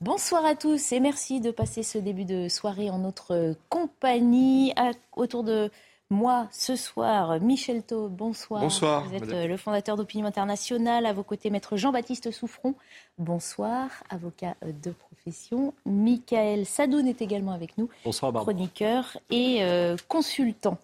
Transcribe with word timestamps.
Bonsoir 0.00 0.44
à 0.44 0.54
tous 0.54 0.92
et 0.92 1.00
merci 1.00 1.40
de 1.40 1.50
passer 1.50 1.82
ce 1.82 1.98
début 1.98 2.24
de 2.24 2.48
soirée 2.48 2.88
en 2.88 2.98
notre 2.98 3.56
compagnie. 3.68 4.72
autour 5.16 5.42
de 5.42 5.72
moi 6.08 6.46
ce 6.52 6.76
soir, 6.76 7.40
Michel 7.40 7.82
Taub, 7.82 8.12
bonsoir. 8.12 8.60
Bonsoir. 8.60 9.08
Vous 9.08 9.16
êtes 9.16 9.32
euh, 9.32 9.48
le 9.48 9.56
fondateur 9.56 9.96
d'Opinion 9.96 10.24
Internationale. 10.24 11.04
À 11.04 11.12
vos 11.12 11.24
côtés, 11.24 11.50
maître 11.50 11.76
Jean-Baptiste 11.76 12.30
Souffron. 12.30 12.76
Bonsoir, 13.18 13.90
avocat 14.08 14.54
euh, 14.64 14.70
de 14.70 14.92
profession. 14.92 15.74
Michael 15.84 16.64
Sadoun 16.64 17.08
est 17.08 17.20
également 17.20 17.52
avec 17.52 17.76
nous. 17.76 17.88
Bonsoir, 18.04 18.30
Barbara. 18.30 18.54
Chroniqueur 18.54 19.18
et 19.30 19.64
euh, 19.64 19.96
consultant. 20.06 20.78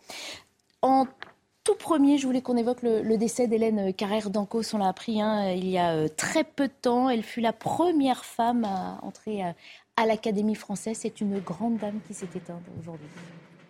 En 0.83 1.07
tout 1.65 1.75
premier, 1.75 2.19
je 2.19 2.27
voulais 2.27 2.43
qu'on 2.43 2.57
évoque 2.57 2.83
le, 2.83 3.17
décès 3.17 3.49
d'Hélène 3.49 3.95
Carrère 3.95 4.31
d'Ancos. 4.31 4.75
On 4.75 4.79
l'a 4.79 4.89
appris 4.89 5.21
hein, 5.21 5.51
il 5.51 5.69
y 5.69 5.79
a 5.79 6.09
très 6.11 6.45
peu 6.45 6.69
de 6.69 6.73
temps. 6.83 7.09
Elle 7.09 7.23
fut 7.23 7.41
la 7.41 7.53
première 7.53 8.25
femme 8.25 8.65
à 8.65 8.99
entrer 9.03 9.43
à, 9.43 9.55
à 9.97 10.07
l'Académie 10.07 10.55
française. 10.55 10.99
C'est 11.01 11.21
une 11.21 11.41
grande 11.41 11.79
dame 11.79 12.01
qui 12.07 12.15
s'est 12.15 12.29
éteinte 12.35 12.63
aujourd'hui 12.79 13.09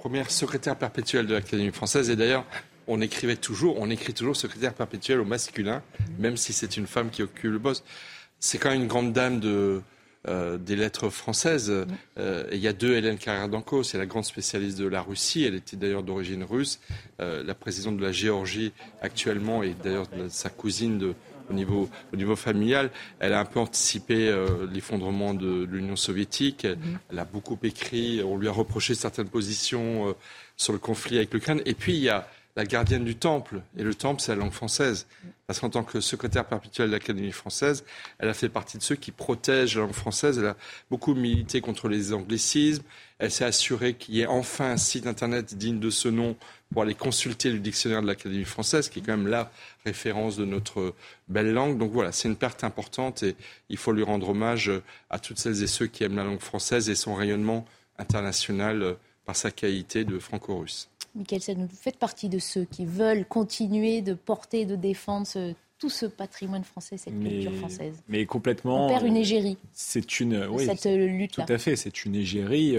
première 0.05 0.30
secrétaire 0.30 0.77
perpétuelle 0.77 1.27
de 1.27 1.33
l'Académie 1.33 1.73
française. 1.73 2.11
Et 2.11 2.16
d'ailleurs, 2.16 2.45
on 2.87 3.01
écrivait 3.01 3.37
toujours, 3.37 3.77
on 3.80 3.88
écrit 3.88 4.13
toujours 4.13 4.37
secrétaire 4.37 4.74
perpétuelle 4.74 5.19
au 5.19 5.24
masculin, 5.24 5.83
même 6.19 6.37
si 6.37 6.52
c'est 6.52 6.77
une 6.77 6.87
femme 6.87 7.09
qui 7.09 7.23
occupe 7.23 7.51
le 7.51 7.59
poste. 7.59 7.87
C'est 8.38 8.59
quand 8.59 8.69
même 8.69 8.83
une 8.83 8.87
grande 8.87 9.15
dame 9.15 9.41
de, 9.41 9.80
euh, 10.28 10.59
des 10.59 10.77
lettres 10.77 11.09
françaises. 11.09 11.73
Euh, 12.19 12.45
il 12.52 12.59
y 12.59 12.69
a 12.69 12.73
deux 12.73 12.95
Hélène 12.95 13.19
Carrère 13.19 13.48
d'Anco, 13.48 13.82
c'est 13.82 13.98
la 13.98 14.06
grande 14.06 14.24
spécialiste 14.24 14.78
de 14.78 14.87
la 14.87 15.02
Russie. 15.02 15.45
Elle 15.45 15.55
était 15.55 15.77
d'ailleurs 15.77 16.02
d'origine 16.02 16.45
russe. 16.45 16.80
Euh, 17.20 17.42
la 17.45 17.55
présidente 17.55 17.96
de 17.96 18.02
la 18.02 18.12
Géorgie 18.12 18.73
actuellement 19.02 19.62
et 19.62 19.74
d'ailleurs 19.82 20.06
sa 20.29 20.51
cousine 20.51 20.98
de, 20.98 21.15
au 21.51 21.52
niveau, 21.52 21.88
au 22.12 22.16
niveau 22.16 22.37
familial. 22.37 22.91
Elle 23.18 23.32
a 23.32 23.41
un 23.41 23.45
peu 23.45 23.60
anticipé 23.60 24.29
euh, 24.29 24.66
l'effondrement 24.73 25.34
de, 25.34 25.65
l'Union 25.65 25.96
soviétique. 25.96 26.65
Mhm. 26.65 26.98
Elle, 27.10 27.18
a 27.18 27.24
beaucoup 27.24 27.59
écrit. 27.62 28.23
On 28.23 28.37
lui 28.37 28.49
a 28.49 28.52
reproché 28.52 28.95
certaines 28.95 29.29
positions 29.29 30.09
euh, 30.09 30.12
sur 30.56 30.73
le 30.73 30.79
conflit 30.79 31.16
avec 31.16 31.32
l'Ukraine. 31.32 31.62
Et 31.66 31.74
puis, 31.74 31.95
il 31.95 32.02
y 32.02 32.09
a 32.09 32.29
la 32.57 32.65
gardienne 32.65 33.05
du 33.05 33.16
temple. 33.16 33.63
Et 33.77 33.83
le 33.83 33.95
temple, 33.95 34.21
c'est 34.21 34.33
la 34.33 34.41
langue 34.41 34.52
française. 34.52 35.07
Parce 35.47 35.60
qu'en 35.60 35.71
tant 35.71 35.83
que 35.83 36.01
secrétaire 36.01 36.47
perpétuelle 36.47 36.88
de 36.88 36.93
l'Académie 36.93 37.33
française, 37.33 37.85
elle 38.19 38.29
a 38.29 38.35
fait 38.35 38.49
partie 38.49 38.79
de 38.79 38.83
ceux 38.83 38.95
qui 38.95 39.11
protègent 39.11 39.77
la 39.77 39.83
langue 39.83 39.93
française. 39.93 40.38
Elle 40.38 40.46
a 40.46 40.57
beaucoup 40.91 41.15
milité 41.15 41.61
contre 41.61 41.88
les 41.88 42.13
anglicismes. 42.13 42.83
Elle 43.19 43.30
s'est 43.30 43.45
assurée 43.45 43.95
qu'il 43.95 44.15
y 44.15 44.21
ait 44.21 44.27
enfin 44.27 44.71
un 44.71 44.77
site 44.77 45.07
Internet 45.07 45.57
digne 45.57 45.80
de 45.80 45.91
ce 45.91 46.09
nom 46.09 46.37
pour 46.73 46.83
aller 46.83 46.95
consulter 46.95 47.51
le 47.51 47.59
dictionnaire 47.59 48.02
de 48.02 48.07
l'Académie 48.07 48.45
française, 48.45 48.89
qui 48.89 48.99
est 48.99 49.02
quand 49.02 49.16
même 49.16 49.29
la 49.29 49.51
référence 49.85 50.37
de 50.37 50.45
notre 50.45 50.95
belle 51.29 51.52
langue. 51.52 51.79
Donc 51.79 51.93
voilà, 51.93 52.11
c'est 52.11 52.29
une 52.29 52.37
perte 52.37 52.65
importante 52.65 53.23
et 53.23 53.37
il 53.68 53.77
faut 53.77 53.93
lui 53.93 54.02
rendre 54.02 54.30
hommage 54.30 54.71
à 55.11 55.18
toutes 55.18 55.39
celles 55.39 55.63
et 55.63 55.66
ceux 55.66 55.87
qui 55.87 56.05
aiment 56.05 56.16
la 56.16 56.24
langue 56.24 56.41
française 56.41 56.89
et 56.89 56.95
son 56.95 57.15
rayonnement 57.15 57.65
international 57.99 58.96
par 59.24 59.37
sa 59.37 59.51
qualité 59.51 60.05
de 60.05 60.18
franco-russe. 60.18 60.89
Michael 61.15 61.40
vous 61.57 61.68
faites 61.80 61.98
partie 61.98 62.29
de 62.29 62.38
ceux 62.38 62.65
qui 62.65 62.84
veulent 62.84 63.24
continuer 63.24 64.03
de 64.03 64.15
porter, 64.15 64.65
de 64.65 64.76
défendre 64.76 65.26
tout 65.78 65.91
ce 65.91 66.06
patrimoine 66.06 66.65
français, 66.65 66.97
cette 66.97 67.19
culture 67.21 67.54
française. 67.54 67.94
Mais 68.09 68.26
complètement. 68.26 68.87
On 68.87 68.88
perd 68.88 69.06
une 69.06 69.16
égérie. 69.16 69.56
C'est 69.72 70.21
une. 70.21 70.47
Oui, 70.47 70.66
cette 70.66 70.84
lutte-là. 70.87 71.44
Tout 71.44 71.53
à 71.53 71.59
fait, 71.59 71.76
c'est 71.76 72.04
une 72.04 72.15
égérie. 72.15 72.78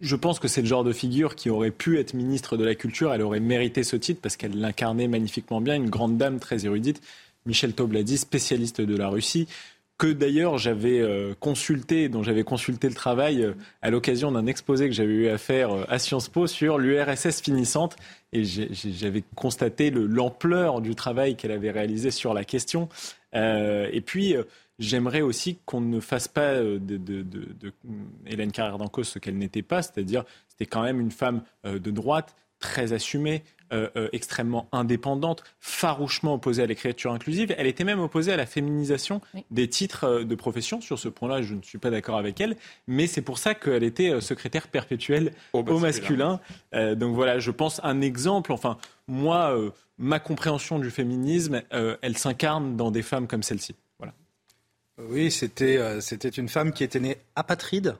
Je 0.00 0.16
pense 0.16 0.38
que 0.38 0.46
c'est 0.46 0.60
le 0.60 0.68
genre 0.68 0.84
de 0.84 0.92
figure 0.92 1.34
qui 1.34 1.50
aurait 1.50 1.72
pu 1.72 1.98
être 1.98 2.14
ministre 2.14 2.56
de 2.56 2.64
la 2.64 2.74
Culture. 2.74 3.12
Elle 3.12 3.22
aurait 3.22 3.40
mérité 3.40 3.82
ce 3.82 3.96
titre 3.96 4.20
parce 4.22 4.36
qu'elle 4.36 4.58
l'incarnait 4.58 5.08
magnifiquement 5.08 5.60
bien. 5.60 5.74
Une 5.74 5.90
grande 5.90 6.16
dame 6.16 6.38
très 6.38 6.66
érudite. 6.66 7.00
Michel 7.46 7.74
Taub 7.74 7.92
l'a 7.92 8.02
dit, 8.02 8.16
spécialiste 8.16 8.80
de 8.80 8.96
la 8.96 9.08
Russie 9.08 9.48
que 9.98 10.08
d'ailleurs 10.08 10.58
j'avais 10.58 11.00
euh, 11.00 11.34
consulté, 11.38 12.08
dont 12.08 12.22
j'avais 12.22 12.42
consulté 12.42 12.88
le 12.88 12.94
travail 12.94 13.42
euh, 13.42 13.54
à 13.80 13.90
l'occasion 13.90 14.32
d'un 14.32 14.46
exposé 14.46 14.88
que 14.88 14.94
j'avais 14.94 15.12
eu 15.12 15.28
à 15.28 15.38
faire 15.38 15.72
euh, 15.72 15.84
à 15.88 15.98
Sciences 15.98 16.28
Po 16.28 16.46
sur 16.46 16.78
l'URSS 16.78 17.40
finissante. 17.40 17.96
Et 18.32 18.42
j'avais 18.42 19.22
constaté 19.36 19.92
l'ampleur 19.92 20.80
du 20.80 20.96
travail 20.96 21.36
qu'elle 21.36 21.52
avait 21.52 21.70
réalisé 21.70 22.10
sur 22.10 22.34
la 22.34 22.42
question. 22.42 22.88
et 23.32 24.02
puis, 24.04 24.34
j'aimerais 24.80 25.20
aussi 25.20 25.58
qu'on 25.66 25.80
ne 25.80 26.00
fasse 26.00 26.26
pas 26.26 26.54
de, 26.56 26.98
Hélène 28.26 28.50
Carrère 28.50 28.78
d'Ancos 28.78 29.04
ce 29.04 29.20
qu'elle 29.20 29.38
n'était 29.38 29.62
pas, 29.62 29.82
c'est-à-dire 29.82 30.24
c'était 30.48 30.66
quand 30.66 30.82
même 30.82 31.00
une 31.00 31.12
femme 31.12 31.42
de 31.62 31.90
droite, 31.92 32.34
très 32.58 32.92
assumée, 32.92 33.44
euh, 33.74 33.88
euh, 33.96 34.08
extrêmement 34.12 34.68
indépendante, 34.70 35.42
farouchement 35.58 36.34
opposée 36.34 36.62
à 36.62 36.66
l'écriture 36.66 37.12
inclusive. 37.12 37.52
Elle 37.58 37.66
était 37.66 37.82
même 37.82 37.98
opposée 37.98 38.32
à 38.32 38.36
la 38.36 38.46
féminisation 38.46 39.20
des 39.50 39.68
titres 39.68 40.04
euh, 40.04 40.24
de 40.24 40.34
profession. 40.36 40.80
Sur 40.80 40.98
ce 40.98 41.08
point-là, 41.08 41.42
je 41.42 41.54
ne 41.54 41.62
suis 41.62 41.78
pas 41.78 41.90
d'accord 41.90 42.16
avec 42.16 42.40
elle, 42.40 42.56
mais 42.86 43.08
c'est 43.08 43.22
pour 43.22 43.38
ça 43.38 43.54
qu'elle 43.54 43.82
était 43.82 44.20
secrétaire 44.20 44.68
perpétuelle 44.68 45.32
au, 45.52 45.62
masculin. 45.78 46.40
donc 46.72 47.14
voilà, 47.14 47.40
je 47.40 47.50
pense 47.50 47.80
un 47.82 48.00
exemple. 48.00 48.52
Enfin, 48.52 48.78
moi, 49.08 49.56
ma 49.98 50.20
compréhension 50.20 50.78
du 50.78 50.90
féminisme, 50.90 51.62
elle 51.70 52.16
s'incarne 52.16 52.76
dans 52.76 52.90
des 52.90 53.02
femmes 53.02 53.26
comme 53.26 53.42
celle-ci. 53.42 53.74
Voilà. 53.98 54.14
Oui, 54.98 55.30
c'était 55.30 56.00
c'était 56.00 56.28
une 56.28 56.48
femme 56.48 56.72
qui 56.72 56.84
était 56.84 57.00
née 57.00 57.16
apatride 57.34 57.96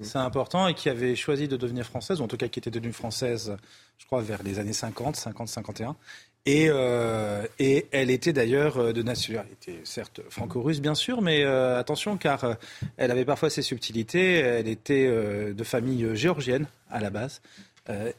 c'est 0.00 0.18
important, 0.18 0.68
et 0.68 0.74
qui 0.74 0.88
avait 0.88 1.14
choisi 1.14 1.48
de 1.48 1.56
devenir 1.56 1.86
française, 1.86 2.20
ou 2.20 2.24
en 2.24 2.28
tout 2.28 2.36
cas 2.36 2.48
qui 2.48 2.58
était 2.58 2.70
devenue 2.70 2.92
française, 2.92 3.56
je 3.98 4.06
crois, 4.06 4.22
vers 4.22 4.42
les 4.42 4.58
années 4.58 4.72
50, 4.72 5.16
50, 5.16 5.48
51. 5.48 5.96
Et, 6.44 6.66
euh, 6.68 7.46
elle 7.92 8.10
était 8.10 8.32
d'ailleurs 8.32 8.76
euh, 8.76 8.92
de 8.92 9.02
nationalité, 9.02 9.80
certes 9.84 10.20
franco-russe 10.28 10.80
bien 10.80 10.96
sûr, 10.96 11.22
mais 11.22 11.44
euh, 11.44 11.78
attention 11.78 12.16
car 12.16 12.56
elle 12.96 13.12
avait 13.12 13.24
parfois 13.24 13.48
ses 13.48 13.62
subtilités. 13.62 14.38
Elle 14.38 14.68
était 14.68 15.08
de 15.08 15.64
famille 15.64 16.16
géorgienne 16.16 16.66
à 16.90 17.00
la 17.00 17.10
base. 17.10 17.42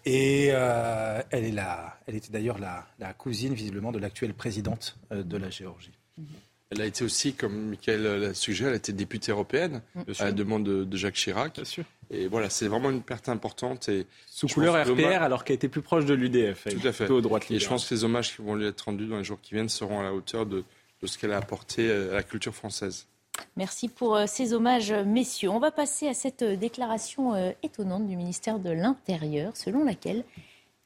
et 0.06 0.47
elle, 0.47 1.45
est 1.45 1.51
la, 1.51 1.97
elle 2.07 2.16
était 2.16 2.31
d'ailleurs 2.31 2.59
la, 2.59 2.85
la, 3.00 3.13
cousine 3.13 3.53
visiblement 3.53 3.91
de 3.91 4.00
l'actuelle 4.00 4.34
présidente 4.34 4.97
de 5.12 5.38
la 5.38 5.50
Géorgie. 5.50 5.91
Mm-hmm. 6.19 6.52
Elle 6.73 6.81
a 6.81 6.85
été 6.85 7.03
aussi, 7.03 7.34
comme 7.34 7.69
Michael 7.69 8.01
l'a 8.01 8.34
suggéré, 8.34 8.69
elle 8.69 8.73
a 8.73 8.78
été 8.78 8.94
députée 8.94 9.31
européenne 9.31 9.81
à 10.19 10.25
la 10.25 10.31
demande 10.31 10.63
de, 10.63 10.97
Jacques 10.97 11.13
Chirac. 11.16 11.56
Bien 11.56 11.66
sûr. 11.66 11.84
Et 12.09 12.28
voilà, 12.28 12.50
c'est 12.50 12.67
vraiment 12.67 12.89
une 12.89 13.03
perte 13.03 13.29
importante. 13.29 13.89
Et 13.89 14.07
Sous 14.28 14.47
couleur 14.47 14.75
RPR, 14.83 15.22
alors 15.22 15.44
qu'elle 15.44 15.56
était 15.56 15.69
plus 15.69 15.81
proche 15.81 16.06
de 16.06 16.13
l'UDF. 16.13 16.67
Tout 16.69 16.88
à 16.88 16.91
fait. 16.91 17.07
Et 17.50 17.59
je 17.59 17.67
pense 17.67 17.88
que 17.88 17.94
les 17.94 18.03
hommages 18.03 18.35
qui 18.35 18.41
vont 18.41 18.56
lui 18.56 18.66
être 18.66 18.81
rendus 18.81 19.06
dans 19.06 19.17
les 19.17 19.23
jours 19.23 19.39
qui 19.41 19.53
viennent 19.53 19.69
seront 19.69 20.00
à 20.00 20.03
la 20.03 20.13
hauteur 20.13 20.45
de, 20.45 20.63
ce 21.03 21.17
qu'elle 21.17 21.31
a 21.31 21.38
apporté 21.38 21.91
à 21.91 22.16
la 22.16 22.23
culture 22.23 22.56
française. 22.56 23.07
Merci 23.56 23.88
pour 23.89 24.16
euh, 24.16 24.25
ces 24.28 24.53
hommages, 24.53 24.91
messieurs. 24.91 25.50
On 25.50 25.59
va 25.59 25.72
passer 25.72 26.07
à 26.07 26.13
cette 26.13 26.44
euh, 26.44 26.56
déclaration 26.56 27.33
euh, 27.33 27.51
étonnante 27.63 28.07
du 28.07 28.16
ministère 28.16 28.59
de 28.59 28.69
l'Intérieur, 28.69 29.57
selon 29.57 29.83
laquelle 29.83 30.23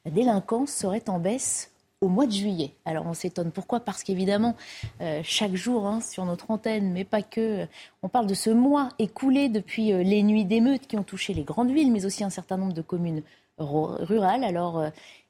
la 0.05 0.11
délinquance 0.11 0.71
serait 0.71 1.03
en 1.07 1.19
baisse 1.19 1.71
au 2.01 2.09
mois 2.09 2.27
de 2.27 2.31
juillet. 2.31 2.71
Alors 2.85 3.05
on 3.07 3.13
s'étonne. 3.13 3.51
Pourquoi? 3.51 3.79
Parce 3.79 4.03
qu'évidemment, 4.03 4.55
euh, 5.01 5.21
chaque 5.23 5.55
jour 5.55 5.87
hein, 5.87 6.01
sur 6.01 6.25
notre 6.25 6.51
antenne, 6.51 6.91
mais 6.91 7.03
pas 7.03 7.21
que, 7.21 7.63
euh, 7.63 7.65
on 8.03 8.09
parle 8.09 8.27
de 8.27 8.33
ce 8.33 8.49
mois 8.49 8.89
écoulé 8.99 9.49
depuis 9.49 9.91
euh, 9.91 10.03
les 10.03 10.21
nuits 10.23 10.45
d'émeutes 10.45 10.87
qui 10.87 10.97
ont 10.97 11.03
touché 11.03 11.33
les 11.33 11.43
grandes 11.43 11.71
villes, 11.71 11.91
mais 11.91 12.05
aussi 12.05 12.23
un 12.23 12.29
certain 12.29 12.57
nombre 12.57 12.73
de 12.73 12.81
communes 12.81 13.23
rurales. 13.59 14.43
Alors 14.43 14.83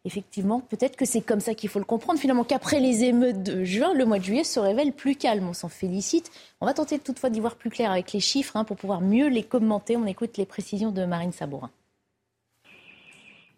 effectivement, 0.04 0.60
peut-être 0.60 0.98
que 0.98 1.06
c'est 1.06 1.22
comme 1.22 1.40
ça 1.40 1.54
qu'il 1.54 1.70
faut 1.70 1.80
le 1.80 1.86
comprendre. 1.86 2.20
Finalement, 2.20 2.44
qu'après 2.44 2.82
les 2.82 3.06
émeutes 3.06 3.42
de 3.42 3.64
juin, 3.64 3.94
le 3.94 4.04
mois 4.04 4.20
de 4.20 4.24
juillet 4.26 4.44
se 4.44 4.60
révèle 4.60 4.92
plus 4.92 5.16
calme. 5.16 5.48
On 5.48 5.54
s'en 5.54 5.70
félicite. 5.70 6.30
On 6.60 6.66
va 6.66 6.74
tenter 6.74 7.00
toutefois 7.00 7.30
d'y 7.30 7.40
voir 7.40 7.56
plus 7.56 7.70
clair 7.70 7.90
avec 7.90 8.12
les 8.12 8.20
chiffres 8.20 8.58
hein, 8.58 8.66
pour 8.66 8.76
pouvoir 8.76 9.00
mieux 9.00 9.30
les 9.30 9.44
commenter. 9.44 9.96
On 9.96 10.06
écoute 10.06 10.36
les 10.36 10.46
précisions 10.46 10.92
de 10.92 11.06
Marine 11.06 11.32
Sabourin. 11.32 11.72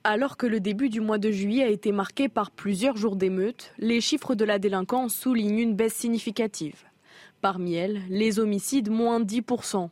Alors 0.06 0.38
que 0.38 0.48
le 0.48 0.62
début 0.62 0.88
du 0.88 1.02
mois 1.02 1.18
de 1.18 1.30
juillet 1.30 1.64
a 1.64 1.70
été 1.70 1.92
marqué 1.92 2.30
par 2.30 2.52
plusieurs 2.52 2.96
jours 2.96 3.18
d'émeutes, 3.18 3.74
les 3.78 4.00
chiffres 4.00 4.34
de 4.34 4.46
la 4.46 4.58
délinquance 4.58 5.14
soulignent 5.14 5.60
une 5.60 5.76
baisse 5.76 5.94
significative. 5.94 6.86
Parmi 7.42 7.74
elles, 7.74 8.02
les 8.09 8.40
homicides 8.40 8.90
moins 8.90 9.20
10%. 9.20 9.90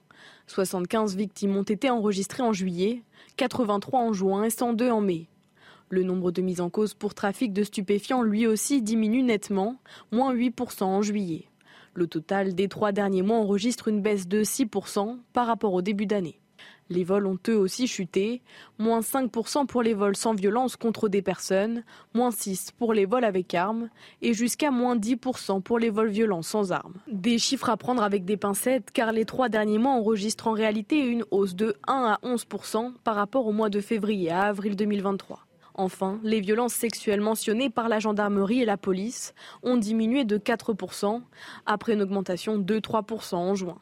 75 0.47 1.17
victimes 1.17 1.57
ont 1.57 1.63
été 1.63 1.89
enregistrées 1.89 2.43
en 2.43 2.53
juillet, 2.53 3.03
83 3.35 3.99
en 3.99 4.13
juin 4.13 4.45
et 4.45 4.49
102 4.49 4.89
en 4.89 5.01
mai. 5.01 5.27
Le 5.89 6.03
nombre 6.03 6.31
de 6.31 6.41
mises 6.41 6.61
en 6.61 6.69
cause 6.69 6.93
pour 6.93 7.13
trafic 7.13 7.51
de 7.51 7.63
stupéfiants 7.63 8.21
lui 8.21 8.47
aussi 8.47 8.81
diminue 8.81 9.23
nettement, 9.23 9.75
moins 10.13 10.33
8% 10.33 10.83
en 10.83 11.01
juillet. 11.01 11.49
Le 11.93 12.07
total 12.07 12.55
des 12.55 12.69
trois 12.69 12.93
derniers 12.93 13.23
mois 13.23 13.39
enregistre 13.39 13.89
une 13.89 14.01
baisse 14.01 14.29
de 14.29 14.43
6% 14.45 15.17
par 15.33 15.47
rapport 15.47 15.73
au 15.73 15.81
début 15.81 16.05
d'année. 16.05 16.39
Les 16.89 17.03
vols 17.03 17.27
ont 17.27 17.37
eux 17.49 17.57
aussi 17.57 17.87
chuté, 17.87 18.41
moins 18.77 19.01
5% 19.01 19.65
pour 19.65 19.83
les 19.83 19.93
vols 19.93 20.15
sans 20.15 20.33
violence 20.33 20.75
contre 20.75 21.09
des 21.09 21.21
personnes, 21.21 21.83
moins 22.13 22.29
6% 22.29 22.71
pour 22.77 22.93
les 22.93 23.05
vols 23.05 23.25
avec 23.25 23.53
armes 23.53 23.89
et 24.21 24.33
jusqu'à 24.33 24.71
moins 24.71 24.95
10% 24.95 25.61
pour 25.61 25.79
les 25.79 25.89
vols 25.89 26.09
violents 26.09 26.41
sans 26.41 26.71
armes. 26.71 26.95
Des 27.07 27.37
chiffres 27.37 27.69
à 27.69 27.77
prendre 27.77 28.03
avec 28.03 28.25
des 28.25 28.37
pincettes 28.37 28.91
car 28.91 29.11
les 29.11 29.25
trois 29.25 29.49
derniers 29.49 29.79
mois 29.79 29.93
enregistrent 29.93 30.47
en 30.47 30.53
réalité 30.53 30.99
une 30.99 31.25
hausse 31.31 31.55
de 31.55 31.75
1 31.87 32.17
à 32.21 32.27
11% 32.27 32.93
par 33.03 33.15
rapport 33.15 33.47
au 33.47 33.51
mois 33.51 33.69
de 33.69 33.81
février 33.81 34.31
à 34.31 34.43
avril 34.43 34.75
2023. 34.75 35.47
Enfin, 35.79 36.19
les 36.23 36.41
violences 36.41 36.73
sexuelles 36.73 37.21
mentionnées 37.21 37.69
par 37.69 37.87
la 37.87 37.99
gendarmerie 37.99 38.61
et 38.61 38.65
la 38.65 38.77
police 38.77 39.35
ont 39.61 39.77
diminué 39.77 40.25
de 40.25 40.39
4% 40.39 41.21
après 41.67 41.93
une 41.93 42.01
augmentation 42.01 42.57
de 42.57 42.79
3% 42.79 43.35
en 43.35 43.53
juin. 43.53 43.77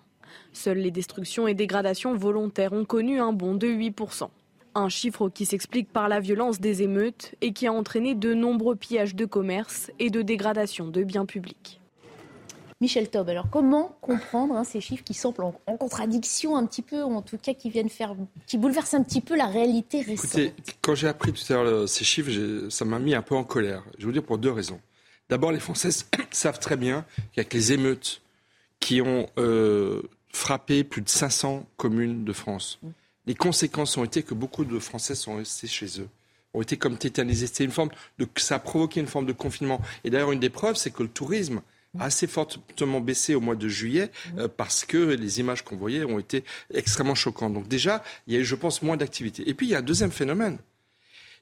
Seules 0.54 0.80
les 0.80 0.92
destructions 0.92 1.48
et 1.48 1.54
dégradations 1.54 2.16
volontaires 2.16 2.74
ont 2.74 2.86
connu 2.86 3.19
un 3.19 3.33
bond 3.33 3.56
de 3.56 3.68
8%. 3.68 4.30
Un 4.75 4.89
chiffre 4.89 5.30
qui 5.30 5.45
s'explique 5.45 5.92
par 5.92 6.10
la 6.10 6.19
violence 6.19 6.60
des 6.60 6.81
émeutes 6.81 7.36
et 7.42 7.54
qui 7.54 7.68
a 7.68 7.74
entraîné 7.74 8.13
de 8.16 8.33
nombreux 8.33 8.75
pillages 8.75 9.16
de 9.16 9.25
commerce 9.25 9.92
et 10.00 10.10
de 10.10 10.22
dégradation 10.22 10.88
de 10.88 11.04
biens 11.04 11.25
publics. 11.25 11.80
Michel 12.81 13.10
Taub, 13.10 13.30
alors 13.30 13.50
comment 13.50 13.98
comprendre 14.01 14.56
hein, 14.56 14.66
ces 14.66 14.81
chiffres 14.81 15.04
qui 15.04 15.13
semblent 15.13 15.45
en, 15.45 15.77
contradiction 15.77 16.57
un 16.57 16.66
petit 16.66 16.81
peu, 16.81 17.04
ou 17.04 17.16
en 17.16 17.22
tout 17.22 17.38
cas 17.38 17.54
qui 17.54 17.69
viennent 17.69 17.89
faire, 17.89 18.16
qui 18.48 18.57
bouleversent 18.57 18.95
un 18.95 19.04
petit 19.04 19.22
peu 19.22 19.38
la 19.38 19.45
réalité 19.45 20.01
récente? 20.01 20.38
Écoutez, 20.38 20.54
quand 20.81 20.94
j'ai 20.94 21.07
appris 21.07 21.31
tout 21.31 21.54
à 21.54 21.63
l'heure 21.63 21.88
ces 21.88 22.04
chiffres, 22.04 22.69
ça 22.69 22.83
m'a 22.83 23.00
mis 23.00 23.16
un 23.16 23.22
peu 23.22 23.36
en 23.36 23.45
colère. 23.45 23.83
Je 23.94 24.01
vais 24.01 24.06
vous 24.07 24.12
dire 24.12 24.24
pour 24.24 24.38
deux 24.38 24.51
raisons. 24.51 24.81
D'abord, 25.30 25.54
les 25.54 25.60
Français 25.60 25.89
savent 26.31 26.60
très 26.60 26.75
bien 26.75 27.06
qu'avec 27.31 27.54
les 27.54 27.72
émeutes 27.72 28.22
qui 28.81 29.01
ont 29.01 29.27
euh, 29.38 30.01
frappé 30.36 30.84
plus 30.84 31.02
de 31.02 31.10
500 31.10 31.66
communes 31.78 32.26
de 32.26 32.34
France, 32.34 32.80
les 33.26 33.36
conséquences 33.36 33.98
ont 33.98 34.04
été 34.04 34.22
que 34.22 34.34
beaucoup 34.34 34.66
de 34.66 34.78
Français 34.80 35.16
sont 35.16 35.38
restés 35.38 35.68
chez 35.68 36.00
eux 36.00 36.10
ont 36.56 36.62
été 36.62 36.78
comme 36.78 36.98
tétanisés. 36.98 37.48
C'était 37.48 37.66
une 37.66 37.72
forme 37.72 37.90
de, 38.18 38.28
ça 38.38 38.56
a 38.56 38.60
provoqué 38.60 39.00
une 39.00 39.08
forme 39.08 39.26
de 39.26 39.34
confinement. 39.34 39.82
Et 40.04 40.10
d'ailleurs, 40.10 40.32
une 40.32 40.40
des 40.40 40.50
preuves, 40.50 40.76
c'est 40.76 40.92
que 40.92 41.04
le 41.04 41.10
tourisme 41.10 41.62
assez 42.00 42.28
fortement 42.28 43.00
baissé 43.00 43.36
au 43.36 43.42
mois 43.42 43.56
de 43.56 43.70
juillet 43.70 44.12
euh, 44.38 44.50
parce 44.50 44.84
que 44.84 44.98
les 44.98 45.40
images 45.40 45.64
qu'on 45.64 45.78
voyait 45.78 46.04
ont 46.04 46.20
été 46.20 46.44
extrêmement 46.74 47.16
choquantes. 47.16 47.54
Donc 47.54 47.68
déjà, 47.68 48.04
il 48.28 48.34
y 48.34 48.38
a 48.38 48.40
eu, 48.40 48.46
je 48.46 48.56
pense, 48.56 48.82
moins 48.82 48.98
d'activité. 48.98 49.48
Et 49.50 49.54
puis, 49.54 49.68
il 49.68 49.70
y 49.70 49.76
a 49.76 49.80
un 49.80 49.84
deuxième 49.84 50.12
phénomène. 50.12 50.58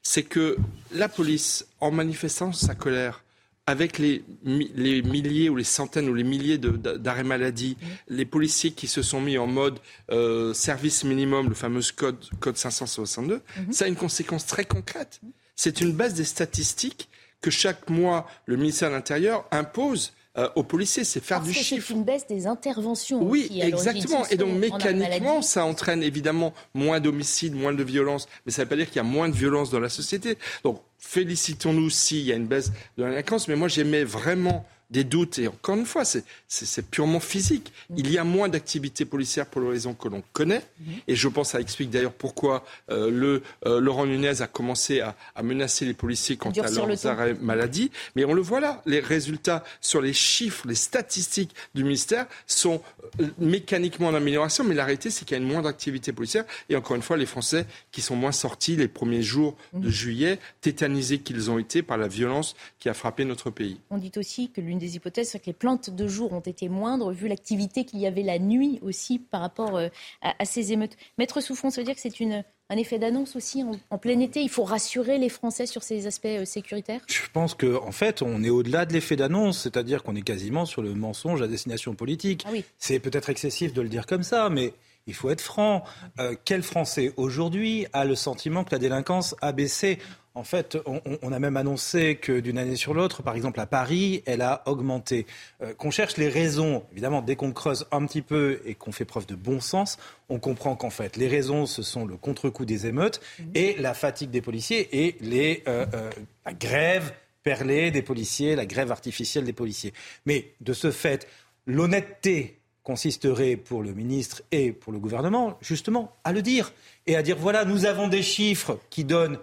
C'est 0.02 0.22
que 0.22 0.56
la 0.92 1.08
police, 1.08 1.66
en 1.80 1.90
manifestant 1.90 2.52
sa 2.52 2.74
colère, 2.74 3.23
avec 3.66 3.98
les, 3.98 4.24
les, 4.44 5.02
milliers 5.02 5.48
ou 5.48 5.56
les 5.56 5.64
centaines 5.64 6.08
ou 6.08 6.14
les 6.14 6.24
milliers 6.24 6.58
d'arrêts 6.58 7.24
maladie, 7.24 7.76
mmh. 7.80 7.86
les 8.14 8.24
policiers 8.26 8.72
qui 8.72 8.86
se 8.86 9.00
sont 9.00 9.20
mis 9.20 9.38
en 9.38 9.46
mode 9.46 9.78
euh, 10.10 10.52
service 10.52 11.04
minimum, 11.04 11.48
le 11.48 11.54
fameux 11.54 11.80
code, 11.96 12.22
code 12.40 12.56
562, 12.56 13.36
mmh. 13.36 13.72
ça 13.72 13.86
a 13.86 13.88
une 13.88 13.96
conséquence 13.96 14.46
très 14.46 14.64
concrète. 14.64 15.20
C'est 15.56 15.80
une 15.80 15.92
baisse 15.92 16.14
des 16.14 16.24
statistiques 16.24 17.08
que 17.40 17.50
chaque 17.50 17.88
mois 17.88 18.26
le 18.46 18.56
ministère 18.56 18.90
de 18.90 18.94
l'Intérieur 18.94 19.46
impose 19.50 20.12
euh, 20.36 20.48
aux 20.56 20.64
policiers, 20.64 21.04
c'est 21.04 21.22
faire 21.22 21.40
du 21.40 21.52
chiffre. 21.52 21.86
C'est 21.86 21.94
une 21.94 22.02
baisse 22.02 22.26
des 22.26 22.48
interventions. 22.48 23.22
Oui, 23.22 23.48
exactement. 23.62 24.26
Et 24.30 24.36
donc 24.36 24.52
mécaniquement, 24.58 25.42
ça 25.42 25.64
entraîne 25.64 26.02
évidemment 26.02 26.52
moins 26.74 26.98
d'homicides, 26.98 27.54
moins 27.54 27.72
de 27.72 27.84
violences, 27.84 28.26
mais 28.44 28.50
ça 28.50 28.62
ne 28.62 28.64
veut 28.64 28.70
pas 28.70 28.76
dire 28.76 28.86
qu'il 28.88 28.96
y 28.96 29.00
a 29.00 29.04
moins 29.04 29.28
de 29.28 29.34
violence 29.34 29.70
dans 29.70 29.78
la 29.78 29.88
société. 29.88 30.36
Donc 30.64 30.82
félicitons-nous 31.06 31.90
s'il 31.90 32.22
y 32.22 32.32
a 32.32 32.36
une 32.36 32.46
baisse 32.46 32.72
de 32.96 33.04
la 33.04 33.10
délinquance, 33.10 33.46
mais 33.48 33.56
moi 33.56 33.68
j'aimais 33.68 34.04
vraiment 34.04 34.66
des 34.90 35.04
doutes. 35.04 35.38
Et 35.38 35.48
encore 35.48 35.76
une 35.76 35.86
fois, 35.86 36.04
c'est 36.04 36.90
purement 36.90 37.20
physique. 37.20 37.72
Il 37.96 38.10
y 38.10 38.18
a 38.18 38.24
moins 38.24 38.48
d'activités 38.48 39.04
policières 39.04 39.46
pour 39.46 39.60
les 39.62 39.68
raisons 39.68 39.94
que 39.94 40.08
l'on 40.08 40.22
connaît. 40.32 40.62
Et 41.08 41.14
je 41.14 41.28
pense 41.28 41.48
que 41.48 41.52
ça 41.52 41.60
explique 41.60 41.90
d'ailleurs 41.90 42.12
pourquoi 42.12 42.64
euh, 42.90 43.10
le, 43.10 43.42
euh, 43.66 43.80
Laurent 43.80 44.06
Nunez 44.06 44.40
a 44.40 44.46
commencé 44.46 45.00
à, 45.00 45.14
menacer 45.42 45.84
les 45.84 45.94
policiers 45.94 46.36
quant 46.36 46.50
à 46.50 46.70
leurs 46.70 47.06
arrêts 47.06 47.34
maladie. 47.34 47.90
Mais 48.16 48.24
on 48.24 48.32
le 48.32 48.42
voit 48.42 48.60
là, 48.60 48.82
les 48.86 49.00
résultats 49.00 49.64
sur 49.80 50.00
les 50.00 50.12
chiffres, 50.12 50.66
les 50.66 50.74
statistiques 50.74 51.54
du 51.74 51.82
ministère 51.82 52.26
sont 52.46 52.80
euh, 53.20 53.26
mécaniquement 53.38 54.08
en 54.08 54.14
amélioration. 54.14 54.64
Mais 54.64 54.74
la 54.74 54.84
réalité, 54.84 55.10
c'est 55.10 55.24
qu'il 55.24 55.36
y 55.36 55.40
a 55.40 55.42
une 55.42 55.50
moindre 55.50 55.68
activité 55.68 56.12
policière. 56.12 56.44
Et 56.68 56.76
encore 56.76 56.96
une 56.96 57.02
fois, 57.02 57.16
les 57.16 57.26
Français 57.26 57.66
qui 57.92 58.00
sont 58.00 58.16
moins 58.16 58.32
sortis 58.32 58.76
les 58.76 58.88
premiers 58.88 59.22
jours 59.22 59.56
de 59.72 59.90
juillet, 59.90 60.38
tétanisés 60.60 61.18
qu'ils 61.18 61.50
ont 61.50 61.58
été 61.58 61.82
par 61.82 61.98
la 61.98 62.08
violence 62.08 62.54
qui 62.78 62.88
a 62.88 62.94
frappé 62.94 63.24
notre 63.24 63.50
pays. 63.50 63.78
On 63.90 63.98
dit 63.98 64.12
aussi 64.16 64.50
que 64.50 64.60
l'une 64.74 64.80
des 64.80 64.96
hypothèses, 64.96 65.28
c'est 65.30 65.38
que 65.38 65.46
les 65.46 65.52
plantes 65.52 65.90
de 65.90 66.08
jour 66.08 66.32
ont 66.32 66.40
été 66.40 66.68
moindres, 66.68 67.12
vu 67.12 67.28
l'activité 67.28 67.84
qu'il 67.84 68.00
y 68.00 68.06
avait 68.06 68.22
la 68.22 68.38
nuit 68.38 68.78
aussi 68.82 69.18
par 69.18 69.40
rapport 69.40 69.76
euh, 69.76 69.88
à, 70.22 70.44
ces 70.44 70.72
émeutes. 70.72 70.96
Maître 71.16 71.40
Souffron, 71.40 71.70
ça 71.70 71.80
veut 71.80 71.84
dire 71.84 71.94
que 71.94 72.00
c'est 72.00 72.20
une, 72.20 72.44
un 72.70 72.76
effet 72.76 72.98
d'annonce 72.98 73.36
aussi 73.36 73.64
en, 73.90 73.98
plein 73.98 74.18
été? 74.18 74.42
Il 74.42 74.48
faut 74.48 74.64
rassurer 74.64 75.18
les 75.18 75.28
Français 75.28 75.66
sur 75.66 75.82
ces 75.82 76.06
aspects 76.06 76.26
euh, 76.26 76.44
sécuritaires? 76.44 77.00
Je 77.06 77.20
pense 77.32 77.54
qu'en 77.54 77.86
en 77.86 77.92
fait, 77.92 78.22
on 78.22 78.42
est 78.42 78.50
au-delà 78.50 78.84
de 78.84 78.92
l'effet 78.92 79.16
d'annonce, 79.16 79.60
c'est-à-dire 79.60 80.02
qu'on 80.02 80.16
est 80.16 80.22
quasiment 80.22 80.66
sur 80.66 80.82
le 80.82 80.94
mensonge 80.94 81.40
à 81.42 81.46
destination 81.46 81.94
politique. 81.94 82.44
Ah 82.46 82.52
c'est 82.78 82.98
peut-être 82.98 83.30
excessif 83.30 83.72
de 83.72 83.80
le 83.80 83.88
dire 83.88 84.06
comme 84.06 84.22
ça, 84.22 84.50
mais 84.50 84.74
il 85.06 85.14
faut 85.14 85.30
être 85.30 85.40
franc. 85.40 85.84
Euh, 86.18 86.34
quel 86.44 86.62
Français 86.62 87.12
aujourd'hui 87.16 87.86
a 87.92 88.04
le 88.04 88.14
sentiment 88.14 88.64
que 88.64 88.72
la 88.72 88.78
délinquance 88.78 89.34
a 89.40 89.52
baissé? 89.52 89.98
En 90.36 90.42
fait, 90.42 90.76
on, 91.22 91.32
a 91.32 91.38
même 91.38 91.56
annoncé 91.56 92.16
que 92.16 92.40
d'une 92.40 92.58
année 92.58 92.74
sur 92.74 92.92
l'autre, 92.92 93.22
par 93.22 93.36
exemple 93.36 93.60
à 93.60 93.66
Paris, 93.66 94.24
elle 94.26 94.42
a 94.42 94.64
augmenté. 94.66 95.26
Euh, 95.62 95.74
qu'on 95.74 95.92
cherche 95.92 96.16
les 96.16 96.28
raisons, 96.28 96.82
évidemment, 96.90 97.22
dès 97.22 97.36
qu'on 97.36 97.52
creuse 97.52 97.86
un 97.92 98.04
petit 98.04 98.20
peu 98.20 98.60
et 98.66 98.74
qu'on 98.74 98.90
fait 98.90 99.04
preuve 99.04 99.26
de 99.26 99.36
bon 99.36 99.60
sens, 99.60 99.96
on 100.28 100.40
comprend 100.40 100.74
qu'en 100.74 100.90
fait, 100.90 101.16
les 101.16 101.28
raisons, 101.28 101.66
ce 101.66 101.82
sont 101.82 102.04
le 102.04 102.16
contre-coup 102.16 102.64
des 102.64 102.88
émeutes 102.88 103.20
mmh. 103.38 103.42
et 103.54 103.76
la 103.78 103.94
fatigue 103.94 104.30
des 104.30 104.42
policiers 104.42 105.06
et 105.06 105.16
les, 105.20 105.62
euh, 105.68 105.86
euh, 105.94 106.10
la 106.44 106.52
grève 106.52 107.12
perlée 107.44 107.92
des 107.92 108.02
policiers, 108.02 108.56
la 108.56 108.66
grève 108.66 108.90
artificielle 108.90 109.44
des 109.44 109.52
policiers. 109.52 109.92
Mais 110.26 110.52
de 110.60 110.72
ce 110.72 110.90
fait, 110.90 111.28
l'honnêteté 111.64 112.58
consisterait 112.84 113.56
pour 113.56 113.82
le 113.82 113.92
ministre 113.92 114.42
et 114.52 114.70
pour 114.70 114.92
le 114.92 114.98
gouvernement, 114.98 115.58
justement, 115.60 116.12
à 116.22 116.32
le 116.32 116.42
dire 116.42 116.72
et 117.06 117.16
à 117.16 117.22
dire 117.22 117.36
voilà, 117.36 117.64
nous 117.64 117.86
avons 117.86 118.08
des 118.08 118.22
chiffres 118.22 118.78
qui 118.90 119.04
donnent 119.04 119.38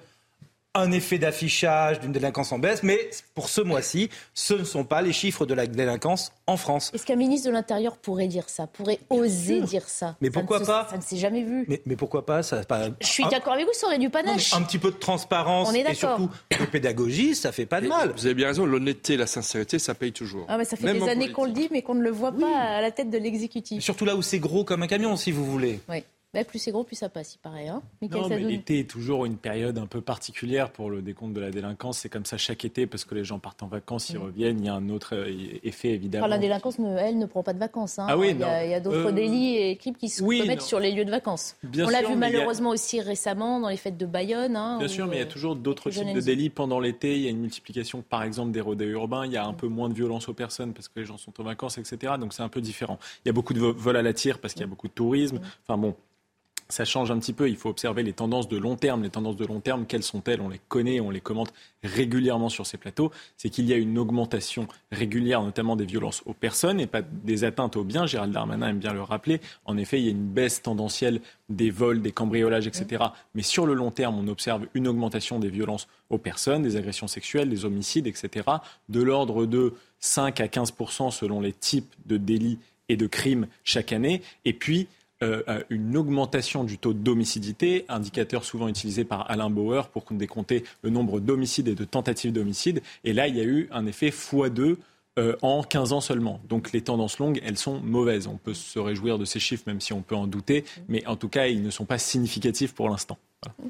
un 0.73 0.91
effet 0.91 1.17
d'affichage 1.17 1.99
d'une 1.99 2.13
délinquance 2.13 2.51
en 2.51 2.59
baisse, 2.59 2.81
mais 2.81 3.09
pour 3.35 3.49
ce 3.49 3.59
mois-ci, 3.59 4.09
ce 4.33 4.53
ne 4.53 4.63
sont 4.63 4.85
pas 4.85 5.01
les 5.01 5.11
chiffres 5.11 5.45
de 5.45 5.53
la 5.53 5.67
délinquance 5.67 6.31
en 6.47 6.55
France. 6.55 6.91
Est-ce 6.93 7.05
qu'un 7.05 7.17
ministre 7.17 7.47
de 7.47 7.53
l'Intérieur 7.53 7.97
pourrait 7.97 8.27
dire 8.27 8.47
ça, 8.47 8.67
pourrait 8.67 8.99
oser 9.09 9.61
dire 9.61 9.87
ça? 9.89 10.15
Mais 10.21 10.29
pourquoi 10.29 10.61
pas? 10.61 10.87
Ça 10.89 10.97
ne 10.97 11.01
s'est 11.01 11.17
jamais 11.17 11.43
vu. 11.43 11.67
Mais, 11.85 11.95
pourquoi 11.95 12.25
pas, 12.25 12.41
ça, 12.41 12.63
pas... 12.63 12.87
Je 13.01 13.07
suis 13.07 13.25
d'accord 13.25 13.53
avec 13.53 13.65
vous, 13.65 13.73
ça 13.73 13.87
aurait 13.87 13.99
du 13.99 14.09
panache. 14.09 14.53
un 14.53 14.61
petit 14.61 14.79
peu 14.79 14.91
de 14.91 14.97
transparence 14.97 15.73
et 15.73 15.93
surtout 15.93 16.29
de 16.57 16.65
pédagogie, 16.65 17.35
ça 17.35 17.51
fait 17.51 17.65
pas 17.65 17.81
de 17.81 17.87
mal. 17.87 18.13
Vous 18.15 18.25
avez 18.25 18.35
bien 18.35 18.47
raison, 18.47 18.65
l'honnêteté, 18.65 19.17
la 19.17 19.27
sincérité, 19.27 19.77
ça 19.77 19.93
paye 19.93 20.13
toujours. 20.13 20.45
Ah, 20.47 20.57
mais 20.57 20.65
ça 20.65 20.77
fait 20.77 20.93
des 20.93 21.09
années 21.09 21.31
qu'on 21.31 21.45
le 21.45 21.51
dit, 21.51 21.67
mais 21.71 21.81
qu'on 21.81 21.95
ne 21.95 22.03
le 22.03 22.11
voit 22.11 22.31
pas 22.31 22.57
à 22.57 22.81
la 22.81 22.91
tête 22.91 23.09
de 23.09 23.17
l'exécutif. 23.17 23.83
Surtout 23.83 24.05
là 24.05 24.15
où 24.15 24.21
c'est 24.21 24.39
gros 24.39 24.63
comme 24.63 24.83
un 24.83 24.87
camion, 24.87 25.17
si 25.17 25.31
vous 25.31 25.45
voulez. 25.45 25.79
Oui. 25.89 26.03
Bah, 26.33 26.45
plus 26.45 26.59
c'est 26.59 26.71
gros, 26.71 26.85
plus 26.85 26.95
ça 26.95 27.09
passe, 27.09 27.35
il 27.35 27.39
paraît. 27.39 27.67
Hein 27.67 27.81
non, 28.01 28.29
mais 28.29 28.39
l'été 28.39 28.79
est 28.79 28.89
toujours 28.89 29.25
une 29.25 29.35
période 29.35 29.77
un 29.77 29.85
peu 29.85 29.99
particulière 29.99 30.71
pour 30.71 30.89
le 30.89 31.01
décompte 31.01 31.33
de 31.33 31.41
la 31.41 31.51
délinquance. 31.51 31.97
C'est 31.99 32.09
comme 32.09 32.25
ça 32.25 32.37
chaque 32.37 32.63
été 32.63 32.87
parce 32.87 33.03
que 33.03 33.15
les 33.15 33.25
gens 33.25 33.37
partent 33.37 33.63
en 33.63 33.67
vacances, 33.67 34.09
ils 34.11 34.17
mm. 34.17 34.23
reviennent. 34.23 34.59
Il 34.59 34.65
y 34.65 34.69
a 34.69 34.73
un 34.73 34.87
autre 34.89 35.13
euh, 35.13 35.59
effet 35.63 35.89
évidemment. 35.89 36.27
la 36.27 36.37
délinquance, 36.37 36.77
elle, 36.79 37.17
ne 37.17 37.25
prend 37.25 37.43
pas 37.43 37.51
de 37.51 37.59
vacances. 37.59 37.99
Hein. 37.99 38.05
Ah 38.07 38.17
oui, 38.17 38.29
il 38.31 38.39
y 38.39 38.43
a, 38.45 38.79
d'autres 38.79 39.09
euh, 39.09 39.11
délits 39.11 39.57
et 39.57 39.75
crimes 39.75 39.97
qui 39.97 40.07
se 40.07 40.23
commettent 40.23 40.61
sur 40.61 40.79
les 40.79 40.93
lieux 40.93 41.03
de 41.03 41.11
vacances. 41.11 41.57
On 41.77 41.89
l'a 41.89 42.01
vu 42.01 42.15
malheureusement 42.15 42.69
aussi 42.69 43.01
récemment 43.01 43.59
dans 43.59 43.69
les 43.69 43.75
fêtes 43.75 43.97
de 43.97 44.05
Bayonne. 44.05 44.55
Hein, 44.55 44.77
Bien 44.79 44.87
sûr, 44.87 45.07
mais 45.07 45.17
il 45.17 45.19
y 45.19 45.23
a 45.23 45.25
euh, 45.25 45.29
toujours 45.29 45.57
d'autres 45.57 45.89
types 45.89 46.13
de 46.13 46.21
délits 46.21 46.49
pendant 46.49 46.79
l'été. 46.79 47.17
Il 47.17 47.23
y 47.23 47.27
a 47.27 47.29
une 47.29 47.41
multiplication, 47.41 48.03
par 48.07 48.23
exemple, 48.23 48.53
des 48.53 48.61
rodéos 48.61 48.91
urbains. 48.91 49.25
Il 49.25 49.33
y 49.33 49.37
a 49.37 49.45
un 49.45 49.51
mm. 49.51 49.57
peu 49.57 49.67
moins 49.67 49.89
de 49.89 49.93
violence 49.93 50.29
aux 50.29 50.33
personnes 50.33 50.71
parce 50.71 50.87
que 50.87 50.97
les 50.97 51.05
gens 51.05 51.17
sont 51.17 51.33
en 51.41 51.43
vacances, 51.43 51.77
etc. 51.77 52.13
Donc 52.17 52.31
c'est 52.31 52.43
un 52.43 52.49
peu 52.49 52.61
différent. 52.61 52.99
Il 53.25 53.27
y 53.27 53.31
a 53.31 53.33
beaucoup 53.33 53.53
de 53.53 53.59
vols 53.59 53.97
à 53.97 54.01
la 54.01 54.13
tire 54.13 54.39
parce 54.39 54.53
qu'il 54.53 54.61
y 54.61 54.63
a 54.63 54.67
mm. 54.67 54.69
beaucoup 54.69 54.87
de 54.87 54.93
tourisme. 54.93 55.41
Enfin 55.63 55.77
bon, 55.77 55.93
ça 56.71 56.85
change 56.85 57.11
un 57.11 57.19
petit 57.19 57.33
peu. 57.33 57.49
Il 57.49 57.57
faut 57.57 57.69
observer 57.69 58.01
les 58.03 58.13
tendances 58.13 58.47
de 58.47 58.57
long 58.57 58.75
terme. 58.75 59.03
Les 59.03 59.09
tendances 59.09 59.35
de 59.35 59.45
long 59.45 59.59
terme, 59.59 59.85
quelles 59.85 60.03
sont-elles? 60.03 60.41
On 60.41 60.49
les 60.49 60.61
connaît, 60.67 60.99
on 60.99 61.09
les 61.09 61.21
commente 61.21 61.53
régulièrement 61.83 62.49
sur 62.49 62.65
ces 62.65 62.77
plateaux. 62.77 63.11
C'est 63.37 63.49
qu'il 63.49 63.65
y 63.65 63.73
a 63.73 63.77
une 63.77 63.97
augmentation 63.97 64.67
régulière, 64.91 65.43
notamment 65.43 65.75
des 65.75 65.85
violences 65.85 66.23
aux 66.25 66.33
personnes 66.33 66.79
et 66.79 66.87
pas 66.87 67.01
des 67.01 67.43
atteintes 67.43 67.75
aux 67.75 67.83
biens. 67.83 68.05
Gérald 68.05 68.33
Darmanin 68.33 68.69
aime 68.69 68.79
bien 68.79 68.93
le 68.93 69.01
rappeler. 69.01 69.41
En 69.65 69.77
effet, 69.77 69.99
il 69.99 70.05
y 70.05 70.07
a 70.07 70.11
une 70.11 70.27
baisse 70.27 70.61
tendancielle 70.61 71.21
des 71.49 71.69
vols, 71.69 72.01
des 72.01 72.11
cambriolages, 72.11 72.67
etc. 72.67 73.03
Mais 73.35 73.43
sur 73.43 73.65
le 73.65 73.73
long 73.73 73.91
terme, 73.91 74.17
on 74.17 74.27
observe 74.27 74.65
une 74.73 74.87
augmentation 74.87 75.39
des 75.39 75.49
violences 75.49 75.87
aux 76.09 76.17
personnes, 76.17 76.61
des 76.61 76.77
agressions 76.77 77.07
sexuelles, 77.07 77.49
des 77.49 77.65
homicides, 77.65 78.07
etc. 78.07 78.47
De 78.89 79.01
l'ordre 79.01 79.45
de 79.45 79.73
5 79.99 80.39
à 80.41 80.47
15 80.47 80.73
selon 81.11 81.41
les 81.41 81.53
types 81.53 81.93
de 82.05 82.17
délits 82.17 82.59
et 82.89 82.97
de 82.97 83.07
crimes 83.07 83.47
chaque 83.63 83.93
année. 83.93 84.21
Et 84.45 84.53
puis, 84.53 84.87
euh, 85.23 85.63
une 85.69 85.95
augmentation 85.97 86.63
du 86.63 86.77
taux 86.77 86.93
d'homicidité, 86.93 87.85
indicateur 87.89 88.43
souvent 88.43 88.67
utilisé 88.67 89.03
par 89.03 89.29
Alain 89.29 89.49
Bauer 89.49 89.87
pour 89.89 90.05
décompter 90.11 90.63
le 90.81 90.89
nombre 90.89 91.19
d'homicides 91.19 91.67
et 91.67 91.75
de 91.75 91.85
tentatives 91.85 92.31
d'homicide. 92.31 92.81
Et 93.03 93.13
là, 93.13 93.27
il 93.27 93.37
y 93.37 93.41
a 93.41 93.43
eu 93.43 93.69
un 93.71 93.85
effet 93.85 94.09
x2 94.09 94.77
euh, 95.19 95.35
en 95.41 95.61
15 95.61 95.91
ans 95.91 96.01
seulement. 96.01 96.39
Donc 96.47 96.71
les 96.71 96.81
tendances 96.81 97.19
longues, 97.19 97.41
elles 97.43 97.57
sont 97.57 97.81
mauvaises. 97.81 98.27
On 98.27 98.37
peut 98.37 98.53
se 98.53 98.79
réjouir 98.79 99.17
de 99.17 99.25
ces 99.25 99.39
chiffres, 99.39 99.63
même 99.67 99.81
si 99.81 99.91
on 99.91 100.01
peut 100.01 100.15
en 100.15 100.25
douter, 100.25 100.63
mais 100.87 101.05
en 101.05 101.17
tout 101.17 101.27
cas, 101.27 101.47
ils 101.47 101.61
ne 101.61 101.69
sont 101.69 101.85
pas 101.85 101.97
significatifs 101.97 102.73
pour 102.73 102.89
l'instant. 102.89 103.17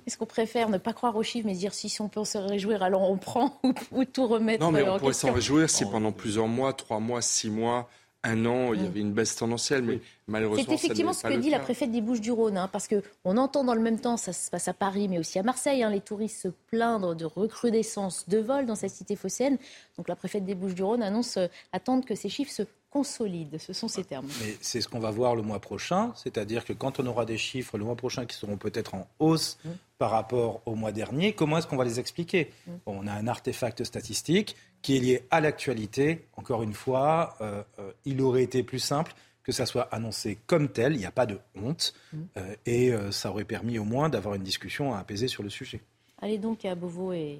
Est-ce 0.06 0.18
qu'on 0.18 0.26
préfère 0.26 0.70
ne 0.70 0.78
pas 0.78 0.94
croire 0.94 1.16
aux 1.16 1.24
chiffres, 1.24 1.48
mais 1.48 1.56
dire 1.56 1.74
si 1.74 2.00
on 2.00 2.10
peut 2.10 2.24
se 2.26 2.38
réjouir, 2.38 2.84
alors 2.84 3.10
on 3.10 3.18
prend 3.18 3.60
ou, 3.92 4.06
tout 4.06 4.28
remettre 4.28 4.64
Non, 4.64 4.72
mais 4.72 4.88
on 4.88 5.00
pourrait 5.00 5.14
s'en 5.14 5.32
réjouir 5.32 5.70
si 5.70 5.84
pendant 5.86 6.12
plusieurs 6.12 6.48
mois, 6.48 6.74
trois 6.74 7.00
mois, 7.00 7.22
six 7.22 7.50
mois, 7.50 7.90
un 8.24 8.46
an, 8.46 8.74
il 8.74 8.82
y 8.82 8.84
mm. 8.84 8.88
avait 8.88 9.00
une 9.00 9.14
baisse 9.14 9.36
tendancielle, 9.36 9.84
mais 9.84 10.00
malheureusement. 10.28 10.66
C'est 10.68 10.74
effectivement 10.74 11.14
ce 11.14 11.24
que 11.24 11.34
dit 11.34 11.50
la 11.50 11.60
préfète 11.60 11.92
des 11.92 12.02
Bouches-du-Rhône, 12.02 12.58
hein, 12.58 12.70
parce 12.72 12.88
qu'on 12.88 13.38
entend 13.38 13.64
dans 13.64 13.74
le 13.74 13.82
même 13.82 14.00
temps, 14.00 14.18
ça 14.18 14.34
se 14.34 14.50
passe 14.50 14.68
à 14.68 14.74
Paris, 14.74 15.08
mais 15.08 15.18
aussi 15.18 15.40
à 15.40 15.44
Marseille, 15.44 15.84
hein, 15.84 15.90
les 15.90 16.02
touristes 16.02 16.42
se 16.42 16.48
plaindre 16.68 17.16
de 17.16 17.26
recrudescence 17.26 18.30
de 18.30 18.38
vols 18.38 18.66
dans 18.66 18.76
cette 18.76 18.92
cité 18.92 19.16
phocéenne. 19.16 19.58
Donc 19.98 20.08
la 20.08 20.16
préfète 20.16 20.46
des 20.46 20.56
Bouches-du-Rhône 20.56 21.02
annonce 21.04 21.38
euh, 21.38 21.48
attendre 21.72 22.06
que 22.06 22.16
ces 22.16 22.30
chiffres 22.30 22.52
se 22.52 22.64
consolide. 22.92 23.58
Ce 23.58 23.74
sont 23.74 23.88
ces 23.88 24.04
termes. 24.04 24.28
Mais 24.42 24.58
c'est 24.62 24.82
ce 24.82 24.90
qu'on 24.90 25.00
va 25.00 25.12
voir 25.12 25.36
le 25.36 25.42
mois 25.42 25.60
prochain, 25.60 26.12
c'est-à-dire 26.16 26.66
que 26.66 26.74
quand 26.74 27.00
on 27.00 27.08
aura 27.08 27.26
des 27.26 27.38
chiffres 27.38 27.78
le 27.78 27.86
mois 27.86 27.96
prochain 27.96 28.26
qui 28.26 28.36
seront 28.36 28.58
peut-être 28.58 28.94
en 28.94 29.08
hausse 29.20 29.58
mmh. 29.64 29.70
par 29.98 30.12
rapport 30.12 30.62
au 30.66 30.76
mois 30.76 30.92
dernier, 30.92 31.34
comment 31.34 31.58
est-ce 31.58 31.68
qu'on 31.68 31.78
va 31.78 31.86
les 31.86 32.00
expliquer? 32.00 32.52
Mmh. 32.68 32.72
On 32.86 33.08
a 33.08 33.14
un 33.14 33.28
artefact 33.28 33.86
statistique 33.86 34.58
qui 34.82 34.98
est 34.98 35.00
lié 35.00 35.24
à 35.32 35.42
l'actualité. 35.42 36.26
Encore 36.36 36.64
une 36.64 36.74
fois, 36.74 37.36
euh, 37.42 37.64
euh, 37.80 37.92
il 38.06 38.22
aurait 38.22 38.44
été 38.44 38.64
plus 38.64 38.80
simple 38.80 39.14
que 39.44 39.52
ça 39.52 39.66
soit 39.66 39.88
annoncé 39.92 40.38
comme 40.46 40.70
tel, 40.70 40.94
il 40.94 41.00
n'y 41.00 41.06
a 41.06 41.12
pas 41.12 41.26
de 41.26 41.40
honte, 41.56 41.94
mmh. 42.14 42.18
euh, 42.38 42.56
et 42.68 42.94
ça 43.12 43.32
aurait 43.32 43.44
permis 43.44 43.80
au 43.80 43.84
moins 43.84 44.08
d'avoir 44.08 44.36
une 44.36 44.44
discussion 44.44 44.94
apaisée 44.94 45.28
sur 45.28 45.42
le 45.42 45.50
sujet. 45.50 45.82
Allez 46.22 46.38
donc 46.38 46.64
à 46.64 46.76
Beauvau 46.76 47.12
et 47.12 47.40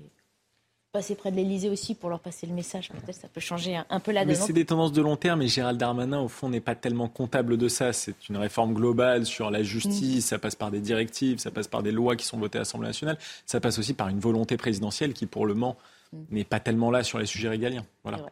passer 0.92 1.16
près 1.16 1.32
de 1.32 1.38
l'Elysée 1.38 1.70
aussi 1.70 1.96
pour 1.96 2.10
leur 2.10 2.20
passer 2.20 2.46
le 2.46 2.54
message. 2.54 2.90
Peut-être 2.90 3.16
ça 3.16 3.30
peut 3.30 3.40
changer 3.40 3.80
un, 3.90 4.00
peu 4.02 4.12
la 4.12 4.26
donne. 4.26 4.36
Mais 4.36 4.36
c'est 4.36 4.52
des 4.52 4.66
tendances 4.66 4.92
de 4.92 5.02
long 5.02 5.16
terme 5.16 5.42
et 5.42 5.48
Gérald 5.48 5.80
Darmanin, 5.80 6.20
au 6.20 6.28
fond, 6.28 6.50
n'est 6.50 6.60
pas 6.60 6.76
tellement 6.76 7.08
comptable 7.08 7.58
de 7.58 7.68
ça. 7.70 7.94
C'est 7.94 8.28
une 8.28 8.36
réforme 8.36 8.74
globale 8.74 9.26
sur 9.26 9.52
la 9.52 9.64
justice, 9.64 10.26
mm. 10.26 10.30
ça 10.30 10.40
passe 10.40 10.56
par 10.56 10.70
des 10.70 10.82
directives, 10.82 11.40
ça 11.40 11.50
passe 11.50 11.68
par 11.68 11.82
des 11.82 11.92
lois 11.92 12.18
qui 12.18 12.26
sont 12.26 12.38
votées 12.38 12.58
à 12.58 12.62
l'Assemblée 12.62 12.90
nationale, 12.90 13.18
ça 13.46 13.62
passe 13.62 13.80
aussi 13.80 13.94
par 13.94 14.10
une 14.10 14.20
volonté 14.20 14.58
présidentielle 14.58 15.14
qui, 15.14 15.28
pour 15.28 15.46
le 15.46 15.54
moment, 15.54 15.74
mm. 15.74 15.91
N'est 16.30 16.44
pas 16.44 16.60
tellement 16.60 16.92
là 16.92 17.04
sur 17.04 17.20
les 17.20 17.26
sujets 17.26 17.50
régaliens. 17.50 17.86
Voilà. 18.04 18.26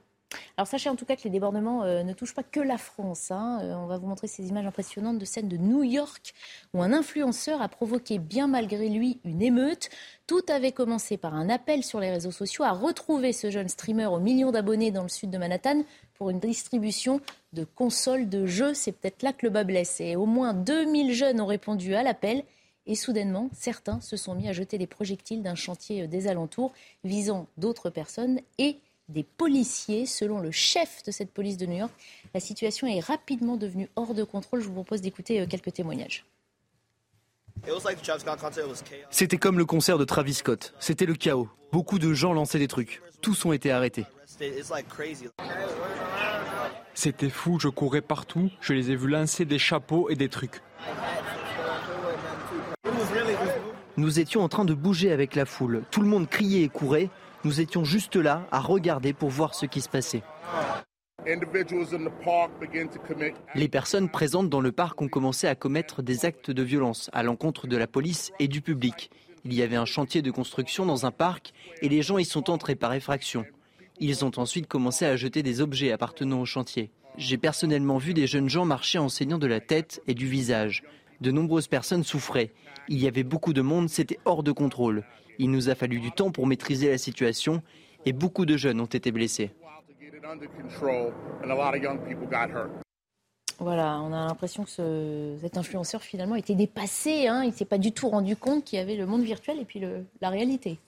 Alors 0.58 0.68
sachez 0.68 0.90
en 0.90 0.96
tout 0.96 1.06
cas 1.06 1.16
que 1.16 1.24
les 1.24 1.30
débordements 1.30 1.84
euh, 1.84 2.04
ne 2.04 2.14
touchent 2.14 2.34
pas 2.34 2.44
que 2.44 2.60
la 2.60 2.78
France. 2.78 3.32
Hein. 3.32 3.60
Euh, 3.62 3.76
on 3.76 3.88
va 3.88 3.98
vous 3.98 4.08
montrer 4.08 4.28
ces 4.28 4.48
images 4.50 4.66
impressionnantes 4.66 5.18
de 5.18 5.26
scènes 5.26 5.48
de 5.48 5.58
New 5.58 5.84
York 5.84 6.34
où 6.74 6.84
un 6.84 6.94
influenceur 6.94 7.62
a 7.62 7.70
provoqué 7.70 8.20
bien 8.20 8.48
malgré 8.48 8.90
lui 8.90 9.20
une 9.24 9.42
émeute. 9.42 9.90
Tout 10.28 10.44
avait 10.50 10.72
commencé 10.72 11.18
par 11.18 11.34
un 11.34 11.50
appel 11.50 11.84
sur 11.84 12.00
les 12.00 12.12
réseaux 12.12 12.32
sociaux 12.32 12.64
à 12.64 12.72
retrouver 12.72 13.34
ce 13.34 13.50
jeune 13.50 13.70
streamer 13.70 14.06
aux 14.06 14.20
millions 14.20 14.52
d'abonnés 14.52 14.92
dans 14.92 15.04
le 15.04 15.10
sud 15.10 15.32
de 15.32 15.38
Manhattan 15.38 15.84
pour 16.14 16.30
une 16.30 16.40
distribution 16.40 17.22
de 17.54 17.64
consoles 17.64 18.30
de 18.30 18.46
jeux. 18.46 18.74
C'est 18.74 18.92
peut-être 18.92 19.24
là 19.24 19.34
que 19.34 19.46
le 19.46 19.52
bas 19.52 19.64
blesse. 19.64 20.00
Et 20.02 20.16
au 20.16 20.26
moins 20.26 20.54
2000 20.54 21.14
jeunes 21.14 21.42
ont 21.42 21.48
répondu 21.48 21.96
à 21.96 22.04
l'appel. 22.04 22.44
Et 22.90 22.96
soudainement, 22.96 23.52
certains 23.54 24.02
se 24.02 24.18
sont 24.18 24.34
mis 24.34 24.50
à 24.50 24.52
jeter 24.52 24.80
des 24.80 24.88
projectiles 24.88 25.44
d'un 25.44 25.54
chantier 25.54 26.08
des 26.08 26.28
alentours 26.28 26.74
visant 27.04 27.48
d'autres 27.56 27.92
personnes 27.92 28.40
et 28.58 28.80
des 29.10 29.22
policiers. 29.22 30.08
Selon 30.08 30.40
le 30.40 30.50
chef 30.50 31.04
de 31.04 31.12
cette 31.12 31.32
police 31.32 31.58
de 31.58 31.68
New 31.68 31.78
York, 31.78 31.94
la 32.34 32.40
situation 32.40 32.88
est 32.88 33.00
rapidement 33.00 33.58
devenue 33.58 33.90
hors 33.96 34.16
de 34.16 34.24
contrôle. 34.24 34.62
Je 34.62 34.66
vous 34.66 34.74
propose 34.74 35.02
d'écouter 35.02 35.40
euh, 35.40 35.46
quelques 35.46 35.72
témoignages. 35.72 36.26
C'était 39.12 39.38
comme 39.38 39.60
le 39.60 39.66
concert 39.66 40.00
de 40.00 40.06
Travis 40.06 40.34
Scott. 40.34 40.74
C'était 40.80 41.06
le 41.06 41.14
chaos. 41.14 41.48
Beaucoup 41.72 42.00
de 42.00 42.14
gens 42.14 42.34
lançaient 42.34 42.58
des 42.58 42.68
trucs. 42.68 43.04
Tous 43.22 43.46
ont 43.46 43.54
été 43.54 43.70
arrêtés. 43.70 44.06
C'était 46.96 47.30
fou, 47.30 47.60
je 47.60 47.68
courais 47.68 48.02
partout. 48.02 48.50
Je 48.62 48.74
les 48.74 48.90
ai 48.90 48.96
vus 48.96 49.10
lancer 49.10 49.46
des 49.46 49.60
chapeaux 49.60 50.10
et 50.10 50.16
des 50.16 50.30
trucs. 50.30 50.62
Nous 54.00 54.18
étions 54.22 54.40
en 54.40 54.48
train 54.48 54.64
de 54.64 54.74
bouger 54.74 55.12
avec 55.12 55.36
la 55.36 55.44
foule. 55.44 55.84
Tout 55.92 56.00
le 56.00 56.08
monde 56.08 56.30
criait 56.30 56.64
et 56.64 56.70
courait. 56.70 57.10
Nous 57.44 57.60
étions 57.60 57.84
juste 57.84 58.16
là 58.16 58.48
à 58.50 58.62
regarder 58.62 59.12
pour 59.12 59.28
voir 59.28 59.54
ce 59.54 59.66
qui 59.66 59.82
se 59.82 59.90
passait. 59.90 60.24
Les 63.56 63.68
personnes 63.68 64.08
présentes 64.10 64.50
dans 64.50 64.62
le 64.62 64.72
parc 64.72 65.02
ont 65.02 65.10
commencé 65.10 65.48
à 65.48 65.56
commettre 65.56 66.02
des 66.02 66.24
actes 66.24 66.50
de 66.50 66.64
violence 66.64 67.10
à 67.12 67.24
l'encontre 67.24 67.68
de 67.68 67.76
la 67.76 67.88
police 67.88 68.32
et 68.40 68.48
du 68.48 68.62
public. 68.62 69.12
Il 69.44 69.54
y 69.54 69.62
avait 69.62 69.76
un 69.76 69.84
chantier 69.84 70.22
de 70.22 70.32
construction 70.32 70.86
dans 70.86 71.06
un 71.06 71.12
parc 71.12 71.52
et 71.82 71.90
les 71.90 72.02
gens 72.02 72.20
y 72.20 72.26
sont 72.26 72.50
entrés 72.50 72.76
par 72.76 72.94
effraction. 72.94 73.46
Ils 74.00 74.24
ont 74.24 74.32
ensuite 74.38 74.68
commencé 74.68 75.06
à 75.06 75.18
jeter 75.18 75.44
des 75.44 75.60
objets 75.60 75.92
appartenant 75.92 76.40
au 76.40 76.46
chantier. 76.46 76.90
J'ai 77.18 77.38
personnellement 77.38 77.98
vu 77.98 78.14
des 78.14 78.28
jeunes 78.28 78.48
gens 78.48 78.64
marcher 78.64 78.98
en 78.98 79.10
saignant 79.10 79.40
de 79.40 79.48
la 79.48 79.60
tête 79.60 80.02
et 80.08 80.14
du 80.14 80.26
visage. 80.26 80.84
De 81.22 81.32
nombreuses 81.32 81.68
personnes 81.68 82.04
souffraient. 82.04 82.52
Il 82.88 83.00
y 83.00 83.08
avait 83.08 83.24
beaucoup 83.24 83.54
de 83.54 83.62
monde, 83.62 83.90
c'était 83.90 84.20
hors 84.26 84.44
de 84.44 84.52
contrôle. 84.52 85.04
Il 85.38 85.52
nous 85.52 85.70
a 85.70 85.76
fallu 85.76 86.00
du 86.00 86.12
temps 86.12 86.32
pour 86.32 86.48
maîtriser 86.48 86.90
la 86.90 86.98
situation 86.98 87.62
et 88.06 88.14
beaucoup 88.14 88.46
de 88.46 88.58
jeunes 88.58 88.80
ont 88.80 88.86
été 88.86 89.12
blessés. 89.12 89.52
Voilà, 93.60 94.00
on 94.02 94.14
a 94.14 94.28
l'impression 94.28 94.64
que 94.64 95.36
cet 95.42 95.58
influenceur 95.58 96.02
finalement 96.02 96.36
était 96.36 96.56
dépassé. 96.56 97.28
Hein. 97.28 97.44
Il 97.44 97.50
ne 97.50 97.54
s'est 97.54 97.66
pas 97.66 97.78
du 97.78 97.92
tout 97.92 98.08
rendu 98.08 98.38
compte 98.38 98.64
qu'il 98.64 98.80
y 98.80 98.82
avait 98.82 98.96
le 98.96 99.06
monde 99.06 99.24
virtuel 99.24 99.60
et 99.60 99.66
puis 99.66 99.82
la 100.22 100.30
réalité. 100.30 100.80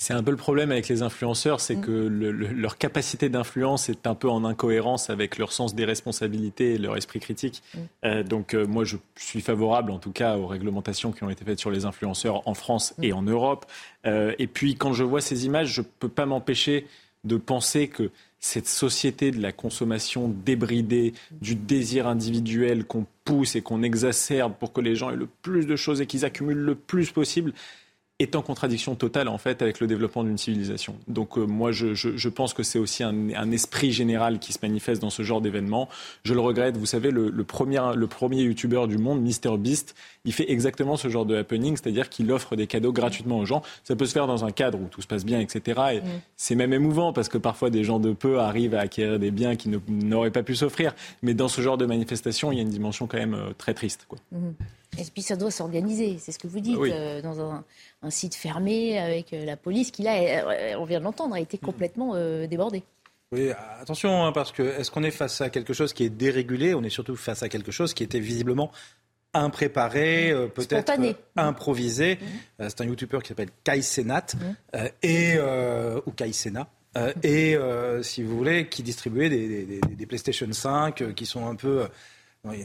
C'est 0.00 0.14
un 0.14 0.22
peu 0.22 0.30
le 0.30 0.38
problème 0.38 0.70
avec 0.70 0.88
les 0.88 1.02
influenceurs, 1.02 1.60
c'est 1.60 1.76
mm. 1.76 1.80
que 1.82 1.90
leur 1.90 2.78
capacité 2.78 3.28
d'influence 3.28 3.90
est 3.90 4.06
un 4.06 4.14
peu 4.14 4.30
en 4.30 4.46
incohérence 4.46 5.10
avec 5.10 5.36
leur 5.36 5.52
sens 5.52 5.74
des 5.74 5.84
responsabilités 5.84 6.72
et 6.72 6.78
leur 6.78 6.96
esprit 6.96 7.20
critique. 7.20 7.62
Mm. 7.74 7.78
Euh, 8.06 8.22
donc 8.22 8.54
euh, 8.54 8.66
moi, 8.66 8.84
je 8.84 8.96
suis 9.16 9.42
favorable 9.42 9.90
en 9.90 9.98
tout 9.98 10.10
cas 10.10 10.38
aux 10.38 10.46
réglementations 10.46 11.12
qui 11.12 11.22
ont 11.22 11.28
été 11.28 11.44
faites 11.44 11.58
sur 11.58 11.70
les 11.70 11.84
influenceurs 11.84 12.48
en 12.48 12.54
France 12.54 12.94
mm. 12.96 13.04
et 13.04 13.12
en 13.12 13.20
Europe. 13.20 13.66
Euh, 14.06 14.34
et 14.38 14.46
puis 14.46 14.74
quand 14.74 14.94
je 14.94 15.04
vois 15.04 15.20
ces 15.20 15.44
images, 15.44 15.68
je 15.68 15.82
ne 15.82 15.86
peux 15.98 16.08
pas 16.08 16.24
m'empêcher 16.24 16.86
de 17.24 17.36
penser 17.36 17.88
que 17.88 18.10
cette 18.38 18.68
société 18.68 19.30
de 19.32 19.42
la 19.42 19.52
consommation 19.52 20.28
débridée, 20.28 21.12
du 21.42 21.56
désir 21.56 22.06
individuel 22.06 22.84
qu'on 22.84 23.04
pousse 23.26 23.54
et 23.54 23.60
qu'on 23.60 23.82
exacerbe 23.82 24.54
pour 24.58 24.72
que 24.72 24.80
les 24.80 24.96
gens 24.96 25.10
aient 25.10 25.16
le 25.16 25.28
plus 25.42 25.66
de 25.66 25.76
choses 25.76 26.00
et 26.00 26.06
qu'ils 26.06 26.24
accumulent 26.24 26.56
le 26.56 26.74
plus 26.74 27.10
possible, 27.10 27.52
est 28.20 28.36
en 28.36 28.42
contradiction 28.42 28.94
totale 28.94 29.28
en 29.28 29.38
fait 29.38 29.62
avec 29.62 29.80
le 29.80 29.86
développement 29.86 30.22
d'une 30.22 30.38
civilisation. 30.38 30.94
Donc 31.08 31.38
euh, 31.38 31.46
moi 31.46 31.72
je, 31.72 31.94
je, 31.94 32.16
je, 32.16 32.28
pense 32.28 32.54
que 32.54 32.62
c'est 32.62 32.78
aussi 32.78 33.02
un, 33.02 33.30
un, 33.30 33.50
esprit 33.50 33.92
général 33.92 34.38
qui 34.38 34.52
se 34.52 34.58
manifeste 34.62 35.00
dans 35.00 35.10
ce 35.10 35.22
genre 35.22 35.40
d'événement. 35.40 35.88
Je 36.24 36.34
le 36.34 36.40
regrette, 36.40 36.76
vous 36.76 36.86
savez, 36.86 37.10
le, 37.10 37.30
le 37.30 37.44
premier, 37.44 37.80
le 37.94 38.06
premier 38.06 38.42
youtubeur 38.42 38.88
du 38.88 38.98
monde, 38.98 39.22
MrBeast, 39.22 39.94
il 40.24 40.32
fait 40.32 40.50
exactement 40.50 40.96
ce 40.96 41.08
genre 41.08 41.24
de 41.24 41.36
happening, 41.36 41.76
c'est-à-dire 41.76 42.08
qu'il 42.10 42.30
offre 42.30 42.56
des 42.56 42.66
cadeaux 42.66 42.92
gratuitement 42.92 43.38
aux 43.38 43.46
gens. 43.46 43.62
Ça 43.84 43.96
peut 43.96 44.04
se 44.04 44.12
faire 44.12 44.26
dans 44.26 44.44
un 44.44 44.50
cadre 44.50 44.78
où 44.78 44.86
tout 44.86 45.00
se 45.00 45.06
passe 45.06 45.24
bien, 45.24 45.40
etc. 45.40 45.80
Et 45.94 46.00
mm. 46.00 46.20
c'est 46.36 46.54
même 46.54 46.72
émouvant 46.72 47.12
parce 47.12 47.28
que 47.28 47.38
parfois 47.38 47.70
des 47.70 47.84
gens 47.84 47.98
de 47.98 48.12
peu 48.12 48.38
arrivent 48.38 48.74
à 48.74 48.80
acquérir 48.80 49.18
des 49.18 49.30
biens 49.30 49.56
qui 49.56 49.70
n'auraient 49.88 50.30
pas 50.30 50.42
pu 50.42 50.54
s'offrir. 50.54 50.94
Mais 51.22 51.32
dans 51.32 51.48
ce 51.48 51.62
genre 51.62 51.78
de 51.78 51.86
manifestation, 51.86 52.52
il 52.52 52.56
y 52.56 52.58
a 52.58 52.62
une 52.62 52.68
dimension 52.68 53.06
quand 53.06 53.18
même 53.18 53.34
euh, 53.34 53.52
très 53.56 53.72
triste. 53.72 54.04
Quoi. 54.08 54.18
Mm. 54.32 54.50
Et 55.00 55.04
puis 55.12 55.22
ça 55.22 55.36
doit 55.36 55.50
s'organiser, 55.50 56.18
c'est 56.18 56.32
ce 56.32 56.38
que 56.38 56.46
vous 56.46 56.60
dites, 56.60 56.78
euh, 56.78 57.22
dans 57.22 57.40
un, 57.40 57.64
site 58.10 58.34
fermé 58.34 58.98
avec 58.98 59.32
euh, 59.32 59.44
la 59.44 59.56
police 59.56 59.90
qui, 59.90 60.02
là, 60.02 60.14
euh, 60.14 60.74
on 60.78 60.84
vient 60.84 60.98
de 60.98 61.04
l'entendre, 61.04 61.34
a 61.34 61.40
été 61.40 61.56
mm. 61.56 61.64
complètement 61.64 62.14
débordée. 62.46 62.82
Oui, 63.32 63.50
attention, 63.80 64.24
hein, 64.24 64.32
parce 64.32 64.52
que 64.52 64.62
est-ce 64.62 64.90
qu'on 64.90 65.04
est 65.04 65.12
face 65.12 65.40
à 65.40 65.50
quelque 65.50 65.72
chose 65.72 65.92
qui 65.92 66.04
est 66.04 66.10
dérégulé? 66.10 66.74
On 66.74 66.82
est 66.82 66.90
surtout 66.90 67.16
face 67.16 67.42
à 67.42 67.48
quelque 67.48 67.70
chose 67.70 67.94
qui 67.94 68.02
était 68.02 68.20
visiblement 68.20 68.70
impréparé, 69.32 70.34
mm. 70.34 70.50
peut-être 70.50 70.92
improvisé. 71.36 72.16
Mm. 72.16 72.68
c'est 72.68 72.80
un 72.80 72.86
YouTuber 72.86 73.20
qui 73.22 73.28
s'appelle 73.28 73.50
Kai 73.64 73.82
Senat, 73.82 74.26
et, 75.02 75.38
ou 76.06 76.10
Kai 76.10 76.32
Sena. 76.32 76.68
et 77.22 77.56
si 78.02 78.22
vous 78.22 78.36
voulez, 78.36 78.68
qui 78.68 78.82
distribuait 78.82 79.30
des, 79.30 79.80
des 79.80 80.06
PlayStation 80.06 80.50
5 80.50 81.14
qui 81.14 81.24
sont 81.24 81.46
un 81.46 81.54
peu 81.54 81.86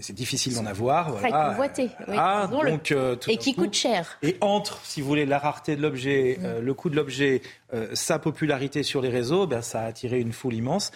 c'est 0.01 0.13
difficile 0.13 0.55
d'en 0.55 0.65
avoir. 0.65 1.11
Voilà. 1.11 1.49
convoité, 1.49 1.89
ah, 2.15 2.47
donc, 2.49 2.91
euh, 2.91 3.15
et 3.27 3.37
qui 3.37 3.53
coûte 3.53 3.73
cher. 3.73 4.17
Et 4.21 4.37
entre, 4.41 4.79
si 4.83 5.01
vous 5.01 5.07
voulez, 5.07 5.25
la 5.25 5.37
rareté 5.37 5.75
de 5.75 5.81
l'objet, 5.81 6.37
mm. 6.39 6.45
euh, 6.45 6.61
le 6.61 6.73
coût 6.73 6.89
de 6.89 6.95
l'objet, 6.95 7.41
euh, 7.73 7.87
sa 7.93 8.17
popularité 8.17 8.83
sur 8.83 9.01
les 9.01 9.09
réseaux, 9.09 9.47
ben, 9.47 9.61
ça 9.61 9.81
a 9.81 9.85
attiré 9.85 10.19
une 10.19 10.31
foule 10.31 10.53
immense. 10.53 10.91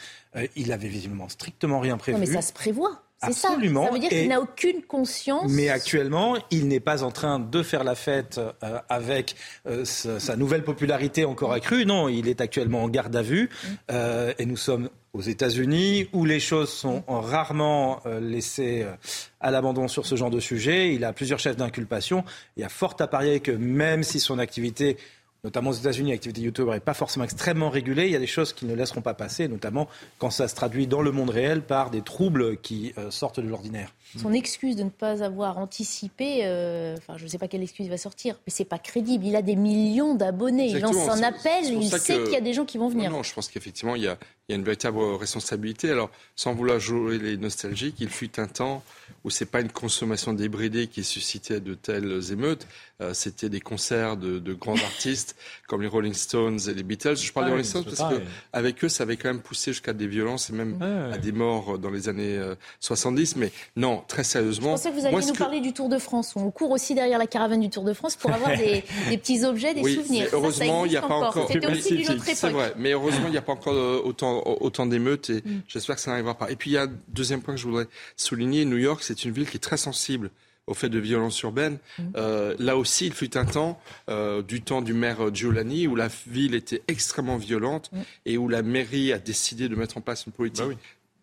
il 0.55 0.71
avait 0.71 0.87
visiblement 0.87 1.27
strictement 1.29 1.79
rien 1.79 1.97
prévu. 1.97 2.17
Non, 2.17 2.25
mais 2.25 2.31
ça 2.31 2.41
se 2.41 2.53
prévoit. 2.53 3.03
C'est 3.21 3.33
ça. 3.33 3.49
Ça 3.49 3.55
veut 3.55 3.99
dire 3.99 4.09
qu'il 4.09 4.29
n'a 4.29 4.39
aucune 4.39 4.81
conscience. 4.81 5.51
Mais 5.51 5.69
actuellement, 5.69 6.37
il 6.51 6.67
n'est 6.67 6.79
pas 6.79 7.03
en 7.03 7.11
train 7.11 7.39
de 7.39 7.63
faire 7.63 7.83
la 7.83 7.95
fête 7.95 8.39
avec 8.87 9.35
sa, 9.83 10.35
nouvelle 10.35 10.63
popularité 10.63 11.25
encore 11.25 11.51
accrue. 11.51 11.85
Non, 11.85 12.07
il 12.07 12.27
est 12.27 12.41
actuellement 12.41 12.83
en 12.83 12.89
garde 12.89 13.15
à 13.15 13.21
vue. 13.21 13.49
Mm. 13.89 13.93
et 14.37 14.45
nous 14.45 14.57
sommes 14.57 14.89
aux 15.13 15.21
États-Unis, 15.21 16.07
où 16.13 16.23
les 16.23 16.39
choses 16.39 16.69
sont 16.69 17.03
rarement 17.07 17.99
euh, 18.05 18.19
laissées 18.19 18.83
euh, 18.83 18.93
à 19.39 19.49
l'abandon 19.49 19.87
sur 19.87 20.05
ce 20.05 20.15
genre 20.15 20.29
de 20.29 20.39
sujet. 20.39 20.93
Il 20.93 21.03
a 21.03 21.13
plusieurs 21.13 21.39
chefs 21.39 21.55
d'inculpation. 21.55 22.23
Il 22.57 22.61
y 22.61 22.63
a 22.63 22.69
fort 22.69 22.95
à 22.99 23.07
parier 23.07 23.39
que 23.39 23.51
même 23.51 24.03
si 24.03 24.19
son 24.19 24.37
activité 24.37 24.97
notamment 25.43 25.69
aux 25.69 25.73
États-Unis, 25.73 26.11
l'activité 26.11 26.41
YouTube 26.41 26.69
n'est 26.69 26.79
pas 26.79 26.93
forcément 26.93 27.25
extrêmement 27.25 27.69
régulée. 27.69 28.05
Il 28.05 28.11
y 28.11 28.15
a 28.15 28.19
des 28.19 28.27
choses 28.27 28.53
qui 28.53 28.65
ne 28.65 28.73
laisseront 28.73 29.01
pas 29.01 29.13
passer, 29.13 29.47
notamment 29.47 29.87
quand 30.17 30.29
ça 30.29 30.47
se 30.47 30.55
traduit 30.55 30.87
dans 30.87 31.01
le 31.01 31.11
monde 31.11 31.29
réel 31.29 31.61
par 31.61 31.89
des 31.89 32.01
troubles 32.01 32.57
qui 32.57 32.93
euh, 32.97 33.11
sortent 33.11 33.39
de 33.39 33.47
l'ordinaire. 33.47 33.93
Son 34.17 34.33
excuse 34.33 34.75
de 34.75 34.83
ne 34.83 34.89
pas 34.89 35.23
avoir 35.23 35.59
anticipé, 35.59 36.41
euh, 36.43 36.95
enfin 36.97 37.17
je 37.17 37.23
ne 37.23 37.29
sais 37.29 37.37
pas 37.37 37.47
quelle 37.47 37.61
excuse 37.61 37.87
va 37.89 37.97
sortir, 37.97 38.35
mais 38.45 38.51
c'est 38.51 38.65
pas 38.65 38.79
crédible. 38.79 39.25
Il 39.25 39.35
a 39.35 39.43
des 39.43 39.55
millions 39.55 40.15
d'abonnés, 40.15 40.67
il 40.67 40.79
lance 40.79 41.07
un 41.09 41.21
appel, 41.21 41.65
il 41.65 41.89
sait 41.89 42.23
qu'il 42.23 42.33
y 42.33 42.35
a 42.35 42.41
des 42.41 42.53
gens 42.53 42.65
qui 42.65 42.79
vont 42.79 42.89
venir. 42.89 43.11
Non, 43.11 43.21
je 43.21 43.33
pense 43.33 43.47
qu'effectivement 43.47 43.95
il 43.95 44.03
y, 44.03 44.07
a, 44.07 44.17
une 44.49 44.63
véritable 44.63 44.97
responsabilité. 45.19 45.91
Alors 45.91 46.09
sans 46.35 46.53
vouloir 46.53 46.79
jouer 46.79 47.19
les 47.19 47.37
nostalgiques, 47.37 47.97
il 47.99 48.09
fut 48.09 48.39
un 48.39 48.47
temps 48.47 48.83
où 49.23 49.29
c'est 49.29 49.45
pas 49.45 49.61
une 49.61 49.71
consommation 49.71 50.33
débridée 50.33 50.87
qui 50.87 51.03
suscitait 51.03 51.59
de 51.59 51.73
telles 51.73 52.31
émeutes, 52.31 52.67
euh, 53.01 53.13
c'était 53.13 53.49
des 53.49 53.61
concerts 53.61 54.17
de, 54.17 54.39
de 54.39 54.53
grands 54.53 54.75
artistes 54.75 55.35
comme 55.67 55.81
les 55.81 55.87
Rolling 55.87 56.13
Stones 56.13 56.59
et 56.67 56.73
les 56.73 56.83
Beatles. 56.83 57.15
Je 57.15 57.31
parle 57.31 57.45
des 57.45 57.51
Rolling 57.51 57.65
Stones 57.65 57.85
parce 57.85 57.97
qu'avec 57.99 58.83
eux, 58.83 58.89
ça 58.89 59.03
avait 59.03 59.17
quand 59.17 59.29
même 59.29 59.41
poussé 59.41 59.71
jusqu'à 59.71 59.93
des 59.93 60.07
violences 60.07 60.49
et 60.49 60.53
même 60.53 60.81
à 60.81 61.17
des 61.17 61.31
morts 61.31 61.79
dans 61.79 61.89
les 61.89 62.09
années 62.09 62.39
70. 62.79 63.35
Mais 63.35 63.51
non, 63.75 64.03
très 64.07 64.23
sérieusement. 64.23 64.75
Je 64.75 64.83
pensais 64.83 64.89
que 64.91 64.95
vous 64.95 65.05
alliez 65.05 65.27
nous 65.27 65.33
parler 65.33 65.61
du 65.61 65.73
Tour 65.73 65.89
de 65.89 65.97
France. 65.97 66.33
On 66.35 66.51
court 66.51 66.71
aussi 66.71 66.95
derrière 66.95 67.19
la 67.19 67.27
caravane 67.27 67.61
du 67.61 67.69
Tour 67.69 67.83
de 67.83 67.93
France 67.93 68.15
pour 68.15 68.31
avoir 68.31 68.49
des, 68.57 68.83
petits 69.09 69.45
objets, 69.45 69.73
des 69.73 69.83
souvenirs. 69.83 70.27
heureusement, 70.33 70.85
il 70.85 70.91
n'y 70.91 70.97
a 70.97 71.01
pas 71.01 71.15
encore. 71.15 71.49
C'est 71.49 72.49
vrai, 72.49 72.73
mais 72.77 72.91
heureusement, 72.91 73.27
il 73.27 73.31
n'y 73.31 73.37
a 73.37 73.41
pas 73.41 73.53
encore 73.53 74.05
autant, 74.05 74.43
autant 74.61 74.85
d'émeutes 74.85 75.29
et 75.29 75.41
mm. 75.41 75.61
j'espère 75.67 75.95
que 75.95 76.01
ça 76.01 76.11
n'arrivera 76.11 76.35
pas. 76.35 76.51
Et 76.51 76.55
puis, 76.55 76.71
il 76.71 76.73
y 76.73 76.77
a 76.77 76.83
un 76.83 76.91
deuxième 77.09 77.41
point 77.41 77.55
que 77.55 77.59
je 77.59 77.67
voudrais 77.67 77.87
souligner. 78.15 78.65
New 78.65 78.77
York, 78.77 78.98
c'est 79.03 79.25
une 79.25 79.31
ville 79.31 79.49
qui 79.49 79.57
est 79.57 79.61
très 79.61 79.77
sensible 79.77 80.31
au 80.67 80.73
fait 80.75 80.89
de 80.89 80.99
violences 80.99 81.41
urbaines. 81.41 81.79
Mm. 81.97 82.03
Euh, 82.15 82.55
là 82.59 82.77
aussi, 82.77 83.07
il 83.07 83.13
fut 83.13 83.35
un 83.37 83.45
temps, 83.45 83.81
euh, 84.09 84.43
du 84.43 84.61
temps 84.61 84.81
du 84.81 84.93
maire 84.93 85.33
Giuliani, 85.33 85.87
où 85.87 85.95
la 85.95 86.09
ville 86.27 86.53
était 86.53 86.83
extrêmement 86.87 87.37
violente 87.37 87.89
mm. 87.91 88.01
et 88.27 88.37
où 88.37 88.47
la 88.47 88.61
mairie 88.61 89.11
a 89.11 89.17
décidé 89.17 89.67
de 89.67 89.75
mettre 89.75 89.97
en 89.97 90.01
place 90.01 90.25
une 90.27 90.31
politique 90.31 90.67
bah 90.67 90.75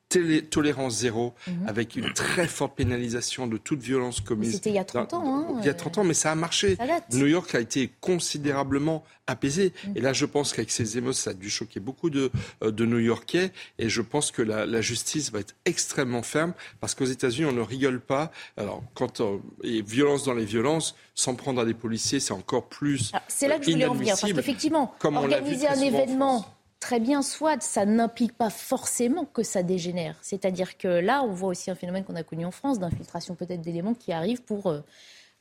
tolérance 0.08 0.94
zéro, 0.94 1.34
mhm. 1.46 1.68
avec 1.68 1.96
une 1.96 2.12
très 2.12 2.46
forte 2.46 2.76
pénalisation 2.76 3.46
de 3.46 3.56
toute 3.56 3.80
violence 3.80 4.20
commise. 4.20 4.54
C'était 4.54 4.70
il 4.70 4.76
y 4.76 4.78
a 4.78 4.84
30 4.84 5.14
ans. 5.14 5.22
Hein, 5.26 5.58
il 5.60 5.66
y 5.66 5.68
a 5.68 5.75
30 5.75 5.98
ans, 5.98 6.04
mais 6.04 6.14
ça 6.14 6.32
a 6.32 6.34
marché. 6.34 6.76
New 7.12 7.26
York 7.26 7.54
a 7.54 7.60
été 7.60 7.90
considérablement 8.00 9.04
apaisé. 9.26 9.72
Mhm. 9.86 9.96
Et 9.96 10.00
là, 10.00 10.12
je 10.12 10.25
pense 10.25 10.52
qu'avec 10.52 10.70
ces 10.70 10.98
émotions, 10.98 11.25
ça 11.25 11.30
a 11.30 11.34
dû 11.34 11.50
choquer 11.50 11.80
beaucoup 11.80 12.10
de, 12.10 12.30
euh, 12.62 12.70
de 12.70 12.86
New-Yorkais. 12.86 13.52
Et 13.78 13.88
je 13.88 14.02
pense 14.02 14.30
que 14.30 14.42
la, 14.42 14.66
la, 14.66 14.80
justice 14.80 15.32
va 15.32 15.40
être 15.40 15.54
extrêmement 15.64 16.22
ferme, 16.22 16.52
parce 16.80 16.94
qu'aux 16.94 17.04
États-Unis, 17.04 17.48
on 17.50 17.52
ne 17.52 17.60
rigole 17.60 18.00
pas. 18.00 18.30
Alors, 18.56 18.82
quand 18.94 19.20
euh, 19.20 19.38
et 19.64 19.82
violence 19.82 20.25
dans 20.25 20.34
les 20.34 20.44
violences, 20.44 20.94
s'en 21.14 21.34
prendre 21.34 21.60
à 21.60 21.64
des 21.64 21.75
policiers, 21.75 22.20
c'est 22.20 22.32
encore 22.32 22.68
plus. 22.68 23.12
C'est 23.26 23.48
là 23.48 23.58
que 23.58 23.64
je 23.64 23.72
voulais 23.72 23.86
en 23.86 23.94
venir, 23.94 24.16
parce 24.20 24.32
qu'effectivement, 24.32 24.94
organiser 25.02 25.66
un 25.66 25.80
événement 25.80 26.55
très 26.80 27.00
bien 27.00 27.23
soit, 27.23 27.62
ça 27.62 27.87
n'implique 27.87 28.37
pas 28.37 28.50
forcément 28.50 29.25
que 29.25 29.42
ça 29.42 29.62
dégénère. 29.62 30.16
C'est-à-dire 30.23 30.76
que 30.76 30.88
là, 30.88 31.23
on 31.23 31.33
voit 31.33 31.50
aussi 31.50 31.71
un 31.71 31.75
phénomène 31.75 32.04
qu'on 32.04 32.16
a 32.16 32.23
connu 32.23 32.45
en 32.45 32.50
France, 32.50 32.78
d'infiltration 32.78 33.35
peut-être 33.35 33.61
d'éléments 33.61 33.95
qui 33.95 34.12
arrivent 34.12 34.42
pour 34.42 34.68
euh, 34.68 34.80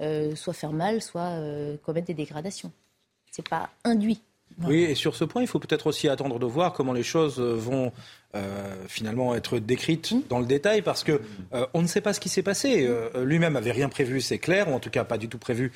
euh, 0.01 0.35
soit 0.35 0.53
faire 0.53 0.73
mal, 0.73 1.01
soit 1.01 1.39
euh, 1.39 1.77
commettre 1.77 2.07
des 2.07 2.13
dégradations. 2.13 2.71
Ce 3.31 3.41
n'est 3.41 3.49
pas 3.49 3.69
induit. 3.83 4.21
Oui, 4.63 4.83
et 4.83 4.95
sur 4.95 5.15
ce 5.15 5.25
point, 5.25 5.41
il 5.41 5.47
faut 5.47 5.59
peut-être 5.59 5.87
aussi 5.87 6.07
attendre 6.07 6.39
de 6.39 6.45
voir 6.45 6.73
comment 6.73 6.93
les 6.93 7.03
choses 7.03 7.39
vont 7.39 7.91
euh, 8.35 8.75
finalement 8.89 9.33
être 9.33 9.59
décrite 9.59 10.11
mmh. 10.11 10.21
dans 10.27 10.39
le 10.39 10.45
détail 10.45 10.81
parce 10.81 11.05
que 11.05 11.21
euh, 11.53 11.65
on 11.73 11.81
ne 11.81 11.87
sait 11.87 12.01
pas 12.01 12.11
ce 12.11 12.19
qui 12.19 12.27
s'est 12.27 12.43
passé. 12.43 12.85
Euh, 12.85 13.23
lui-même 13.23 13.55
avait 13.55 13.71
rien 13.71 13.87
prévu, 13.87 14.19
c'est 14.19 14.39
clair, 14.39 14.67
ou 14.67 14.73
en 14.73 14.79
tout 14.79 14.89
cas 14.89 15.05
pas 15.05 15.17
du 15.17 15.29
tout 15.29 15.37
prévu 15.37 15.71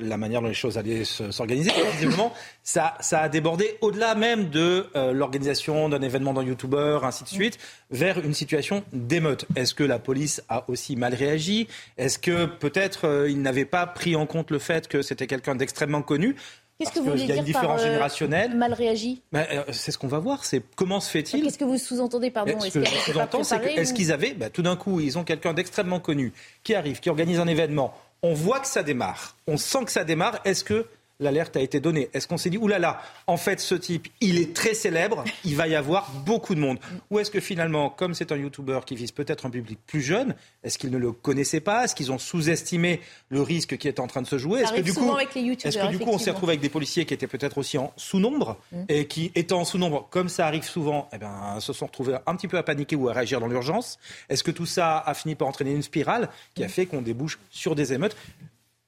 la 0.00 0.16
manière 0.16 0.40
dont 0.40 0.48
les 0.48 0.54
choses 0.54 0.78
allaient 0.78 1.04
s'organiser. 1.04 1.70
Visiblement, 1.92 2.32
ça, 2.64 2.94
ça 3.00 3.20
a 3.20 3.28
débordé 3.28 3.76
au-delà 3.82 4.16
même 4.16 4.48
de 4.48 4.86
l'organisation 5.12 5.88
d'un 5.88 6.00
événement 6.00 6.32
d'un 6.32 6.42
YouTuber, 6.42 7.00
ainsi 7.04 7.22
de 7.22 7.28
suite, 7.28 7.58
vers 7.92 8.18
une 8.18 8.34
situation 8.34 8.82
d'émeute. 8.92 9.44
Est-ce 9.54 9.74
que 9.74 9.84
la 9.84 10.00
police 10.00 10.42
a 10.48 10.64
aussi 10.68 10.96
mal 10.96 11.14
réagi? 11.14 11.68
Est-ce 11.98 12.18
que 12.18 12.46
peut-être 12.46 13.26
il 13.28 13.42
n'avait 13.42 13.66
pas 13.66 13.86
pris 13.86 14.16
en 14.16 14.26
compte 14.26 14.50
le 14.50 14.58
fait 14.58 14.88
que 14.88 15.02
c'était 15.02 15.28
quelqu'un 15.28 15.54
d'extrêmement 15.54 16.02
connu? 16.02 16.34
Qu'est-ce 16.78 16.92
que 16.92 16.98
vous 16.98 17.06
voulez 17.06 17.24
dire 17.24 17.28
y 17.28 17.32
a 17.32 17.36
une 17.36 17.44
différence 17.44 17.80
par, 17.80 17.86
générationnelle. 17.86 18.54
Mal 18.54 18.74
réagi 18.74 19.22
euh, 19.34 19.64
C'est 19.72 19.92
ce 19.92 19.98
qu'on 19.98 20.08
va 20.08 20.18
voir. 20.18 20.44
C'est 20.44 20.62
comment 20.74 21.00
se 21.00 21.10
fait-il 21.10 21.42
Qu'est-ce 21.42 21.58
que 21.58 21.64
vous 21.64 21.78
sous-entendez, 21.78 22.30
pardon 22.30 22.60
Ce 22.60 22.68
que 22.68 22.84
je 22.84 22.90
sous-entends, 22.90 23.44
c'est 23.44 23.60
que, 23.60 23.80
est-ce 23.80 23.94
qu'ils 23.94 24.12
avaient, 24.12 24.34
bah, 24.34 24.50
tout 24.50 24.62
d'un 24.62 24.76
coup, 24.76 25.00
ils 25.00 25.16
ont 25.16 25.24
quelqu'un 25.24 25.54
d'extrêmement 25.54 26.00
connu 26.00 26.34
qui 26.62 26.74
arrive, 26.74 27.00
qui 27.00 27.08
organise 27.08 27.40
un 27.40 27.46
événement. 27.46 27.94
On 28.22 28.34
voit 28.34 28.60
que 28.60 28.66
ça 28.66 28.82
démarre. 28.82 29.36
On 29.46 29.56
sent 29.56 29.84
que 29.86 29.90
ça 29.90 30.04
démarre. 30.04 30.40
Est-ce 30.44 30.64
que 30.64 30.86
l'alerte 31.20 31.56
a 31.56 31.60
été 31.60 31.80
donnée. 31.80 32.08
Est-ce 32.12 32.28
qu'on 32.28 32.36
s'est 32.36 32.50
dit, 32.50 32.58
oulala, 32.58 33.00
en 33.26 33.36
fait, 33.36 33.60
ce 33.60 33.74
type, 33.74 34.08
il 34.20 34.38
est 34.38 34.54
très 34.54 34.74
célèbre, 34.74 35.24
il 35.44 35.56
va 35.56 35.68
y 35.68 35.74
avoir 35.74 36.10
beaucoup 36.24 36.54
de 36.54 36.60
monde. 36.60 36.78
Ou 37.10 37.18
est-ce 37.18 37.30
que 37.30 37.40
finalement, 37.40 37.90
comme 37.90 38.14
c'est 38.14 38.32
un 38.32 38.36
YouTuber 38.36 38.80
qui 38.86 38.96
vise 38.96 39.12
peut-être 39.12 39.46
un 39.46 39.50
public 39.50 39.78
plus 39.86 40.02
jeune, 40.02 40.34
est-ce 40.62 40.78
qu'ils 40.78 40.90
ne 40.90 40.98
le 40.98 41.12
connaissaient 41.12 41.60
pas? 41.60 41.84
Est-ce 41.84 41.94
qu'ils 41.94 42.12
ont 42.12 42.18
sous-estimé 42.18 43.00
le 43.28 43.40
risque 43.42 43.78
qui 43.78 43.88
est 43.88 44.00
en 44.00 44.06
train 44.06 44.22
de 44.22 44.26
se 44.26 44.38
jouer? 44.38 44.60
Est-ce 44.60 44.72
que 44.72 44.80
du 44.80 44.92
coup, 44.92 45.16
est-ce 45.16 45.78
que 45.78 45.90
du 45.90 45.98
coup, 45.98 46.10
on 46.10 46.18
s'est 46.18 46.30
retrouvé 46.30 46.52
avec 46.52 46.60
des 46.60 46.68
policiers 46.68 47.06
qui 47.06 47.14
étaient 47.14 47.26
peut-être 47.26 47.58
aussi 47.58 47.78
en 47.78 47.92
sous-nombre 47.96 48.58
mm. 48.72 48.84
et 48.88 49.06
qui, 49.06 49.32
étant 49.34 49.60
en 49.60 49.64
sous-nombre, 49.64 50.06
comme 50.10 50.28
ça 50.28 50.46
arrive 50.46 50.64
souvent, 50.64 51.08
eh 51.12 51.18
ben, 51.18 51.58
se 51.60 51.72
sont 51.72 51.86
retrouvés 51.86 52.16
un 52.26 52.36
petit 52.36 52.48
peu 52.48 52.58
à 52.58 52.62
paniquer 52.62 52.96
ou 52.96 53.08
à 53.08 53.12
réagir 53.12 53.40
dans 53.40 53.48
l'urgence? 53.48 53.98
Est-ce 54.28 54.44
que 54.44 54.50
tout 54.50 54.66
ça 54.66 54.98
a 54.98 55.14
fini 55.14 55.34
par 55.34 55.48
entraîner 55.48 55.72
une 55.72 55.82
spirale 55.82 56.28
qui 56.54 56.62
a 56.62 56.66
mm. 56.66 56.70
fait 56.70 56.86
qu'on 56.86 57.02
débouche 57.02 57.38
sur 57.50 57.74
des 57.74 57.92
émeutes? 57.92 58.16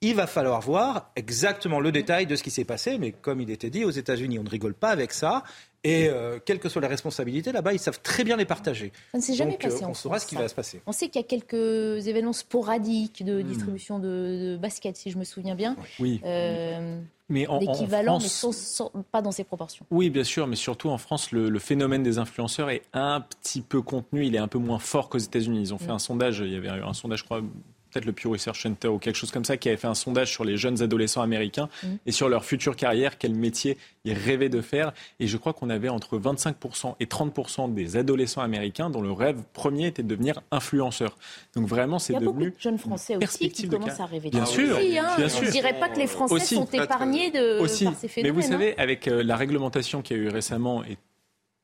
Il 0.00 0.14
va 0.14 0.26
falloir 0.26 0.60
voir 0.60 1.10
exactement 1.16 1.80
le 1.80 1.90
détail 1.90 2.26
de 2.26 2.36
ce 2.36 2.42
qui 2.42 2.50
s'est 2.50 2.64
passé, 2.64 2.98
mais 2.98 3.10
comme 3.10 3.40
il 3.40 3.50
était 3.50 3.70
dit, 3.70 3.84
aux 3.84 3.90
États-Unis, 3.90 4.38
on 4.38 4.44
ne 4.44 4.48
rigole 4.48 4.74
pas 4.74 4.90
avec 4.90 5.12
ça. 5.12 5.42
Et 5.84 6.08
euh, 6.08 6.38
quelles 6.44 6.58
que 6.58 6.68
soient 6.68 6.82
les 6.82 6.88
responsabilités, 6.88 7.52
là-bas, 7.52 7.72
ils 7.72 7.78
savent 7.78 8.00
très 8.00 8.24
bien 8.24 8.36
les 8.36 8.44
partager. 8.44 8.92
Ça 9.12 9.18
ne 9.18 9.22
s'est 9.22 9.34
jamais 9.34 9.56
passé. 9.56 9.84
Euh, 9.84 9.88
on 9.88 9.94
saura 9.94 10.18
ce 10.18 10.26
qui 10.26 10.34
va 10.34 10.48
se 10.48 10.54
passer. 10.54 10.82
On 10.86 10.92
sait 10.92 11.08
qu'il 11.08 11.20
y 11.20 11.24
a 11.24 11.26
quelques 11.26 12.06
événements 12.06 12.32
sporadiques 12.32 13.24
de 13.24 13.42
hmm. 13.42 13.46
distribution 13.46 13.98
de, 13.98 14.58
basket, 14.60 14.96
si 14.96 15.10
je 15.10 15.18
me 15.18 15.24
souviens 15.24 15.54
bien. 15.54 15.76
Oui. 16.00 16.20
Euh, 16.24 17.00
mais 17.28 17.46
en, 17.46 17.58
d'équivalent, 17.58 18.18
mais 18.18 19.02
pas 19.12 19.22
dans 19.22 19.32
ces 19.32 19.44
proportions. 19.44 19.86
Oui, 19.90 20.10
bien 20.10 20.24
sûr, 20.24 20.46
mais 20.46 20.56
surtout 20.56 20.88
en 20.88 20.98
France, 20.98 21.30
le, 21.30 21.58
phénomène 21.58 22.02
des 22.02 22.18
influenceurs 22.18 22.70
est 22.70 22.82
un 22.92 23.20
petit 23.20 23.60
peu 23.62 23.82
contenu, 23.82 24.26
il 24.26 24.34
est 24.34 24.38
un 24.38 24.48
peu 24.48 24.58
moins 24.58 24.78
fort 24.78 25.08
qu'aux 25.08 25.18
États-Unis. 25.18 25.60
Ils 25.60 25.74
ont 25.74 25.78
fait 25.78 25.88
hmm. 25.88 25.92
un 25.92 25.98
sondage, 25.98 26.38
il 26.40 26.52
y 26.52 26.56
avait 26.56 26.68
un 26.68 26.94
sondage, 26.94 27.20
je 27.20 27.24
crois, 27.24 27.42
peut-être 27.90 28.04
le 28.04 28.12
Pew 28.12 28.28
Research 28.30 28.62
Center 28.62 28.88
ou 28.88 28.98
quelque 28.98 29.16
chose 29.16 29.30
comme 29.30 29.44
ça, 29.44 29.56
qui 29.56 29.68
avait 29.68 29.76
fait 29.76 29.86
un 29.86 29.94
sondage 29.94 30.30
sur 30.30 30.44
les 30.44 30.56
jeunes 30.56 30.82
adolescents 30.82 31.22
américains 31.22 31.68
mm. 31.82 31.86
et 32.06 32.12
sur 32.12 32.28
leur 32.28 32.44
future 32.44 32.76
carrière, 32.76 33.18
quel 33.18 33.34
métier 33.34 33.76
ils 34.04 34.14
rêvaient 34.14 34.48
de 34.48 34.60
faire. 34.60 34.92
Et 35.20 35.26
je 35.26 35.36
crois 35.36 35.52
qu'on 35.52 35.70
avait 35.70 35.88
entre 35.88 36.18
25% 36.18 36.94
et 37.00 37.06
30% 37.06 37.72
des 37.74 37.96
adolescents 37.96 38.42
américains 38.42 38.90
dont 38.90 39.02
le 39.02 39.12
rêve 39.12 39.42
premier 39.52 39.86
était 39.86 40.02
de 40.02 40.08
devenir 40.08 40.40
influenceur. 40.50 41.16
Donc 41.54 41.66
vraiment, 41.66 41.98
c'est 41.98 42.14
devenu. 42.14 42.24
Il 42.24 42.26
y 42.26 42.28
a 42.28 42.32
beaucoup 42.32 42.56
de 42.56 42.62
jeunes 42.62 42.78
Français 42.78 43.16
aussi 43.16 43.50
qui 43.50 43.68
commencent 43.68 44.00
à 44.00 44.06
rêver 44.06 44.30
bien 44.30 44.46
sûr, 44.46 44.76
hein. 44.76 45.16
bien 45.16 45.28
sûr. 45.28 45.42
Je 45.42 45.46
ne 45.46 45.50
dirais 45.50 45.78
pas 45.78 45.88
que 45.88 45.98
les 45.98 46.06
Français 46.06 46.40
sont 46.40 46.66
épargnés 46.66 47.30
de, 47.30 47.60
aussi. 47.60 47.84
par 47.84 47.94
ces 47.94 48.08
phénomènes. 48.08 48.36
Mais 48.36 48.42
vous 48.42 48.48
savez, 48.48 48.78
avec 48.78 49.08
euh, 49.08 49.22
la 49.22 49.36
réglementation 49.36 50.02
qui 50.02 50.14
a 50.14 50.16
eu 50.16 50.28
récemment 50.28 50.84
et 50.84 50.96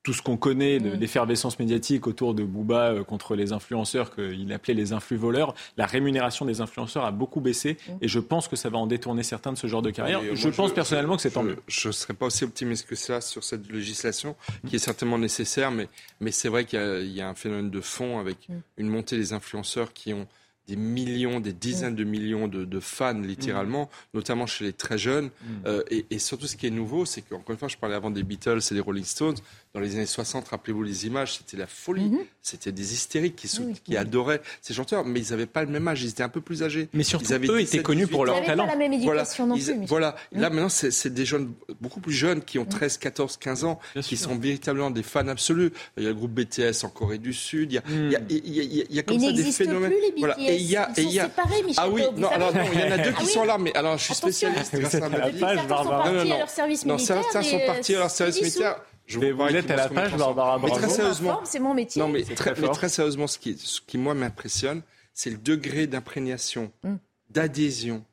tout 0.04 0.12
ce 0.12 0.22
qu'on 0.22 0.36
connaît 0.36 0.78
de 0.78 0.90
mm. 0.90 1.00
l'effervescence 1.00 1.58
médiatique 1.58 2.06
autour 2.06 2.34
de 2.34 2.44
Booba 2.44 2.92
euh, 2.92 3.04
contre 3.04 3.34
les 3.34 3.52
influenceurs 3.52 4.14
qu'il 4.14 4.52
appelait 4.52 4.74
les 4.74 4.92
influx-voleurs, 4.92 5.54
la 5.76 5.86
rémunération 5.86 6.44
des 6.44 6.60
influenceurs 6.60 7.04
a 7.04 7.10
beaucoup 7.10 7.40
baissé 7.40 7.78
mm. 7.88 7.92
et 8.02 8.08
je 8.08 8.20
pense 8.20 8.46
que 8.46 8.54
ça 8.54 8.68
va 8.68 8.78
en 8.78 8.86
détourner 8.86 9.22
certains 9.22 9.52
de 9.52 9.58
ce 9.58 9.66
genre 9.66 9.82
de 9.82 9.90
carrière. 9.90 10.20
je 10.34 10.48
pense 10.50 10.72
personnellement 10.72 11.16
que 11.16 11.22
c'est 11.22 11.30
tant 11.30 11.42
mieux. 11.42 11.56
Je 11.66 11.88
ne 11.88 11.92
serais 11.92 12.14
pas 12.14 12.26
aussi 12.26 12.44
optimiste 12.44 12.86
que 12.86 12.94
ça 12.94 13.20
sur 13.20 13.42
cette 13.42 13.68
législation 13.72 14.36
qui 14.68 14.76
est 14.76 14.78
certainement 14.78 15.18
nécessaire, 15.18 15.70
mais, 15.70 15.88
mais 16.20 16.30
c'est 16.30 16.48
vrai 16.48 16.66
qu'il 16.66 17.10
y, 17.10 17.20
a 17.22 17.28
un 17.28 17.34
phénomène 17.34 17.70
de 17.70 17.80
fond 17.80 18.20
avec 18.20 18.48
mm. 18.48 18.52
une 18.76 18.88
montée 18.88 19.16
des 19.16 19.32
influenceurs 19.32 19.94
qui 19.94 20.12
ont 20.12 20.28
des 20.66 20.76
millions, 20.76 21.40
des 21.40 21.52
dizaines 21.52 21.94
de 21.94 22.04
millions 22.04 22.48
de, 22.48 22.80
fans, 22.80 23.18
littéralement, 23.18 23.90
notamment 24.14 24.46
chez 24.46 24.64
les 24.64 24.72
très 24.72 24.96
jeunes. 24.96 25.30
Euh, 25.66 25.82
et, 25.90 26.06
et, 26.10 26.18
surtout, 26.18 26.46
ce 26.46 26.56
qui 26.56 26.66
est 26.66 26.70
nouveau, 26.70 27.04
c'est 27.04 27.20
qu'encore 27.20 27.50
une 27.50 27.58
fois, 27.58 27.68
je 27.68 27.76
parlais 27.76 27.94
avant 27.94 28.10
des 28.10 28.22
Beatles 28.22 28.60
et 28.70 28.74
des 28.74 28.80
Rolling 28.80 29.04
Stones 29.04 29.36
dans 29.74 29.80
les 29.80 29.96
années 29.96 30.06
60, 30.06 30.48
rappelez-vous 30.48 30.84
les 30.84 31.06
images, 31.06 31.38
c'était 31.38 31.56
la 31.56 31.66
folie. 31.66 32.04
Mhm. 32.04 32.20
C'était 32.42 32.70
des 32.70 32.92
hystériques 32.92 33.34
qui, 33.34 33.48
qui 33.82 33.96
adoraient 33.96 34.40
ces 34.62 34.72
chanteurs, 34.72 35.04
mais 35.04 35.20
ils 35.20 35.30
n'avaient 35.30 35.46
pas 35.46 35.64
le 35.64 35.70
même 35.70 35.88
âge, 35.88 36.02
ils 36.04 36.10
étaient 36.10 36.22
un 36.22 36.28
peu 36.28 36.40
plus 36.40 36.62
âgés. 36.62 36.88
Mais 36.92 37.02
surtout, 37.02 37.26
ils 37.30 37.34
avaient 37.34 37.48
eux 37.48 37.60
étaient 37.60 37.82
connus 37.82 38.06
pour 38.06 38.24
leur 38.24 38.40
talent. 38.44 38.66
Pas 38.66 38.72
la 38.72 38.78
même 38.78 38.92
éducation 38.92 39.46
voilà, 39.46 39.72
non 39.72 39.78
plus. 39.78 39.86
Voilà, 39.86 40.14
là 40.30 40.50
maintenant, 40.50 40.68
c'est 40.68 41.12
des 41.12 41.24
jeunes 41.24 41.52
beaucoup 41.80 41.98
plus 41.98 42.12
jeunes 42.12 42.42
qui 42.42 42.60
ont 42.60 42.64
13, 42.64 42.98
14, 42.98 43.36
15 43.38 43.64
ans, 43.64 43.80
qui 44.02 44.16
sont 44.16 44.36
véritablement 44.36 44.92
des 44.92 45.02
fans 45.02 45.26
absolus. 45.26 45.72
Il 45.96 46.04
y 46.04 46.06
a 46.06 46.10
le 46.10 46.14
groupe 46.14 46.32
BTS 46.32 46.84
en 46.84 46.88
Corée 46.88 47.18
du 47.18 47.32
Sud, 47.32 47.72
il 47.72 47.74
y 47.74 47.78
a, 47.78 47.82
il 47.88 48.12
y 48.12 48.16
a, 48.16 48.62
il 48.62 48.94
y 48.94 48.98
a, 49.00 49.02
comme 49.02 49.18
ça 49.18 49.32
des 49.32 49.42
phénomènes. 49.42 49.90
Plus, 49.90 50.00
les 50.00 50.10
BTS. 50.12 50.18
Voilà. 50.20 50.38
Et 50.38 50.56
il 50.56 50.70
y 50.70 50.76
a, 50.76 50.90
et 50.96 51.02
il 51.02 51.10
y 51.10 51.18
a... 51.18 51.24
séparés, 51.24 51.62
Michel 51.64 51.84
Ah 51.84 51.88
oui, 51.90 52.02
non, 52.16 52.28
alors 52.28 52.54
non, 52.54 52.62
il 52.72 52.78
y 52.78 52.82
en 52.84 52.92
a 52.92 52.98
deux 52.98 53.10
qui 53.10 53.24
ah 53.24 53.26
sont 53.26 53.44
là, 53.44 53.58
mais 53.58 53.74
alors 53.74 53.98
je 53.98 54.04
suis 54.04 54.14
spécialiste 54.14 54.72
grâce 54.76 54.94
à 54.94 55.08
ma 55.08 55.24
Certains 55.24 55.82
sont 55.82 55.88
partis 55.88 56.32
à 56.32 56.38
leur 56.38 56.50
service 56.50 56.84
militaire. 56.84 57.16
Non, 57.16 57.22
certains 57.22 57.42
sont 57.42 57.60
partis 57.66 57.94
à 57.96 57.98
leur 57.98 58.10
service 58.10 58.40
militaire. 58.40 58.76
Je 59.06 59.18
vous, 59.18 59.36
vous 59.36 59.54
êtes 59.54 59.70
à 59.70 59.76
la 59.76 59.88
page, 59.88 60.16
Barbara 60.16 60.58
Bravo. 60.58 60.76
très 60.76 60.88
sérieusement, 60.88 61.40
c'est 61.44 61.58
mon 61.58 61.74
métier. 61.74 62.00
Non, 62.00 62.08
mais 62.08 62.22
très, 62.22 62.54
mais 62.58 62.68
très 62.68 62.88
sérieusement, 62.88 63.26
ce 63.26 63.38
qui, 63.38 63.56
ce 63.58 63.80
qui 63.80 63.98
moi 63.98 64.14
m'impressionne, 64.14 64.82
c'est 65.12 65.30
le 65.30 65.36
degré 65.36 65.86
d'imprégnation, 65.86 66.72
mm. 66.82 66.94
d'adhésion, 67.30 68.04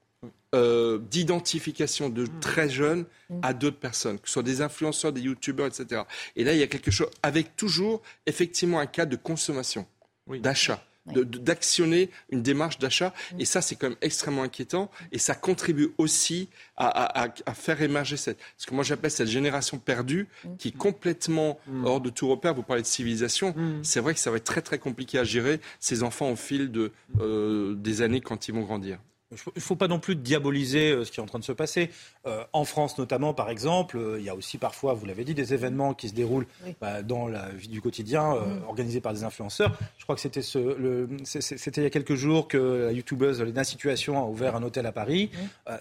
euh, 0.53 0.99
d'identification 1.09 2.09
de 2.09 2.23
mm. 2.23 2.39
très 2.41 2.69
jeunes 2.69 3.05
mm. 3.29 3.39
à 3.41 3.53
d'autres 3.53 3.79
personnes, 3.79 4.19
que 4.19 4.27
ce 4.27 4.33
soit 4.33 4.43
des 4.43 4.61
influenceurs, 4.61 5.13
des 5.13 5.21
youtubeurs, 5.21 5.67
etc. 5.67 6.01
Et 6.35 6.43
là, 6.43 6.53
il 6.53 6.59
y 6.59 6.63
a 6.63 6.67
quelque 6.67 6.91
chose, 6.91 7.09
avec 7.23 7.55
toujours 7.55 8.01
effectivement 8.25 8.79
un 8.79 8.87
cas 8.87 9.05
de 9.05 9.15
consommation, 9.15 9.85
d'achat 10.27 10.83
d'actionner 11.13 12.09
une 12.29 12.41
démarche 12.41 12.79
d'achat. 12.79 13.13
Et 13.39 13.45
ça, 13.45 13.61
c'est 13.61 13.75
quand 13.75 13.89
même 13.89 13.97
extrêmement 14.01 14.43
inquiétant. 14.43 14.89
Et 15.11 15.17
ça 15.17 15.35
contribue 15.35 15.91
aussi 15.97 16.49
à, 16.77 17.27
faire 17.53 17.81
émerger 17.81 18.17
cette, 18.17 18.39
ce 18.57 18.65
que 18.65 18.73
moi 18.73 18.83
j'appelle 18.83 19.11
cette 19.11 19.27
génération 19.27 19.77
perdue, 19.77 20.27
qui 20.57 20.69
est 20.69 20.77
complètement 20.77 21.59
mm. 21.67 21.85
hors 21.85 22.01
de 22.01 22.09
tout 22.09 22.27
repère. 22.27 22.53
Vous 22.53 22.63
parlez 22.63 22.81
de 22.81 22.87
civilisation. 22.87 23.53
Mm. 23.55 23.83
C'est 23.83 23.99
vrai 23.99 24.13
que 24.13 24.19
ça 24.19 24.31
va 24.31 24.37
être 24.37 24.43
très 24.43 24.61
très 24.61 24.79
compliqué 24.79 25.19
à 25.19 25.23
gérer 25.23 25.59
ces 25.79 26.03
enfants 26.03 26.31
au 26.31 26.35
fil 26.35 26.71
de, 26.71 26.91
euh, 27.19 27.75
des 27.75 28.01
années 28.01 28.21
quand 28.21 28.47
ils 28.47 28.53
vont 28.53 28.61
grandir. 28.61 28.99
Il 29.31 29.51
ne 29.55 29.61
faut 29.61 29.75
pas 29.75 29.87
non 29.87 29.99
plus 29.99 30.15
diaboliser 30.15 30.91
euh, 30.91 31.05
ce 31.05 31.11
qui 31.11 31.19
est 31.19 31.23
en 31.23 31.25
train 31.25 31.39
de 31.39 31.43
se 31.43 31.51
passer. 31.51 31.89
Euh, 32.27 32.43
en 32.53 32.65
France 32.65 32.97
notamment, 32.97 33.33
par 33.33 33.49
exemple, 33.49 33.97
euh, 33.97 34.19
il 34.19 34.25
y 34.25 34.29
a 34.29 34.35
aussi 34.35 34.57
parfois, 34.57 34.93
vous 34.93 35.05
l'avez 35.05 35.23
dit, 35.23 35.33
des 35.33 35.53
événements 35.53 35.93
qui 35.93 36.09
se 36.09 36.13
déroulent 36.13 36.47
bah, 36.81 37.01
dans 37.01 37.27
la 37.27 37.49
vie 37.49 37.67
du 37.67 37.81
quotidien, 37.81 38.35
mm. 38.35 38.63
organisés 38.67 39.01
par 39.01 39.13
des 39.13 39.23
influenceurs. 39.23 39.77
Je 39.97 40.03
crois 40.03 40.15
que 40.15 40.21
c'était 40.21 40.41
ce, 40.41 41.07
c'était 41.23 41.81
il 41.81 41.83
y 41.85 41.87
a 41.87 41.89
quelques 41.89 42.15
jours 42.15 42.47
que 42.47 42.85
la 42.85 42.91
youtubeuse 42.91 43.41
Lena 43.41 43.63
Situation 43.63 44.19
a 44.19 44.25
ouvert 44.25 44.55
un 44.55 44.63
hôtel 44.63 44.85
à 44.85 44.91
Paris. 44.91 45.31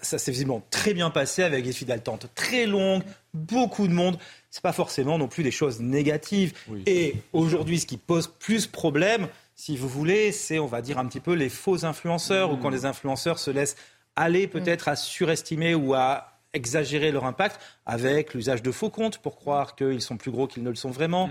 Ça 0.01 0.17
s'est 0.17 0.31
visiblement 0.31 0.63
très 0.69 0.93
bien 0.93 1.09
passé 1.09 1.43
avec 1.43 1.63
des 1.63 1.73
files 1.73 1.87
d'attente 1.87 2.27
très 2.35 2.65
longues, 2.65 3.03
beaucoup 3.33 3.87
de 3.87 3.93
monde. 3.93 4.17
C'est 4.49 4.63
pas 4.63 4.73
forcément 4.73 5.17
non 5.17 5.27
plus 5.27 5.43
des 5.43 5.51
choses 5.51 5.79
négatives. 5.79 6.53
Et 6.85 7.15
aujourd'hui, 7.33 7.79
ce 7.79 7.85
qui 7.85 7.97
pose 7.97 8.27
plus 8.27 8.67
problème, 8.67 9.27
si 9.63 9.77
vous 9.77 9.87
voulez, 9.87 10.31
c'est, 10.31 10.57
on 10.57 10.65
va 10.65 10.81
dire, 10.81 10.97
un 10.97 11.05
petit 11.05 11.19
peu 11.19 11.33
les 11.33 11.47
faux 11.47 11.85
influenceurs, 11.85 12.51
ou 12.51 12.57
quand 12.57 12.71
mmh. 12.71 12.73
les 12.73 12.85
influenceurs 12.85 13.37
se 13.37 13.51
laissent 13.51 13.75
aller 14.15 14.47
peut-être 14.47 14.87
à 14.87 14.95
surestimer 14.95 15.75
ou 15.75 15.93
à 15.93 16.39
exagérer 16.51 17.11
leur 17.11 17.25
impact 17.25 17.61
avec 17.85 18.33
l'usage 18.33 18.63
de 18.63 18.71
faux 18.71 18.89
comptes 18.89 19.19
pour 19.19 19.35
croire 19.35 19.75
qu'ils 19.75 20.01
sont 20.01 20.17
plus 20.17 20.31
gros 20.31 20.47
qu'ils 20.47 20.63
ne 20.63 20.69
le 20.71 20.75
sont 20.75 20.89
vraiment. 20.89 21.29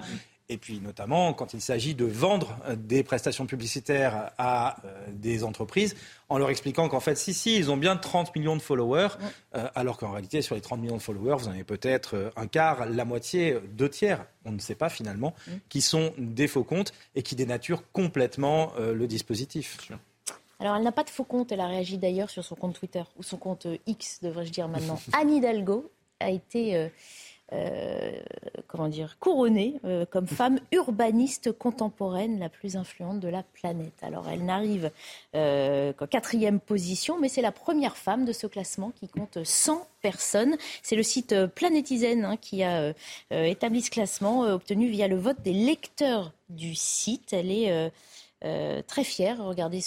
Et 0.51 0.59
puis 0.59 0.81
notamment 0.81 1.33
quand 1.33 1.55
il 1.55 1.61
s'agit 1.61 1.95
de 1.95 2.05
vendre 2.05 2.59
euh, 2.67 2.75
des 2.75 3.05
prestations 3.05 3.47
publicitaires 3.47 4.33
à 4.37 4.77
euh, 4.85 5.07
des 5.13 5.45
entreprises 5.45 5.95
en 6.29 6.39
leur 6.39 6.51
expliquant 6.51 6.89
qu'en 6.89 6.99
fait, 6.99 7.15
si, 7.15 7.33
si, 7.33 7.57
ils 7.57 7.71
ont 7.71 7.77
bien 7.77 7.97
30 7.97 8.35
millions 8.35 8.57
de 8.57 8.63
followers, 8.63 9.11
euh, 9.55 9.69
alors 9.77 9.97
qu'en 9.97 10.11
réalité, 10.11 10.43
sur 10.43 10.57
les 10.57 10.61
30 10.61 10.81
millions 10.81 10.97
de 10.97 11.03
followers, 11.03 11.37
vous 11.39 11.49
en 11.49 11.53
avez 11.53 11.65
peut-être 11.65 12.33
un 12.37 12.49
quart, 12.49 12.87
la 12.87 13.05
moitié, 13.05 13.59
deux 13.73 13.89
tiers, 13.89 14.27
on 14.45 14.51
ne 14.51 14.59
sait 14.59 14.75
pas 14.75 14.89
finalement, 14.89 15.35
qui 15.69 15.81
sont 15.81 16.13
des 16.19 16.49
faux 16.49 16.65
comptes 16.65 16.93
et 17.15 17.23
qui 17.23 17.37
dénaturent 17.37 17.83
complètement 17.93 18.73
le 18.79 19.07
dispositif. 19.07 19.79
Alors, 20.61 20.77
elle 20.77 20.83
n'a 20.83 20.93
pas 20.93 21.05
de 21.05 21.11
faux 21.11 21.25
compte. 21.25 21.53
Elle 21.53 21.61
a 21.61 21.67
réagi 21.67 21.99
d'ailleurs 21.99 22.31
sur 22.31 22.45
son 22.45 22.55
compte 22.55 22.79
Twitter, 22.79 23.03
ou 23.17 23.23
son 23.23 23.39
compte 23.39 23.67
X, 23.87 24.21
devrais-je 24.23 24.53
dire 24.53 24.69
maintenant. 24.69 25.01
Anne 25.13 25.31
Hidalgo 25.31 25.91
a 26.21 26.31
été 26.31 26.77
euh, 26.77 26.89
comment 28.67 28.89
dire, 28.89 29.17
couronnée 29.19 29.81
euh, 29.85 30.05
comme 30.07 30.27
femme 30.27 30.61
urbaniste 30.73 31.53
contemporaine 31.53 32.39
la 32.39 32.49
plus 32.49 32.77
influente 32.77 33.21
de 33.21 33.29
la 33.29 33.43
planète. 33.43 33.95
Alors 34.03 34.29
elle 34.29 34.45
n'arrive 34.45 34.91
euh, 35.35 35.93
qu'en 35.93 36.07
quatrième 36.07 36.61
position, 36.61 37.19
mais 37.19 37.29
c'est 37.29 37.43
la 37.43 37.53
première 37.53 37.97
femme 37.97 38.25
de 38.25 38.33
ce 38.33 38.47
classement 38.47 38.93
qui 38.93 39.09
compte 39.09 39.43
100 39.43 39.87
personnes. 40.01 40.57
C'est 40.83 40.97
le 40.97 41.03
site 41.03 41.35
Planétizen 41.47 42.25
hein, 42.25 42.37
qui 42.37 42.63
a 42.63 42.95
établi 43.31 43.83
ce 43.83 43.91
classement, 43.91 44.43
obtenu 44.43 44.89
via 44.89 45.09
le 45.09 45.17
vote 45.17 45.43
des 45.43 45.53
lecteurs 45.53 46.33
du 46.49 46.75
site. 46.75 47.33
Elle 47.33 47.51
est 47.51 47.91
euh, 48.43 48.81
très 48.87 49.05
fière, 49.05 49.45
regardez 49.45 49.83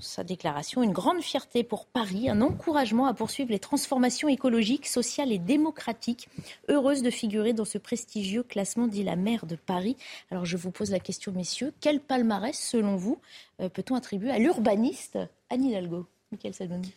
sa 0.00 0.24
déclaration, 0.24 0.82
une 0.82 0.92
grande 0.92 1.20
fierté 1.20 1.62
pour 1.62 1.86
Paris, 1.86 2.28
un 2.28 2.40
encouragement 2.40 3.06
à 3.06 3.14
poursuivre 3.14 3.50
les 3.50 3.60
transformations 3.60 4.28
écologiques, 4.28 4.86
sociales 4.86 5.30
et 5.30 5.38
démocratiques. 5.38 6.28
Heureuse 6.68 7.02
de 7.02 7.10
figurer 7.10 7.52
dans 7.52 7.64
ce 7.64 7.78
prestigieux 7.78 8.42
classement, 8.42 8.88
dit 8.88 9.04
la 9.04 9.16
maire 9.16 9.46
de 9.46 9.56
Paris. 9.56 9.96
Alors 10.30 10.44
je 10.44 10.56
vous 10.56 10.72
pose 10.72 10.90
la 10.90 11.00
question, 11.00 11.32
messieurs, 11.32 11.72
quel 11.80 12.00
palmarès, 12.00 12.58
selon 12.58 12.96
vous, 12.96 13.20
euh, 13.60 13.68
peut-on 13.68 13.94
attribuer 13.94 14.30
à 14.30 14.38
l'urbaniste 14.38 15.18
Anne 15.50 15.64
Hidalgo? 15.64 16.06
Michael 16.32 16.54
Salmoni 16.54 16.92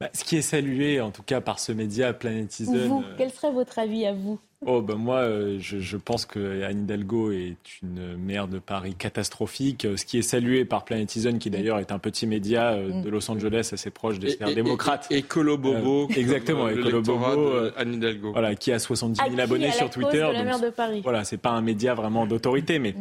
bah, 0.00 0.10
Ce 0.12 0.24
qui 0.24 0.36
est 0.36 0.42
salué, 0.42 1.00
en 1.00 1.10
tout 1.10 1.22
cas, 1.22 1.40
par 1.40 1.58
ce 1.58 1.72
média 1.72 2.12
Planétisme. 2.12 2.78
Vous, 2.86 3.04
quel 3.16 3.30
serait 3.30 3.52
votre 3.52 3.78
avis 3.78 4.06
à 4.06 4.12
vous? 4.12 4.38
Oh 4.66 4.82
ben 4.82 4.96
moi, 4.96 5.18
euh, 5.18 5.56
je, 5.60 5.78
je, 5.78 5.96
pense 5.96 6.26
que 6.26 6.64
Anne 6.64 6.82
Hidalgo 6.82 7.30
est 7.30 7.56
une 7.80 8.16
maire 8.16 8.48
de 8.48 8.58
Paris 8.58 8.94
catastrophique. 8.96 9.86
Ce 9.96 10.04
qui 10.04 10.18
est 10.18 10.22
salué 10.22 10.64
par 10.64 10.84
Planetizen, 10.84 11.38
qui 11.38 11.48
d'ailleurs 11.48 11.78
est 11.78 11.92
un 11.92 12.00
petit 12.00 12.26
média 12.26 12.72
euh, 12.72 12.92
mm. 12.92 13.02
de 13.02 13.08
Los 13.08 13.30
Angeles 13.30 13.70
assez 13.72 13.90
proche 13.90 14.18
des 14.18 14.30
sphères 14.30 14.52
démocrates. 14.52 15.06
Et, 15.10 15.22
Colo 15.22 15.56
Bobo. 15.56 16.08
Euh, 16.10 16.14
exactement, 16.16 16.68
Colo 16.70 17.02
Bobo. 17.02 17.52
Anne 17.76 17.94
Hidalgo. 17.94 18.32
Voilà, 18.32 18.56
qui 18.56 18.72
a 18.72 18.80
70 18.80 19.30
000 19.30 19.40
abonnés? 19.40 19.70
Sur 19.70 19.90
Twitter. 19.90 20.26
De 20.26 20.32
la 20.32 20.42
maire 20.42 20.60
de 20.60 20.70
Paris. 20.70 21.02
Voilà, 21.04 21.22
c'est 21.22 21.36
pas 21.36 21.50
un 21.50 21.62
média 21.62 21.94
vraiment 21.94 22.26
d'autorité, 22.26 22.80
mais. 22.80 22.96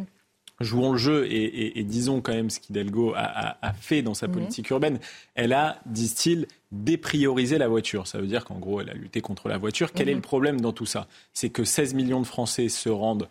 Jouons 0.60 0.94
le 0.94 0.98
jeu 0.98 1.28
et, 1.30 1.84
disons 1.84 2.20
quand 2.20 2.34
même 2.34 2.50
ce 2.50 2.60
qu'Hidalgo 2.60 3.14
a, 3.16 3.58
a, 3.62 3.74
fait 3.74 4.02
dans 4.02 4.16
sa 4.16 4.28
mhm. 4.28 4.34
politique 4.34 4.70
urbaine. 4.72 5.00
Elle 5.36 5.54
a, 5.54 5.80
disent-ils, 5.86 6.48
dépriorisé 6.72 7.58
la 7.58 7.68
voiture. 7.68 8.08
Ça 8.08 8.20
veut 8.20 8.28
dire 8.28 8.44
qu'en 8.44 8.58
gros, 8.58 8.82
elle 8.82 8.90
a 8.90 8.94
lutté 8.94 9.22
contre 9.22 9.50
la 9.50 9.58
voiture. 9.58 9.94
Quel 9.94 10.10
est 10.10 10.14
mhm. 10.14 10.18
le 10.18 10.24
problème 10.24 10.62
dans 10.62 10.74
tout 10.74 10.88
ça? 10.88 11.08
C'est 11.34 11.50
que 11.50 11.64
16 11.64 11.94
millions 11.94 12.22
de 12.22 12.26
Français 12.26 12.70
se 12.70 12.90
rendent 12.90 13.30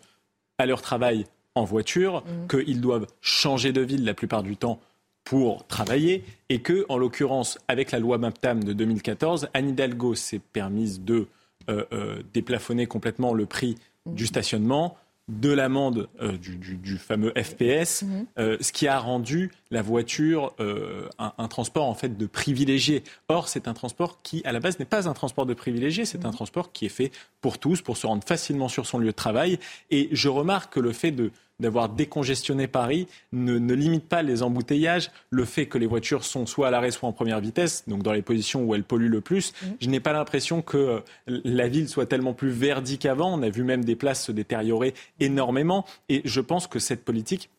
à 0.57 0.65
leur 0.65 0.81
travail 0.81 1.25
en 1.55 1.65
voiture, 1.65 2.23
mhm. 2.25 2.47
qu'ils 2.47 2.81
doivent 2.81 3.07
changer 3.21 3.73
de 3.73 3.81
ville 3.81 4.05
la 4.05 4.13
plupart 4.13 4.43
du 4.43 4.55
temps 4.55 4.79
pour 5.25 5.67
travailler 5.67 6.23
et 6.47 6.61
que, 6.61 6.85
en 6.87 6.97
l'occurrence, 6.97 7.59
avec 7.67 7.91
la 7.91 7.99
loi 7.99 8.17
MAPTAM 8.17 8.63
de 8.63 8.71
2014, 8.71 9.49
Anne 9.53 9.69
Hidalgo 9.69 10.15
s'est 10.15 10.39
permise 10.39 11.01
de 11.01 11.27
euh, 11.69 11.83
euh, 11.91 12.23
déplafonner 12.33 12.87
complètement 12.87 13.33
le 13.33 13.45
prix 13.45 13.75
du 14.05 14.25
stationnement 14.25 14.95
de 15.27 15.49
l'amende 15.49 16.07
euh, 16.21 16.37
du, 16.37 16.97
fameux 16.97 17.33
FPS, 17.35 18.03
mhm. 18.03 18.25
euh, 18.39 18.57
ce 18.61 18.71
qui 18.71 18.87
a 18.87 18.97
rendu 18.97 19.51
la 19.71 19.81
voiture 19.81 20.53
euh, 20.59 21.09
un, 21.19 21.47
transport 21.49 21.85
en 21.85 21.93
fait 21.95 22.17
de 22.17 22.25
privilégié. 22.25 23.03
Or, 23.27 23.49
c'est 23.49 23.67
un 23.67 23.73
transport 23.73 24.21
qui, 24.21 24.41
à 24.45 24.53
la 24.53 24.61
base, 24.61 24.79
n'est 24.79 24.85
pas 24.85 25.09
un 25.09 25.13
transport 25.13 25.45
de 25.45 25.53
privilégié, 25.53 26.05
c'est 26.05 26.23
un 26.23 26.29
mhm. 26.29 26.35
transport 26.35 26.71
qui 26.71 26.85
est 26.85 26.89
fait 26.89 27.11
pour 27.41 27.57
tous, 27.57 27.81
pour 27.81 27.97
se 27.97 28.07
rendre 28.07 28.23
facilement 28.25 28.69
sur 28.69 28.85
son 28.85 28.99
lieu 28.99 29.07
de 29.07 29.11
travail. 29.11 29.59
Et 29.91 30.07
je 30.13 30.29
remarque 30.29 30.73
que 30.73 30.79
le 30.79 30.93
fait 30.93 31.11
de 31.11 31.31
d'avoir 31.59 31.89
décongestionné 31.89 32.67
Paris 32.67 33.07
ne, 33.31 33.57
ne, 33.57 33.73
limite 33.73 34.07
pas 34.07 34.21
les 34.21 34.43
embouteillages. 34.43 35.11
Le 35.29 35.45
fait 35.45 35.65
que 35.65 35.77
les 35.77 35.87
voitures 35.87 36.23
sont 36.23 36.45
soit 36.45 36.67
à 36.67 36.71
l'arrêt, 36.71 36.91
soit 36.91 37.09
en 37.09 37.13
première 37.13 37.39
vitesse, 37.39 37.83
donc 37.87 38.03
dans 38.03 38.13
les 38.13 38.21
positions 38.21 38.63
où 38.63 38.75
elles 38.75 38.83
polluent 38.83 39.09
le 39.09 39.21
plus, 39.21 39.53
mmh. 39.53 39.65
je 39.81 39.89
n'ai 39.89 39.99
pas 39.99 40.13
l'impression 40.13 40.61
que 40.61 40.77
euh, 40.77 40.99
la 41.27 41.67
ville 41.67 41.89
soit 41.89 42.05
tellement 42.05 42.33
plus 42.33 42.51
verdie 42.51 42.97
qu'avant. 42.97 43.37
On 43.37 43.41
a 43.41 43.49
vu 43.49 43.63
même 43.63 43.83
des 43.83 43.95
places 43.95 44.25
se 44.25 44.31
détériorer 44.31 44.93
énormément. 45.19 45.85
Et 46.09 46.21
je 46.25 46.41
pense 46.41 46.67
que 46.67 46.79
cette 46.79 47.03
politique 47.03 47.49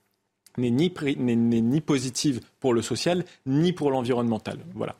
n'est 0.57 0.71
ni, 0.71 0.93
ni 1.17 1.81
positive 1.81 2.41
pour 2.61 2.75
le 2.75 2.83
social, 2.83 3.25
ni 3.47 3.73
pour 3.73 3.91
l'environnemental. 3.91 4.59
Voilà. 4.75 4.97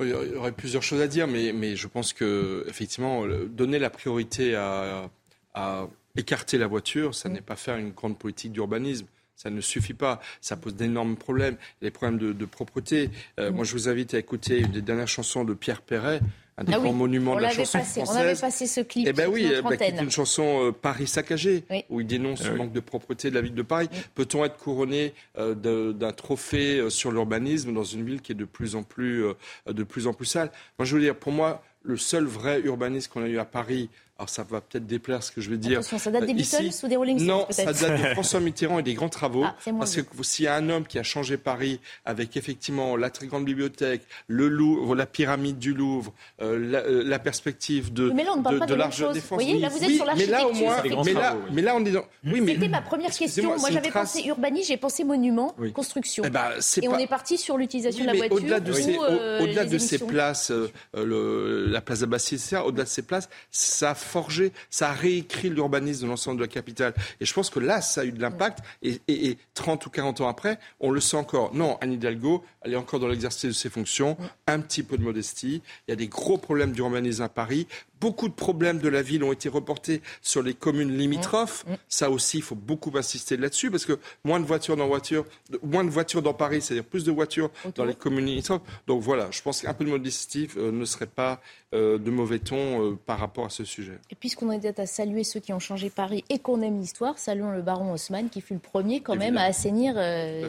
Il 0.00 0.08
y 0.08 0.14
aurait 0.34 0.52
plusieurs 0.52 0.82
choses 0.82 1.00
à 1.00 1.06
dire, 1.06 1.28
mais, 1.28 1.52
mais 1.52 1.76
je 1.76 1.86
pense 1.86 2.12
que 2.12 2.64
effectivement, 2.66 3.24
donner 3.46 3.78
la 3.78 3.90
priorité 3.90 4.54
à, 4.54 5.10
à 5.54 5.86
écarter 6.16 6.58
la 6.58 6.66
voiture, 6.66 7.14
ça 7.14 7.28
mm. 7.28 7.32
n'est 7.32 7.40
pas 7.40 7.56
faire 7.56 7.76
une 7.76 7.90
grande 7.90 8.18
politique 8.18 8.52
d'urbanisme. 8.52 9.06
Ça 9.34 9.50
ne 9.50 9.60
suffit 9.60 9.94
pas. 9.94 10.20
Ça 10.40 10.56
pose 10.56 10.76
d'énormes 10.76 11.16
problèmes. 11.16 11.56
Les 11.80 11.90
problèmes 11.90 12.18
de, 12.18 12.44
propreté. 12.44 13.10
Euh, 13.40 13.50
mm. 13.50 13.54
Moi, 13.54 13.64
je 13.64 13.72
vous 13.72 13.88
invite 13.88 14.14
à 14.14 14.18
écouter 14.18 14.60
une 14.60 14.70
des 14.70 14.82
dernières 14.82 15.08
chansons 15.08 15.44
de 15.44 15.54
Pierre 15.54 15.82
Perret, 15.82 16.20
un 16.58 16.64
des 16.64 16.74
ah 16.74 16.78
grands 16.78 16.92
monuments 16.92 17.34
de 17.34 17.40
la 17.40 17.50
chanson 17.50 17.78
française. 17.78 18.04
On 18.08 18.14
avait 18.14 18.36
passé 18.36 18.66
ce 18.66 18.80
clip. 18.82 19.06
Eh 19.08 19.12
ben 19.12 19.28
oui, 19.28 19.50
bah, 19.64 19.70
une 20.00 20.10
chanson 20.10 20.68
euh, 20.68 20.72
Paris 20.72 21.08
saccagé, 21.08 21.64
où 21.88 22.00
il 22.00 22.06
dénonce 22.06 22.42
ah 22.44 22.50
le 22.50 22.56
manque 22.56 22.72
de 22.72 22.80
propreté 22.80 23.30
de 23.30 23.34
la 23.34 23.40
ville 23.40 23.54
de 23.54 23.62
Paris. 23.62 23.88
Peut-on 24.14 24.44
être 24.44 24.58
couronné 24.58 25.14
euh, 25.38 25.92
d'un 25.92 26.12
trophée 26.12 26.88
sur 26.90 27.10
l'urbanisme 27.10 27.72
dans 27.72 27.84
une 27.84 28.04
ville 28.04 28.20
qui 28.20 28.32
est 28.32 28.36
de 28.36 28.44
plus 28.44 28.76
en 28.76 28.82
plus, 28.82 29.24
de 29.66 29.82
plus 29.82 30.06
en 30.06 30.12
plus 30.12 30.26
sale? 30.26 30.50
Moi, 30.78 30.86
je 30.86 30.94
veux 30.94 31.02
dire, 31.02 31.16
pour 31.16 31.32
moi, 31.32 31.64
le 31.82 31.96
seul 31.96 32.26
vrai 32.26 32.60
urbanisme 32.60 33.10
qu'on 33.10 33.22
a 33.22 33.28
eu 33.28 33.38
à 33.38 33.44
Paris 33.44 33.88
alors 34.22 34.28
ça 34.28 34.44
va 34.44 34.60
peut-être 34.60 34.86
déplaire 34.86 35.20
ce 35.20 35.32
que 35.32 35.40
je 35.40 35.50
vais 35.50 35.56
dire. 35.56 35.80
Attention, 35.80 35.98
ça 35.98 36.12
date 36.12 36.26
des 36.26 36.34
Beatles 36.34 36.70
ou 36.84 36.86
des 36.86 36.94
Rolling 36.94 37.18
Stones 37.18 37.26
Non, 37.26 37.46
ça 37.50 37.72
date 37.72 38.00
de 38.00 38.06
François 38.12 38.38
Mitterrand 38.38 38.78
et 38.78 38.84
des 38.84 38.94
grands 38.94 39.08
travaux. 39.08 39.42
Ah, 39.44 39.56
parce 39.76 39.96
que 39.96 40.02
s'il 40.22 40.44
y 40.44 40.48
a 40.48 40.54
un 40.54 40.68
homme 40.68 40.86
qui 40.86 41.00
a 41.00 41.02
changé 41.02 41.36
Paris 41.36 41.80
avec 42.04 42.36
effectivement 42.36 42.96
la 42.96 43.10
très 43.10 43.26
grande 43.26 43.44
bibliothèque, 43.44 44.02
le 44.28 44.46
Louvre, 44.46 44.94
la 44.94 45.06
pyramide 45.06 45.58
du 45.58 45.74
Louvre, 45.74 46.12
euh, 46.40 46.72
euh, 46.72 47.02
la, 47.04 47.18
perspective 47.18 47.92
de, 47.92 48.10
mais 48.10 48.22
là, 48.22 48.30
on 48.34 48.36
ne 48.36 48.42
parle 48.42 48.60
pas 48.60 48.66
de, 48.66 48.74
l'argent 48.74 49.08
de 49.08 49.14
défense. 49.14 49.40
Vous 49.40 49.44
voyez, 49.44 49.58
là 49.58 49.68
vous 49.68 49.82
êtes 49.82 49.90
sur 49.90 50.04
l'architecture. 50.04 50.36
Mais 50.36 50.62
là 50.62 50.86
au 50.86 50.94
moins, 50.94 51.04
mais 51.04 51.12
là, 51.12 51.36
mais 51.50 51.62
là 51.62 51.74
on 51.76 51.84
est 51.84 51.90
dans. 51.90 52.04
Oui, 52.24 52.40
mais 52.40 52.54
c'était 52.54 52.68
ma 52.68 52.80
première 52.80 53.10
question. 53.10 53.58
Moi 53.58 53.70
j'avais 53.72 53.90
pensé 53.90 54.22
urbanisme, 54.26 54.68
j'ai 54.68 54.76
pensé 54.76 55.02
monument, 55.02 55.52
construction. 55.74 56.22
Eh 56.24 56.30
ben, 56.30 56.50
et 56.80 56.88
on 56.88 56.98
est 56.98 57.08
parti 57.08 57.38
sur 57.38 57.56
l'utilisation 57.56 58.04
de 58.04 58.10
la 58.10 58.14
voiture. 58.14 58.36
Au-delà 58.36 58.60
de 58.60 58.72
ces, 58.72 58.96
au-delà 58.96 59.64
de 59.64 59.78
ces 59.78 59.98
places, 59.98 60.52
euh, 60.52 61.66
la 61.68 61.80
place 61.80 62.00
d'Abbassi, 62.00 62.38
au-delà 62.64 62.84
de 62.84 62.88
ces 62.88 63.02
places, 63.02 63.28
ça 63.50 63.94
forgé, 64.12 64.52
ça 64.70 64.90
a 64.90 64.92
réécrit 64.92 65.48
l'urbanisme 65.48 66.04
de 66.04 66.08
l'ensemble 66.08 66.36
de 66.36 66.42
la 66.42 66.48
capitale. 66.48 66.94
Et 67.20 67.24
je 67.24 67.32
pense 67.32 67.48
que 67.48 67.58
là, 67.58 67.80
ça 67.80 68.02
a 68.02 68.04
eu 68.04 68.12
de 68.12 68.20
l'impact. 68.20 68.60
Et, 68.82 69.00
et, 69.08 69.38
30 69.54 69.86
ou 69.86 69.90
40 69.90 70.20
ans 70.20 70.28
après, 70.28 70.58
on 70.80 70.90
le 70.90 71.00
sent 71.00 71.16
encore. 71.16 71.54
Non, 71.54 71.78
Anne 71.80 71.92
Hidalgo, 71.92 72.44
elle 72.60 72.74
est 72.74 72.76
encore 72.76 73.00
dans 73.00 73.08
l'exercice 73.08 73.44
de 73.44 73.52
ses 73.52 73.70
fonctions. 73.70 74.16
Un 74.46 74.60
petit 74.60 74.82
peu 74.82 74.98
de 74.98 75.02
modestie. 75.02 75.62
Il 75.88 75.90
y 75.90 75.94
a 75.94 75.96
des 75.96 76.08
gros 76.08 76.38
problèmes 76.38 76.72
d'urbanisme 76.72 77.22
à 77.22 77.28
Paris 77.28 77.66
beaucoup 78.02 78.28
de 78.28 78.34
problèmes 78.34 78.78
de 78.78 78.88
la 78.88 79.00
ville 79.00 79.22
ont 79.22 79.32
été 79.32 79.48
reportés 79.48 80.02
sur 80.22 80.42
les 80.42 80.54
communes 80.54 80.96
limitrophes. 80.98 81.64
Mm. 81.66 81.72
Mm. 81.72 81.76
Ça 81.88 82.10
aussi, 82.10 82.38
il 82.38 82.42
faut 82.42 82.56
beaucoup 82.56 82.90
insister 82.96 83.36
là-dessus 83.36 83.70
parce 83.70 83.86
que 83.86 83.98
moins 84.24 84.40
de 84.40 84.44
voitures 84.44 84.76
dans 84.76 84.88
voiture, 84.88 85.24
moins 85.62 85.84
de 85.84 85.90
voitures 85.90 86.20
dans 86.20 86.34
Paris, 86.34 86.60
c'est-à-dire 86.60 86.84
plus 86.84 87.04
de 87.04 87.12
voitures 87.12 87.50
dans 87.76 87.84
les 87.84 87.94
communes 87.94 88.26
limitrophes. 88.26 88.62
Donc 88.88 89.02
voilà, 89.02 89.28
je 89.30 89.40
pense 89.40 89.62
qu'un 89.62 89.72
peu 89.72 89.84
de 89.84 89.90
modestie 89.90 90.48
euh, 90.56 90.72
ne 90.72 90.84
serait 90.84 91.06
pas 91.06 91.40
euh, 91.74 91.96
de 91.96 92.10
mauvais 92.10 92.40
ton 92.40 92.90
euh, 92.90 92.98
par 93.06 93.20
rapport 93.20 93.46
à 93.46 93.50
ce 93.50 93.64
sujet. 93.64 93.98
Et 94.10 94.16
puisqu'on 94.16 94.50
est 94.50 94.78
à 94.80 94.86
saluer 94.86 95.22
ceux 95.22 95.38
qui 95.38 95.52
ont 95.52 95.60
changé 95.60 95.88
Paris 95.88 96.24
et 96.28 96.40
qu'on 96.40 96.60
aime 96.60 96.80
l'histoire, 96.80 97.18
saluons 97.18 97.52
le 97.52 97.62
baron 97.62 97.92
Haussmann 97.92 98.28
qui 98.30 98.40
fut 98.40 98.54
le 98.54 98.60
premier 98.60 99.00
quand 99.00 99.14
même 99.14 99.36
à 99.36 99.44
assainir 99.44 99.94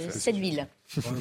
cette 0.10 0.38
ville. 0.38 0.68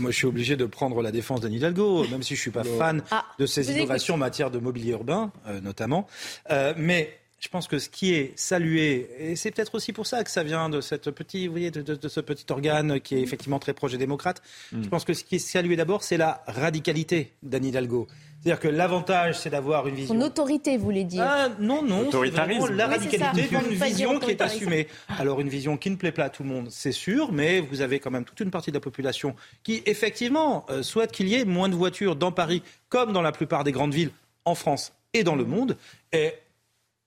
Moi, 0.00 0.10
je 0.10 0.16
suis 0.16 0.26
obligé 0.26 0.56
de 0.56 0.64
prendre 0.66 1.00
la 1.02 1.10
défense 1.12 1.40
d'Anne 1.40 1.52
Hidalgo, 1.54 2.06
même 2.10 2.22
si 2.22 2.34
je 2.36 2.40
suis 2.40 2.50
pas 2.50 2.64
fan 2.64 3.02
Ah, 3.10 3.24
de 3.38 3.46
ses 3.46 3.70
innovations 3.72 4.14
en 4.14 4.18
matière 4.18 4.50
de 4.50 4.58
mobilier 4.58 4.92
urbain, 4.92 5.32
euh, 5.46 5.60
notamment. 5.60 6.06
Euh, 6.50 6.74
mais 6.76 7.18
je 7.40 7.48
pense 7.48 7.66
que 7.66 7.78
ce 7.80 7.88
qui 7.88 8.14
est 8.14 8.32
salué, 8.38 9.08
et 9.18 9.34
c'est 9.36 9.50
peut-être 9.50 9.74
aussi 9.74 9.92
pour 9.92 10.06
ça 10.06 10.22
que 10.22 10.30
ça 10.30 10.44
vient 10.44 10.68
de, 10.68 10.80
cette 10.80 11.10
petit, 11.10 11.46
vous 11.48 11.52
voyez, 11.52 11.70
de, 11.72 11.82
de- 11.82 11.96
de 11.96 12.08
ce 12.08 12.20
petit 12.20 12.46
organe 12.50 13.00
qui 13.00 13.16
est 13.16 13.20
effectivement 13.20 13.58
très 13.58 13.72
proche 13.72 13.90
des 13.92 13.98
démocrates, 13.98 14.42
je 14.72 14.88
pense 14.88 15.04
que 15.04 15.12
ce 15.14 15.24
qui 15.24 15.36
est 15.36 15.40
salué 15.40 15.74
d'abord, 15.76 16.04
c'est 16.04 16.16
la 16.16 16.44
radicalité 16.46 17.32
d'Anne 17.42 17.64
Hidalgo. 17.64 18.06
C'est-à-dire 18.42 18.60
que 18.60 18.68
l'avantage, 18.68 19.38
c'est 19.38 19.50
d'avoir 19.50 19.86
une 19.86 19.94
vision 19.94 20.14
Son 20.16 20.20
autorité, 20.20 20.76
vous 20.76 20.84
voulez 20.84 21.04
dire. 21.04 21.22
ah, 21.24 21.48
non, 21.60 21.80
non, 21.82 22.00
c'est 22.00 22.08
Autoritarisme. 22.08 22.74
la 22.74 22.88
Oui, 22.88 22.94
radicalité 22.94 23.42
peut 23.42 23.68
d'une 23.68 23.78
vision 23.78 24.18
qui 24.18 24.32
est 24.32 24.40
assumée. 24.40 24.88
Alors 25.16 25.40
une 25.40 25.48
vision 25.48 25.76
qui 25.76 25.90
ne 25.90 25.96
plaît 25.96 26.10
pas 26.10 26.24
à 26.24 26.28
tout 26.28 26.42
le 26.42 26.48
monde, 26.48 26.66
c'est 26.68 26.90
sûr, 26.90 27.30
mais 27.30 27.60
vous 27.60 27.82
avez 27.82 28.00
quand 28.00 28.10
même 28.10 28.24
toute 28.24 28.40
une 28.40 28.50
partie 28.50 28.72
de 28.72 28.76
la 28.76 28.80
population 28.80 29.36
qui, 29.62 29.84
effectivement, 29.86 30.66
euh, 30.70 30.82
souhaite 30.82 31.12
qu'il 31.12 31.28
y 31.28 31.36
ait 31.36 31.44
moins 31.44 31.68
de 31.68 31.76
voitures 31.76 32.16
dans 32.16 32.32
Paris, 32.32 32.64
comme 32.88 33.12
dans 33.12 33.22
la 33.22 33.30
plupart 33.30 33.62
des 33.62 33.70
grandes 33.70 33.94
villes 33.94 34.10
en 34.44 34.56
France 34.56 34.92
et 35.14 35.22
dans 35.22 35.36
le 35.36 35.44
monde. 35.44 35.76
Et 36.12 36.32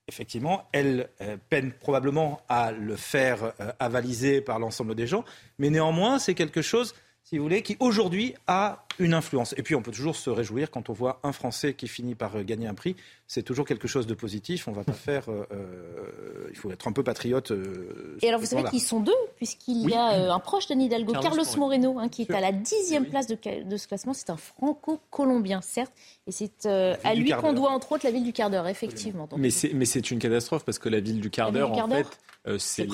effectivement, 0.08 0.64
elle 0.72 1.10
euh, 1.20 1.36
peine 1.50 1.72
probablement 1.72 2.40
à 2.48 2.72
le 2.72 2.96
faire 2.96 3.52
euh, 3.60 3.72
avaliser 3.78 4.40
par 4.40 4.58
l'ensemble 4.58 4.94
des 4.94 5.06
gens, 5.06 5.22
mais 5.58 5.68
néanmoins, 5.68 6.18
c'est 6.18 6.34
quelque 6.34 6.62
chose, 6.62 6.94
si 7.28 7.38
vous 7.38 7.42
voulez, 7.42 7.62
qui 7.62 7.76
aujourd'hui 7.80 8.34
a 8.46 8.84
une 9.00 9.12
influence. 9.12 9.52
Et 9.58 9.62
puis, 9.64 9.74
on 9.74 9.82
peut 9.82 9.90
toujours 9.90 10.14
se 10.14 10.30
réjouir 10.30 10.70
quand 10.70 10.90
on 10.90 10.92
voit 10.92 11.18
un 11.24 11.32
Français 11.32 11.74
qui 11.74 11.88
finit 11.88 12.14
par 12.14 12.36
euh, 12.36 12.44
gagner 12.44 12.68
un 12.68 12.74
prix. 12.74 12.94
C'est 13.26 13.42
toujours 13.42 13.66
quelque 13.66 13.88
chose 13.88 14.06
de 14.06 14.14
positif. 14.14 14.68
On 14.68 14.72
va 14.72 14.84
pas 14.84 14.92
faire. 14.92 15.24
euh, 15.28 15.44
euh, 15.50 16.46
il 16.50 16.56
faut 16.56 16.70
être 16.70 16.86
un 16.86 16.92
peu 16.92 17.02
patriote. 17.02 17.50
euh, 17.50 18.16
Et 18.22 18.28
alors, 18.28 18.38
vous 18.38 18.46
savez 18.46 18.62
qu'ils 18.70 18.80
sont 18.80 19.00
deux, 19.00 19.12
puisqu'il 19.34 19.84
Oui. 19.86 19.90
y 19.92 19.94
a 19.96 20.12
euh, 20.12 20.30
un 20.30 20.38
proche 20.38 20.68
de 20.68 20.74
Hidalgo, 20.74 21.12
Carlos 21.14 21.30
Carlos, 21.30 21.44
Moreno, 21.58 21.98
hein, 21.98 22.08
qui 22.08 22.22
est 22.22 22.30
à 22.30 22.40
la 22.40 22.52
dixième 22.52 23.02
Oui. 23.02 23.10
place 23.10 23.26
de, 23.26 23.36
ce 23.76 23.88
classement. 23.88 24.14
C'est 24.14 24.30
un 24.30 24.36
franco-colombien, 24.36 25.60
certes. 25.62 25.92
Et 26.28 26.32
c'est 26.32 26.64
euh, 26.66 26.94
ville 26.94 27.00
à 27.10 27.14
du 27.16 27.22
lui 27.22 27.32
qu'on 27.32 27.52
doit, 27.54 27.70
entre 27.70 27.90
autres, 27.90 28.06
la 28.06 28.12
ville 28.12 28.24
du 28.24 28.32
quart 28.32 28.50
d'heure, 28.50 28.68
effectivement. 28.68 29.26
Donc, 29.26 29.40
Mais 29.40 29.50
c'est, 29.50 30.10
une 30.12 30.20
catastrophe 30.20 30.64
parce 30.64 30.78
que 30.78 30.88
la 30.88 31.00
ville 31.00 31.20
du 31.20 31.30
quart 31.30 31.50
d'heure, 31.50 31.72
quart 31.72 31.86
en 31.86 31.90
fait, 31.90 32.06
euh, 32.46 32.58
c'est, 32.58 32.86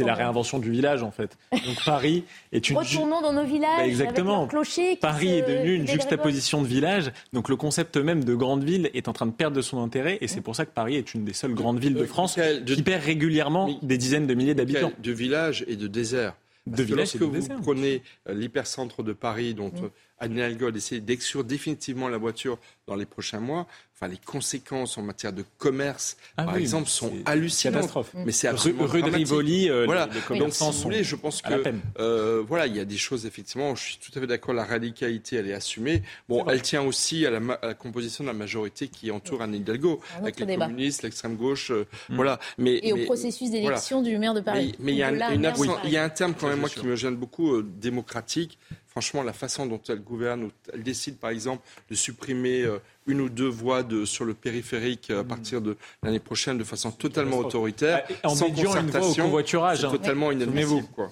la, 0.00 0.14
réinvention 0.14 0.58
du 0.58 0.70
village, 0.70 1.02
en 1.02 1.10
fait. 1.10 1.36
Donc 1.52 1.84
Paris 1.84 2.24
est 2.52 2.68
une. 2.68 2.76
Retournons 2.76 3.20
dans 3.20 3.32
nos 3.32 3.44
villages. 3.44 3.78
Bah, 3.78 3.86
exactement. 3.86 4.48
Avec 4.50 4.66
qui 4.68 4.96
Paris 4.96 5.26
se- 5.28 5.32
est 5.32 5.42
devenu 5.42 5.74
une 5.74 5.86
juxtaposition 5.86 6.62
de 6.62 6.66
village. 6.66 7.10
Donc 7.32 7.48
le 7.48 7.56
concept 7.56 7.96
même 7.96 8.24
de 8.24 8.34
grande 8.34 8.64
ville 8.64 8.90
est 8.94 9.08
en 9.08 9.12
train 9.12 9.26
de 9.26 9.32
perdre 9.32 9.56
de 9.56 9.62
son 9.62 9.82
intérêt. 9.82 10.18
Et 10.20 10.28
c'est 10.28 10.40
pour 10.40 10.56
ça 10.56 10.66
que 10.66 10.72
Paris 10.72 10.96
est 10.96 11.14
une 11.14 11.24
des 11.24 11.32
seules 11.32 11.54
grandes 11.54 11.78
villes 11.78 11.94
de 11.94 12.04
France 12.04 12.36
Michael, 12.36 12.64
de- 12.64 12.74
qui 12.74 12.82
perd 12.82 13.02
régulièrement 13.02 13.66
Oui. 13.66 13.78
des 13.82 13.98
dizaines 13.98 14.26
de 14.26 14.34
milliers 14.34 14.54
d'habitants. 14.54 14.92
de 14.98 15.12
village 15.12 15.64
et 15.68 15.76
de 15.76 15.86
désert. 15.86 16.34
De 16.66 16.72
Parce 16.72 16.82
que 16.82 16.86
village 16.86 16.98
et 17.14 17.18
lorsque 17.18 17.18
de 17.20 17.24
vous 17.24 17.32
désert. 17.32 17.60
prenez 17.62 18.02
euh, 18.28 18.34
l'hypercentre 18.34 19.02
de 19.02 19.14
Paris, 19.14 19.54
dont 19.54 19.72
euh, 19.82 19.88
Anne 20.18 20.32
Hidalgo 20.32 20.66
a 20.66 20.70
décidé 20.70 21.00
d'exclure 21.00 21.42
définitivement 21.44 22.08
la 22.08 22.18
voiture 22.18 22.58
dans 22.86 22.94
les 22.94 23.06
prochains 23.06 23.40
mois, 23.40 23.66
enfin 24.00 24.08
les 24.08 24.18
conséquences 24.24 24.96
en 24.96 25.02
matière 25.02 25.32
de 25.32 25.44
commerce, 25.58 26.16
Ah 26.36 26.44
par 26.44 26.54
oui, 26.54 26.60
exemple, 26.60 26.88
sont 26.88 27.10
c'est 27.12 27.28
hallucinantes. 27.28 27.74
catastrophe. 27.80 28.10
Mais 28.14 28.30
c'est 28.32 28.46
absolument 28.46 28.84
rue 28.86 29.02
de. 29.02 29.08
Rivoli, 29.10 29.68
euh, 29.68 29.86
Voilà. 29.86 30.06
les, 30.06 30.34
les 30.34 30.38
Donc, 30.40 30.52
si 30.54 30.62
vous 30.64 30.72
voulez, 30.72 31.02
je 31.02 31.16
pense 31.16 31.42
que 31.42 31.52
euh, 31.98 32.42
voilà, 32.46 32.66
il 32.66 32.76
y 32.76 32.80
a 32.80 32.84
des 32.84 32.96
choses 32.96 33.26
effectivement. 33.26 33.74
Je 33.74 33.82
suis 33.82 33.98
tout 33.98 34.12
à 34.16 34.20
fait 34.20 34.26
d'accord. 34.28 34.54
La 34.54 34.64
radicalité, 34.64 35.36
elle 35.36 35.48
est 35.48 35.54
assumée. 35.54 36.02
Bon, 36.28 36.46
elle 36.48 36.62
tient 36.62 36.82
aussi 36.82 37.26
à 37.26 37.30
la, 37.30 37.40
ma- 37.40 37.54
à 37.54 37.66
la 37.68 37.74
composition 37.74 38.22
de 38.22 38.28
la 38.28 38.34
majorité 38.34 38.86
qui 38.88 39.10
entoure 39.10 39.42
Anne 39.42 39.54
Hidalgo, 39.54 40.00
Un 40.16 40.22
avec 40.22 40.38
les 40.38 40.46
débat. 40.46 40.66
communistes, 40.66 41.02
l'extrême 41.02 41.34
gauche, 41.36 41.70
euh, 41.72 41.86
voilà. 42.10 42.38
Mais 42.58 42.78
Et 42.82 42.92
au 42.92 43.04
processus 43.04 43.50
d'élection 43.50 44.00
du 44.02 44.16
maire 44.18 44.34
de 44.34 44.40
Paris. 44.40 44.74
mais 44.78 44.84
mais 44.86 44.92
il 44.92 44.98
y, 44.98 45.02
a 45.02 45.08
un- 45.08 45.10
Nicolas 45.12 45.32
une 45.34 45.40
maire 45.40 45.52
de 45.52 45.58
absence- 45.60 45.74
Paris. 45.76 45.88
il 45.88 45.92
y 45.92 45.96
a 45.96 46.04
un 46.04 46.08
terme 46.08 46.34
quand 46.38 46.48
même, 46.48 46.60
moi, 46.60 46.68
sûr. 46.68 46.82
qui 46.82 46.86
me 46.88 46.94
gêne 46.96 47.16
beaucoup, 47.16 47.54
euh, 47.54 47.66
démocratique. 47.78 48.58
Franchement, 48.86 49.22
la 49.22 49.32
façon 49.32 49.66
dont 49.66 49.80
elle 49.88 50.00
gouverne, 50.00 50.50
elle 50.72 50.82
décide, 50.82 51.18
par 51.18 51.30
exemple, 51.30 51.62
de 51.90 51.94
supprimer 51.94 52.62
euh, 52.62 52.78
une 53.08 53.20
ou 53.20 53.28
deux 53.28 53.48
voies 53.48 53.82
de, 53.82 54.04
sur 54.04 54.24
le 54.24 54.34
périphérique 54.34 55.10
euh, 55.10 55.22
à 55.22 55.24
partir 55.24 55.60
de 55.60 55.76
l'année 56.02 56.20
prochaine 56.20 56.58
de 56.58 56.64
façon 56.64 56.92
totalement 56.92 57.38
autoritaire, 57.38 58.06
En 58.22 58.34
sans 58.34 58.48
dédiant 58.48 58.76
une 58.76 58.90
voie 58.90 59.00
au 59.00 59.14
concertation, 59.14 59.64
hein. 59.64 59.90
totalement 59.90 60.30
inadmissible. 60.30 60.86
Quoi. 60.94 61.10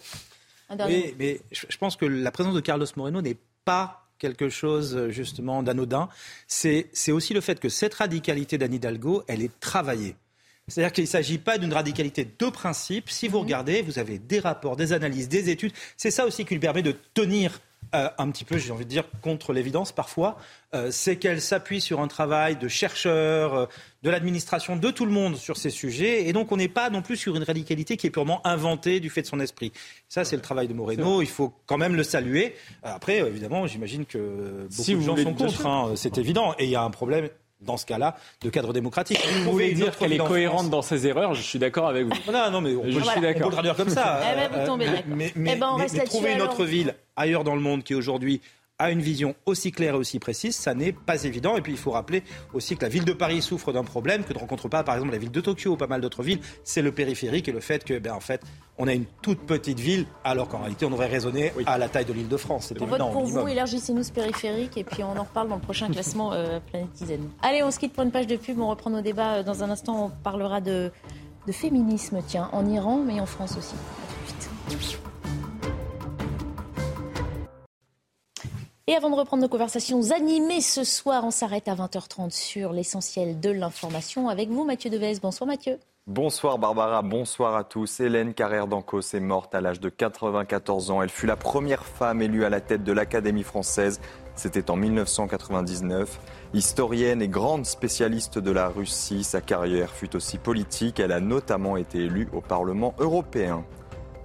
Oui, 0.87 1.15
mais 1.19 1.41
je 1.51 1.77
pense 1.77 1.97
que 1.97 2.05
la 2.05 2.31
présence 2.31 2.55
de 2.55 2.61
Carlos 2.61 2.87
Moreno 2.97 3.23
n'est 3.23 3.39
pas 3.65 4.07
quelque 4.19 4.49
chose 4.49 4.97
euh, 4.97 5.11
justement 5.11 5.63
d'anodin. 5.63 6.09
C'est 6.47 6.89
c'est 6.93 7.13
aussi 7.13 7.35
le 7.35 7.41
fait 7.41 7.61
que 7.61 7.69
cette 7.69 7.95
radicalité 7.95 8.59
d'Anne 8.59 8.75
Hidalgo, 8.75 9.23
elle 9.29 9.43
est 9.43 9.61
travaillée. 9.61 10.17
C'est-à-dire 10.69 10.93
qu'il 10.93 11.05
ne 11.05 11.09
s'agit 11.09 11.39
pas 11.39 11.59
d'une 11.59 11.73
radicalité 11.73 12.25
de 12.25 12.51
principe. 12.51 13.09
Si 13.09 13.29
vous 13.29 13.39
regardez, 13.39 13.83
vous 13.83 14.01
avez 14.01 14.19
des 14.19 14.41
rapports, 14.41 14.75
des 14.75 14.93
analyses, 14.93 15.29
des 15.29 15.49
études. 15.49 15.73
C'est 15.97 16.11
ça 16.11 16.27
aussi 16.27 16.45
qui 16.45 16.55
lui 16.55 16.61
permet 16.61 16.83
de 16.83 16.95
tenir 17.15 17.61
euh, 17.95 18.09
un 18.19 18.31
petit 18.31 18.45
peu, 18.45 18.59
j'ai 18.59 18.73
envie 18.73 18.85
de 18.85 18.91
dire, 18.91 19.05
contre 19.23 19.53
l'évidence 19.53 19.93
parfois. 19.93 20.37
Euh, 20.75 20.91
c'est 20.91 21.17
qu'elle 21.17 21.41
s'appuie 21.41 21.81
sur 21.81 22.01
un 22.01 22.09
travail 22.09 22.57
de 22.57 22.69
chercheurs, 22.69 23.55
euh, 23.55 23.67
de 24.03 24.11
l'administration, 24.11 24.77
de 24.77 24.91
tout 24.91 25.07
le 25.07 25.13
monde 25.13 25.37
sur 25.37 25.57
ces 25.57 25.71
sujets. 25.71 26.27
Et 26.29 26.33
donc, 26.33 26.51
on 26.53 26.57
n'est 26.57 26.69
pas 26.69 26.91
non 26.91 27.03
plus 27.03 27.17
sur 27.17 27.37
une 27.37 27.43
radicalité 27.45 27.97
qui 27.97 28.07
est 28.09 28.11
purement 28.11 28.45
inventée 28.47 29.01
du 29.01 29.09
fait 29.11 29.23
de 29.23 29.27
son 29.27 29.41
esprit. 29.41 29.73
Ça, 30.09 30.25
c'est 30.25 30.37
le 30.37 30.43
travail 30.43 30.69
de 30.69 30.75
Moreno. 30.75 31.23
Il 31.23 31.29
faut 31.29 31.53
quand 31.67 31.79
même 31.79 31.95
le 31.95 32.03
saluer. 32.03 32.55
Après, 32.83 33.19
évidemment, 33.19 33.67
j'imagine 33.67 34.05
que 34.05 34.19
beaucoup 34.69 34.83
Si 34.83 34.93
de 34.93 34.97
vous 34.97 35.03
gens 35.05 35.17
sont 35.17 35.35
contre. 35.35 35.67
hein, 35.67 35.93
c'est 35.97 36.19
évident. 36.19 36.55
Et 36.59 36.65
il 36.65 36.71
y 36.71 36.77
a 36.77 36.83
un 36.83 36.91
problème, 36.91 37.29
dans 37.63 37.79
ce 37.79 37.87
cas-là, 37.87 38.17
de 38.43 38.51
cadre 38.51 38.73
démocratique. 38.75 39.19
Vous 39.45 39.53
voulez 39.53 39.73
dire 39.73 39.97
qu'elle 39.97 40.13
est 40.13 40.19
cohérente 40.19 40.69
dans 40.69 40.83
ses 40.83 41.07
erreurs, 41.07 41.33
je 41.35 41.41
suis 41.43 41.59
d'accord 41.59 41.87
avec 41.89 42.05
vous. 42.05 42.13
non, 42.31 42.51
non, 42.51 42.61
mais 42.61 42.75
on 42.77 42.83
peut, 42.83 42.91
Je 42.91 43.01
suis 43.01 43.09
on 43.09 43.21
peut 43.21 43.27
le 43.45 43.51
traduire 43.51 43.77
comme 43.77 43.89
ça. 43.89 44.21
Eh 44.31 44.37
ben, 44.37 44.61
vous 44.61 44.67
tombez 44.67 44.85
mais- 44.87 44.93
d'accord. 44.93 45.05
Mais, 45.17 45.33
Eh 45.35 45.41
ben, 45.59 45.69
on 45.73 45.77
mais- 45.77 45.83
reste 45.85 45.95
mais 45.95 45.99
là-dessus, 46.01 46.17
trouver 46.17 46.33
une 46.33 46.41
alors. 46.43 46.53
autre 46.53 46.65
ville 46.67 46.95
ailleurs 47.17 47.45
dans 47.45 47.55
le 47.55 47.61
monde 47.61 47.83
qui 47.83 47.95
aujourd'hui 47.95 48.41
a 48.79 48.91
une 48.91 49.01
vision 49.01 49.35
aussi 49.47 49.73
claire 49.73 49.95
et 49.95 49.97
aussi 49.97 50.19
précise, 50.19 50.55
ça 50.55 50.75
n'est 50.75 50.93
pas 50.93 51.25
évident. 51.25 51.57
Et 51.57 51.63
puis 51.63 51.73
il 51.73 51.79
faut 51.79 51.93
rappeler 51.93 52.23
aussi 52.53 52.77
que 52.77 52.83
la 52.83 52.91
ville 52.91 53.07
de 53.07 53.15
Paris 53.15 53.41
souffre 53.41 53.73
d'un 53.73 53.85
problème 53.85 54.23
que 54.23 54.35
ne 54.35 54.39
rencontre 54.39 54.69
pas, 54.69 54.83
par 54.85 54.97
exemple, 54.97 55.13
la 55.13 55.19
ville 55.19 55.31
de 55.31 55.41
Tokyo 55.41 55.73
ou 55.73 55.77
pas 55.79 55.87
mal 55.87 56.03
d'autres 56.03 56.23
villes. 56.23 56.41
C'est 56.63 56.83
le 56.83 56.93
périphérique 56.93 57.49
et 57.49 57.53
le 57.53 57.61
fait 57.61 57.85
que, 57.85 57.99
ben, 57.99 58.13
en 58.13 58.21
fait, 58.21 58.43
on 58.77 58.87
a 58.87 58.93
une 58.93 59.07
toute 59.23 59.39
petite 59.41 59.81
ville, 59.81 60.05
alors 60.25 60.49
qu'en 60.49 60.59
réalité, 60.59 60.85
on 60.85 60.91
devrait 60.91 61.07
raisonner 61.07 61.55
à 61.65 61.79
la 61.79 61.89
taille 61.89 62.05
de 62.05 62.13
l'île 62.13 62.29
de 62.29 62.37
France. 62.37 62.67
C'est 62.69 62.83
On 62.83 62.85
évident. 62.87 63.07
vote 63.11 63.13
pour 63.15 63.25
vous, 63.25 63.49
élargissez-nous 63.49 64.03
ce 64.03 64.13
périphérique 64.13 64.77
et 64.77 64.85
puis 64.85 65.03
on 65.03 65.17
en 65.17 65.23
reparle 65.25 65.49
dans 65.49 65.55
le 65.57 65.63
prochain 65.63 65.89
classement 65.89 66.35
euh. 66.35 66.59
Allez, 67.41 67.63
on 67.63 67.71
se 67.71 67.79
quitte 67.79 67.95
pour 67.95 68.03
une 68.03 68.11
page 68.11 68.27
de 68.27 68.37
pub, 68.37 68.61
on 68.61 68.69
reprend 68.69 68.91
nos 68.91 69.01
débats. 69.01 69.37
Euh, 69.37 69.43
Dans 69.43 69.63
un 69.63 69.71
instant, 69.71 70.05
on 70.05 70.11
parlera 70.23 70.61
de, 70.61 70.91
de 71.47 71.53
féminisme, 71.53 72.19
tiens, 72.27 72.51
en 72.53 72.67
Iran, 72.67 73.01
mais 73.07 73.21
en 73.21 73.27
France 73.27 73.57
aussi. 73.57 73.75
À 73.75 74.71
tout 74.71 74.77
de 74.77 74.83
suite. 74.83 75.01
Et 78.89 78.95
avant 78.95 79.11
de 79.11 79.17
reprendre 79.17 79.43
nos 79.43 79.49
conversations 79.49 80.13
animées 80.13 80.61
ce 80.61 80.85
soir, 80.85 81.25
on 81.25 81.33
s'arrête 81.33 81.67
à 81.67 81.75
20h30 81.75 82.31
sur 82.31 82.73
l'essentiel 82.73 83.41
de 83.41 83.51
l'information 83.51 84.29
avec 84.29 84.49
vous, 84.49 84.65
Mathieu 84.65 84.91
Devez. 84.91 85.15
Bonsoir 85.21 85.49
Mathieu. 85.49 85.81
Bonsoir 86.07 86.57
Barbara, 86.57 87.03
bonsoir 87.03 87.57
à 87.57 87.65
tous. 87.65 87.99
Hélène 87.99 88.33
Carrère 88.33 88.69
d'Ancos 88.69 89.13
est 89.13 89.19
morte 89.19 89.57
à 89.57 89.61
l'âge 89.61 89.81
de 89.81 89.89
94 89.89 90.93
ans. 90.93 91.03
Elle 91.03 91.09
fut 91.09 91.27
la 91.27 91.35
première 91.35 91.85
femme 91.85 92.23
élue 92.23 92.45
à 92.45 92.49
la 92.49 92.61
tête 92.61 92.85
de 92.85 92.93
l'Académie 92.93 93.43
française. 93.43 94.01
C'était 94.37 94.71
en 94.71 94.77
1999. 94.77 96.21
Historienne 96.55 97.23
et 97.23 97.29
grande 97.29 97.67
spécialiste 97.67 98.39
de 98.39 98.53
la 98.53 98.69
Russie, 98.69 99.25
sa 99.25 99.41
carrière 99.41 99.91
fut 99.91 100.15
aussi 100.15 100.39
politique. 100.39 101.01
Elle 101.01 101.11
a 101.11 101.19
notamment 101.19 101.77
été 101.77 102.05
élue 102.05 102.29
au 102.33 102.41
Parlement 102.41 102.95
européen. 103.01 103.65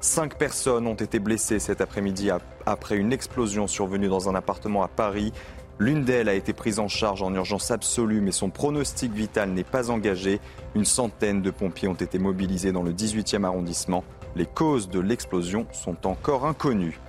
Cinq 0.01 0.35
personnes 0.37 0.87
ont 0.87 0.95
été 0.95 1.19
blessées 1.19 1.59
cet 1.59 1.79
après-midi 1.79 2.31
ap- 2.31 2.41
après 2.65 2.97
une 2.97 3.13
explosion 3.13 3.67
survenue 3.67 4.07
dans 4.07 4.29
un 4.29 4.35
appartement 4.35 4.81
à 4.83 4.87
Paris. 4.87 5.31
L'une 5.77 6.03
d'elles 6.03 6.27
a 6.29 6.33
été 6.33 6.53
prise 6.53 6.79
en 6.79 6.87
charge 6.87 7.21
en 7.21 7.33
urgence 7.33 7.69
absolue, 7.71 8.19
mais 8.21 8.31
son 8.31 8.49
pronostic 8.49 9.13
vital 9.13 9.51
n'est 9.51 9.63
pas 9.63 9.89
engagé. 9.91 10.39
Une 10.75 10.85
centaine 10.85 11.41
de 11.41 11.51
pompiers 11.51 11.87
ont 11.87 11.93
été 11.93 12.17
mobilisés 12.19 12.71
dans 12.71 12.83
le 12.83 12.93
18e 12.93 13.43
arrondissement. 13.45 14.03
Les 14.35 14.45
causes 14.47 14.89
de 14.89 14.99
l'explosion 14.99 15.67
sont 15.71 16.07
encore 16.07 16.45
inconnues. 16.45 16.99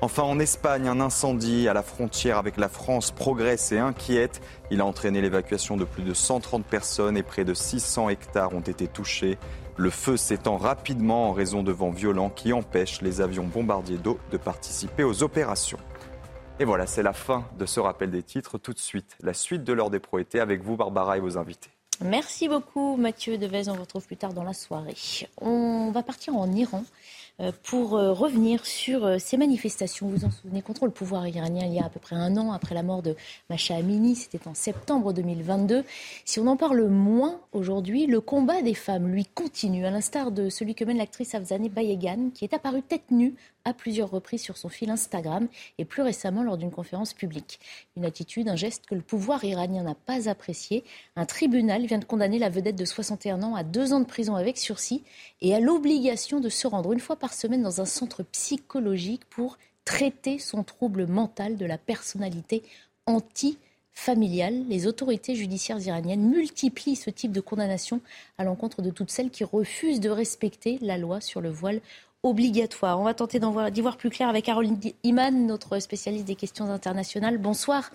Enfin, 0.00 0.22
en 0.22 0.38
Espagne, 0.38 0.86
un 0.86 1.00
incendie 1.00 1.66
à 1.66 1.74
la 1.74 1.82
frontière 1.82 2.38
avec 2.38 2.56
la 2.56 2.68
France 2.68 3.10
progresse 3.10 3.72
et 3.72 3.78
inquiète. 3.78 4.40
Il 4.70 4.80
a 4.80 4.84
entraîné 4.84 5.20
l'évacuation 5.20 5.76
de 5.76 5.84
plus 5.84 6.04
de 6.04 6.14
130 6.14 6.64
personnes 6.64 7.16
et 7.16 7.24
près 7.24 7.44
de 7.44 7.52
600 7.52 8.08
hectares 8.08 8.54
ont 8.54 8.60
été 8.60 8.86
touchés. 8.86 9.38
Le 9.76 9.90
feu 9.90 10.16
s'étend 10.16 10.56
rapidement 10.56 11.30
en 11.30 11.32
raison 11.32 11.64
de 11.64 11.72
vents 11.72 11.90
violents 11.90 12.30
qui 12.30 12.52
empêchent 12.52 13.02
les 13.02 13.20
avions 13.20 13.44
bombardiers 13.44 13.98
d'eau 13.98 14.20
de 14.30 14.36
participer 14.36 15.02
aux 15.02 15.24
opérations. 15.24 15.80
Et 16.60 16.64
voilà, 16.64 16.86
c'est 16.86 17.02
la 17.02 17.12
fin 17.12 17.44
de 17.58 17.66
ce 17.66 17.80
rappel 17.80 18.12
des 18.12 18.22
titres. 18.22 18.56
Tout 18.56 18.74
de 18.74 18.78
suite, 18.78 19.16
la 19.20 19.34
suite 19.34 19.64
de 19.64 19.72
l'heure 19.72 19.90
des 19.90 20.00
pro 20.00 20.20
été 20.20 20.38
avec 20.38 20.62
vous, 20.62 20.76
Barbara, 20.76 21.16
et 21.16 21.20
vos 21.20 21.38
invités. 21.38 21.70
Merci 22.00 22.48
beaucoup 22.48 22.96
Mathieu 22.96 23.38
Devez, 23.38 23.68
on 23.68 23.74
vous 23.74 23.80
retrouve 23.80 24.06
plus 24.06 24.16
tard 24.16 24.32
dans 24.32 24.44
la 24.44 24.52
soirée. 24.52 24.94
On 25.40 25.90
va 25.90 26.04
partir 26.04 26.36
en 26.36 26.52
Iran 26.52 26.84
pour 27.62 27.96
euh, 27.96 28.12
revenir 28.12 28.66
sur 28.66 29.04
euh, 29.04 29.18
ces 29.18 29.36
manifestations. 29.36 30.08
Vous 30.08 30.24
en 30.24 30.30
souvenez, 30.30 30.60
contre 30.60 30.86
le 30.86 30.90
pouvoir 30.90 31.26
iranien 31.28 31.66
il 31.66 31.74
y 31.74 31.78
a 31.78 31.84
à 31.84 31.88
peu 31.88 32.00
près 32.00 32.16
un 32.16 32.36
an 32.36 32.52
après 32.52 32.74
la 32.74 32.82
mort 32.82 33.02
de 33.02 33.14
Macha 33.48 33.76
Amini, 33.76 34.16
c'était 34.16 34.48
en 34.48 34.54
septembre 34.54 35.12
2022. 35.12 35.84
Si 36.24 36.40
on 36.40 36.46
en 36.48 36.56
parle 36.56 36.88
moins 36.88 37.40
aujourd'hui, 37.52 38.06
le 38.06 38.20
combat 38.20 38.62
des 38.62 38.74
femmes, 38.74 39.08
lui, 39.08 39.24
continue, 39.24 39.86
à 39.86 39.90
l'instar 39.90 40.32
de 40.32 40.48
celui 40.48 40.74
que 40.74 40.84
mène 40.84 40.98
l'actrice 40.98 41.34
Afzane 41.34 41.68
Bayegan, 41.68 42.30
qui 42.34 42.44
est 42.44 42.54
apparue 42.54 42.82
tête 42.82 43.10
nue 43.10 43.34
à 43.64 43.74
plusieurs 43.74 44.10
reprises 44.10 44.42
sur 44.42 44.56
son 44.56 44.68
fil 44.68 44.90
Instagram 44.90 45.48
et 45.78 45.84
plus 45.84 46.02
récemment 46.02 46.42
lors 46.42 46.56
d'une 46.56 46.70
conférence 46.70 47.14
publique. 47.14 47.60
Une 47.96 48.04
attitude, 48.04 48.48
un 48.48 48.56
geste 48.56 48.86
que 48.86 48.94
le 48.94 49.00
pouvoir 49.00 49.44
iranien 49.44 49.82
n'a 49.82 49.94
pas 49.94 50.28
apprécié. 50.28 50.84
Un 51.16 51.26
tribunal 51.26 51.86
vient 51.86 51.98
de 51.98 52.04
condamner 52.04 52.38
la 52.38 52.48
vedette 52.48 52.76
de 52.76 52.84
61 52.84 53.42
ans 53.42 53.54
à 53.54 53.64
deux 53.64 53.92
ans 53.92 54.00
de 54.00 54.06
prison 54.06 54.36
avec 54.36 54.58
sursis 54.58 55.02
et 55.40 55.54
à 55.54 55.60
l'obligation 55.60 56.40
de 56.40 56.48
se 56.48 56.66
rendre 56.66 56.92
une 56.92 57.00
fois 57.00 57.16
par 57.16 57.34
semaine 57.34 57.62
dans 57.62 57.80
un 57.80 57.86
centre 57.86 58.22
psychologique 58.22 59.24
pour 59.30 59.58
traiter 59.84 60.38
son 60.38 60.64
trouble 60.64 61.06
mental 61.06 61.56
de 61.56 61.64
la 61.64 61.78
personnalité 61.78 62.62
anti 63.06 63.58
familiale. 63.98 64.64
Les 64.68 64.86
autorités 64.86 65.34
judiciaires 65.34 65.80
iraniennes 65.80 66.28
multiplient 66.28 66.94
ce 66.94 67.10
type 67.10 67.32
de 67.32 67.40
condamnation 67.40 68.00
à 68.38 68.44
l'encontre 68.44 68.80
de 68.80 68.90
toutes 68.90 69.10
celles 69.10 69.30
qui 69.30 69.44
refusent 69.44 70.00
de 70.00 70.10
respecter 70.10 70.78
la 70.82 70.98
loi 70.98 71.20
sur 71.20 71.40
le 71.40 71.50
voile 71.50 71.80
obligatoire. 72.28 73.00
On 73.00 73.04
va 73.04 73.14
tenter 73.14 73.40
d'y 73.40 73.80
voir, 73.80 73.96
plus 73.96 74.10
clair 74.10 74.28
avec 74.28 74.48
Harold 74.48 74.78
Iman, 75.04 75.46
notre 75.46 75.78
spécialiste 75.80 76.26
des 76.26 76.34
questions 76.34 76.70
internationales. 76.70 77.38
Bonsoir. 77.38 77.90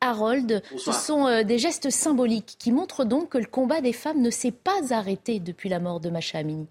Harold, 0.00 0.62
ce 0.76 0.92
sont 0.92 1.26
euh, 1.26 1.44
des 1.44 1.58
gestes 1.58 1.90
symboliques 1.90 2.56
qui 2.58 2.72
montrent 2.72 3.04
donc 3.04 3.30
que 3.30 3.38
le 3.38 3.46
combat 3.46 3.80
des 3.80 3.92
femmes 3.92 4.20
ne 4.20 4.30
s'est 4.30 4.52
pas 4.52 4.92
arrêté 4.92 5.40
depuis 5.40 5.68
la 5.68 5.80
mort 5.80 6.00
de 6.00 6.10
Macha 6.10 6.38
Amini. 6.38 6.66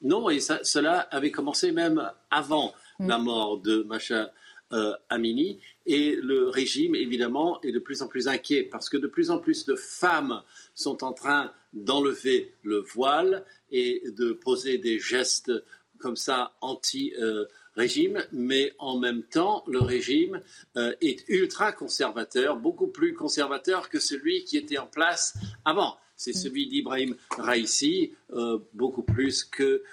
Non, 0.00 0.30
et 0.30 0.40
cela 0.40 1.00
avait 1.10 1.30
commencé 1.30 1.72
même 1.72 2.10
avant 2.30 2.72
mm. 2.98 3.08
la 3.08 3.18
mort 3.18 3.58
de 3.58 3.82
Macha 3.82 4.32
euh, 4.72 4.92
Amini. 5.08 5.60
Et 5.86 6.16
le 6.16 6.48
régime, 6.48 6.94
évidemment, 6.94 7.60
est 7.62 7.72
de 7.72 7.78
plus 7.78 8.02
en 8.02 8.08
plus 8.08 8.28
inquiet 8.28 8.62
parce 8.64 8.88
que 8.88 8.96
de 8.96 9.06
plus 9.06 9.30
en 9.30 9.38
plus 9.38 9.64
de 9.64 9.74
femmes 9.74 10.42
sont 10.74 11.02
en 11.02 11.12
train 11.12 11.52
d'enlever 11.72 12.54
le 12.62 12.80
voile 12.80 13.44
et 13.70 14.02
de 14.16 14.32
poser 14.32 14.78
des 14.78 14.98
gestes 14.98 15.52
comme 15.98 16.16
ça 16.16 16.52
anti-régime, 16.60 18.24
mais 18.32 18.72
en 18.78 18.98
même 18.98 19.22
temps, 19.22 19.64
le 19.66 19.80
régime 19.80 20.40
euh, 20.76 20.94
est 21.00 21.28
ultra 21.28 21.72
conservateur, 21.72 22.56
beaucoup 22.56 22.88
plus 22.88 23.14
conservateur 23.14 23.88
que 23.88 24.00
celui 24.00 24.44
qui 24.44 24.56
était 24.56 24.78
en 24.78 24.86
place 24.86 25.34
avant. 25.64 25.96
C'est 26.16 26.32
celui 26.32 26.66
d'Ibrahim 26.66 27.14
Raisi, 27.38 28.12
euh, 28.32 28.58
beaucoup 28.74 29.04
plus 29.04 29.44
que 29.44 29.84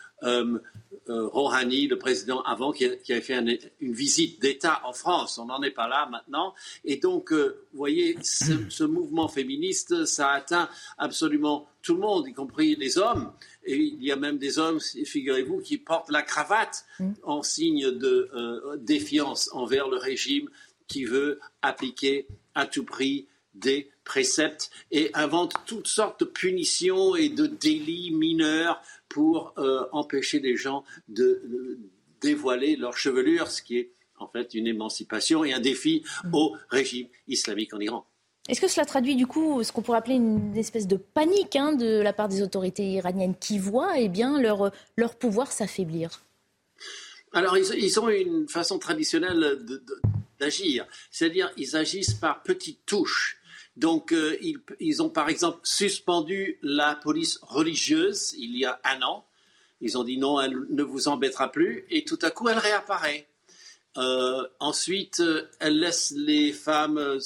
euh, 1.07 1.27
Rouhani, 1.27 1.87
le 1.87 1.99
président 1.99 2.41
avant, 2.41 2.71
qui, 2.71 2.85
avait 2.85 3.21
fait 3.21 3.37
une 3.79 3.93
visite 3.93 4.41
d'État 4.41 4.81
en 4.85 4.93
France. 4.93 5.37
On 5.37 5.45
n'en 5.45 5.61
est 5.61 5.71
pas 5.71 5.87
là 5.87 6.07
maintenant. 6.09 6.55
Et 6.83 6.97
donc, 6.97 7.31
euh, 7.31 7.63
vous 7.71 7.77
voyez, 7.77 8.17
ce, 8.23 8.83
mouvement 8.83 9.27
féministe, 9.27 10.05
ça 10.05 10.31
atteint 10.31 10.67
absolument 10.97 11.67
tout 11.85 11.93
le 11.93 12.01
monde, 12.01 12.27
y 12.27 12.33
compris 12.33 12.75
les 12.75 12.97
hommes. 12.97 13.31
Et 13.63 13.77
il 13.77 14.03
y 14.03 14.11
a 14.11 14.15
même 14.15 14.39
des 14.39 14.57
hommes, 14.57 14.79
figurez-vous, 14.79 15.59
qui 15.59 15.77
portent 15.77 16.09
la 16.09 16.23
cravate 16.23 16.83
mm. 16.99 17.11
en 17.23 17.43
signe 17.43 17.91
de 17.91 18.29
euh, 18.33 18.75
défiance 18.77 19.49
envers 19.53 19.87
le 19.87 19.97
régime 19.97 20.49
qui 20.87 21.05
veut 21.05 21.39
appliquer 21.61 22.27
à 22.55 22.65
tout 22.65 22.83
prix 22.83 23.27
des 23.53 23.89
préceptes 24.03 24.69
et 24.91 25.11
invente 25.13 25.53
toutes 25.65 25.87
sortes 25.87 26.19
de 26.19 26.25
punitions 26.25 27.15
et 27.15 27.29
de 27.29 27.45
délits 27.45 28.11
mineurs 28.11 28.81
pour 29.07 29.53
euh, 29.57 29.85
empêcher 29.91 30.39
les 30.39 30.57
gens 30.57 30.83
de, 31.07 31.79
dévoiler 32.19 32.75
leur 32.75 32.97
chevelure, 32.97 33.49
ce 33.49 33.61
qui 33.61 33.77
est 33.77 33.91
en 34.17 34.27
fait 34.27 34.55
une 34.55 34.65
émancipation 34.65 35.43
et 35.43 35.53
un 35.53 35.59
défi 35.59 36.03
mm. 36.23 36.33
au 36.33 36.55
régime 36.69 37.07
islamique 37.27 37.75
en 37.75 37.79
Iran. 37.79 38.07
Est-ce 38.47 38.61
que 38.61 38.67
cela 38.67 38.85
traduit 38.85 39.15
du 39.15 39.25
coup 39.25 39.63
ce 39.63 39.71
qu'on 39.71 39.81
pourrait 39.81 39.97
appeler 39.97 40.15
une 40.15 40.55
espèce 40.55 40.87
de 40.87 40.97
panique 40.97 41.55
hein, 41.55 41.73
de 41.73 41.99
la 42.01 42.13
part 42.13 42.29
des 42.29 42.41
autorités 42.41 42.91
iraniennes 42.91 43.35
qui 43.35 43.57
voient 43.57 43.97
eh 43.97 44.07
bien, 44.07 44.39
leur, 44.39 44.71
leur 44.97 45.15
pouvoir 45.15 45.51
s'affaiblir? 45.51 46.21
Alors 47.33 47.57
ils, 47.57 47.99
ont 47.99 48.07
une 48.09 48.47
façon 48.47 48.79
traditionnelle 48.79 49.59
d'agir, 50.39 50.85
c'est-à-dire 51.11 51.51
ils 51.57 51.75
agissent 51.75 52.13
par 52.13 52.43
petites 52.43 52.85
touches. 52.85 53.41
Donc, 53.75 54.13
euh, 54.13 54.37
ils, 54.79 55.03
ont 55.03 55.09
par 55.09 55.27
exemple 55.27 55.59
suspendu 55.63 56.59
la 56.61 56.95
police 56.95 57.39
religieuse 57.41 58.33
il 58.37 58.57
y 58.57 58.63
a 58.63 58.79
un 58.85 59.01
an. 59.01 59.25
Ils 59.81 59.97
ont 59.97 60.05
dit 60.05 60.17
non, 60.17 60.39
elle 60.39 60.57
ne 60.69 60.83
vous 60.83 61.09
embêtera 61.09 61.51
plus. 61.51 61.85
Et 61.89 62.05
tout 62.05 62.19
à 62.21 62.31
coup, 62.31 62.47
elle 62.47 62.57
réapparaît. 62.57 63.27
Euh, 63.97 64.43
ensuite, 64.59 65.21
elle 65.59 65.79
laisse 65.79 66.13
les 66.15 66.51
femmes 66.51 67.19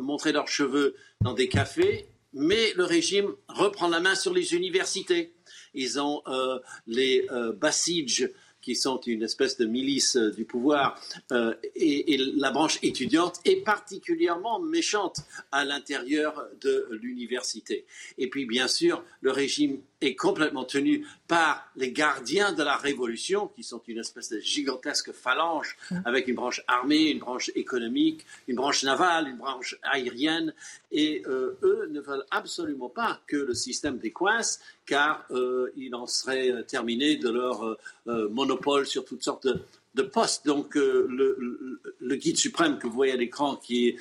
montrer 0.00 0.32
leurs 0.32 0.48
cheveux 0.48 0.94
dans 1.22 1.32
des 1.32 1.48
cafés, 1.48 2.08
mais 2.32 2.72
le 2.74 2.84
régime 2.84 3.34
reprend 3.48 3.88
la 3.88 4.00
main 4.00 4.14
sur 4.14 4.34
les 4.34 4.54
universités. 4.54 5.32
Ils 5.74 6.00
ont 6.00 6.22
euh, 6.26 6.58
les 6.86 7.26
Basij, 7.54 8.30
qui 8.66 8.74
sont 8.74 9.00
une 9.06 9.22
espèce 9.22 9.56
de 9.58 9.64
milice 9.64 10.16
euh, 10.16 10.32
du 10.32 10.44
pouvoir, 10.44 11.00
euh, 11.30 11.54
et, 11.76 12.18
la 12.34 12.50
branche 12.50 12.80
étudiante 12.82 13.38
est 13.44 13.62
particulièrement 13.62 14.58
méchante 14.58 15.20
à 15.52 15.64
l'intérieur 15.64 16.44
de 16.60 16.88
l'université. 16.90 17.86
Et 18.18 18.28
puis, 18.28 18.44
bien 18.44 18.66
sûr, 18.66 19.04
le 19.20 19.30
régime 19.30 19.78
est 20.00 20.14
complètement 20.14 20.64
tenu 20.64 21.06
par 21.26 21.66
les 21.76 21.90
gardiens 21.90 22.52
de 22.52 22.62
la 22.62 22.76
révolution, 22.76 23.48
qui 23.48 23.62
sont 23.62 23.80
une 23.88 23.98
espèce 23.98 24.28
de 24.28 24.38
gigantesque 24.40 25.12
phalange, 25.12 25.76
mm. 25.90 26.00
avec 26.04 26.28
une 26.28 26.34
branche 26.34 26.62
armée, 26.66 27.10
une 27.10 27.18
branche 27.18 27.50
économique, 27.54 28.26
une 28.46 28.56
branche 28.56 28.82
navale, 28.84 29.28
une 29.28 29.38
branche 29.38 29.76
aérienne, 29.82 30.52
et 30.92 31.22
euh, 31.26 31.58
eux 31.62 31.88
ne 31.90 32.00
veulent 32.00 32.26
absolument 32.30 32.90
pas 32.90 33.20
que 33.26 33.36
le 33.36 33.54
système 33.54 33.98
décoince, 33.98 34.60
car 34.84 35.24
euh, 35.30 35.72
il 35.76 35.94
en 35.94 36.06
serait 36.06 36.64
terminé 36.64 37.16
de 37.16 37.30
leur 37.30 37.76
euh, 38.06 38.28
monopole 38.28 38.86
sur 38.86 39.04
toutes 39.04 39.22
sortes 39.22 39.46
de, 39.46 39.60
de 39.96 40.02
postes. 40.02 40.46
Donc, 40.46 40.74
le, 40.76 42.14
guide 42.16 42.36
suprême 42.36 42.78
que 42.78 42.86
vous 42.86 42.94
voyez 42.94 43.12
à 43.12 43.16
l'écran, 43.16 43.56
qui 43.56 43.88
est 43.88 43.96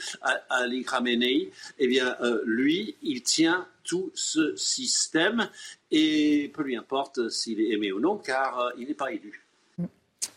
Ali 0.50 0.84
Khamenei, 0.84 1.52
eh 1.80 1.88
bien, 1.88 2.16
lui, 2.46 2.96
il 3.02 3.24
tient 3.24 3.68
tout 3.84 4.12
ce 4.14 4.56
système 4.56 5.50
et 5.92 6.52
peu 6.54 6.64
lui 6.64 6.76
importe 6.76 7.30
s'il 7.30 7.62
est 7.62 7.72
aimé 7.72 7.92
ou 7.92 8.00
non, 8.00 8.18
car 8.18 8.72
il 8.78 8.88
n'est 8.88 8.94
pas 8.94 9.12
élu. 9.12 9.45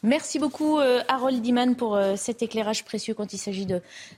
Merci 0.03 0.39
beaucoup 0.39 0.79
euh, 0.79 1.03
Harold 1.09 1.41
Diman 1.43 1.75
pour 1.75 1.97
euh, 1.97 2.15
cet 2.17 2.43
éclairage 2.43 2.85
précieux 2.85 3.15
quand 3.15 3.33
il 3.33 3.39
s'agit 3.39 3.67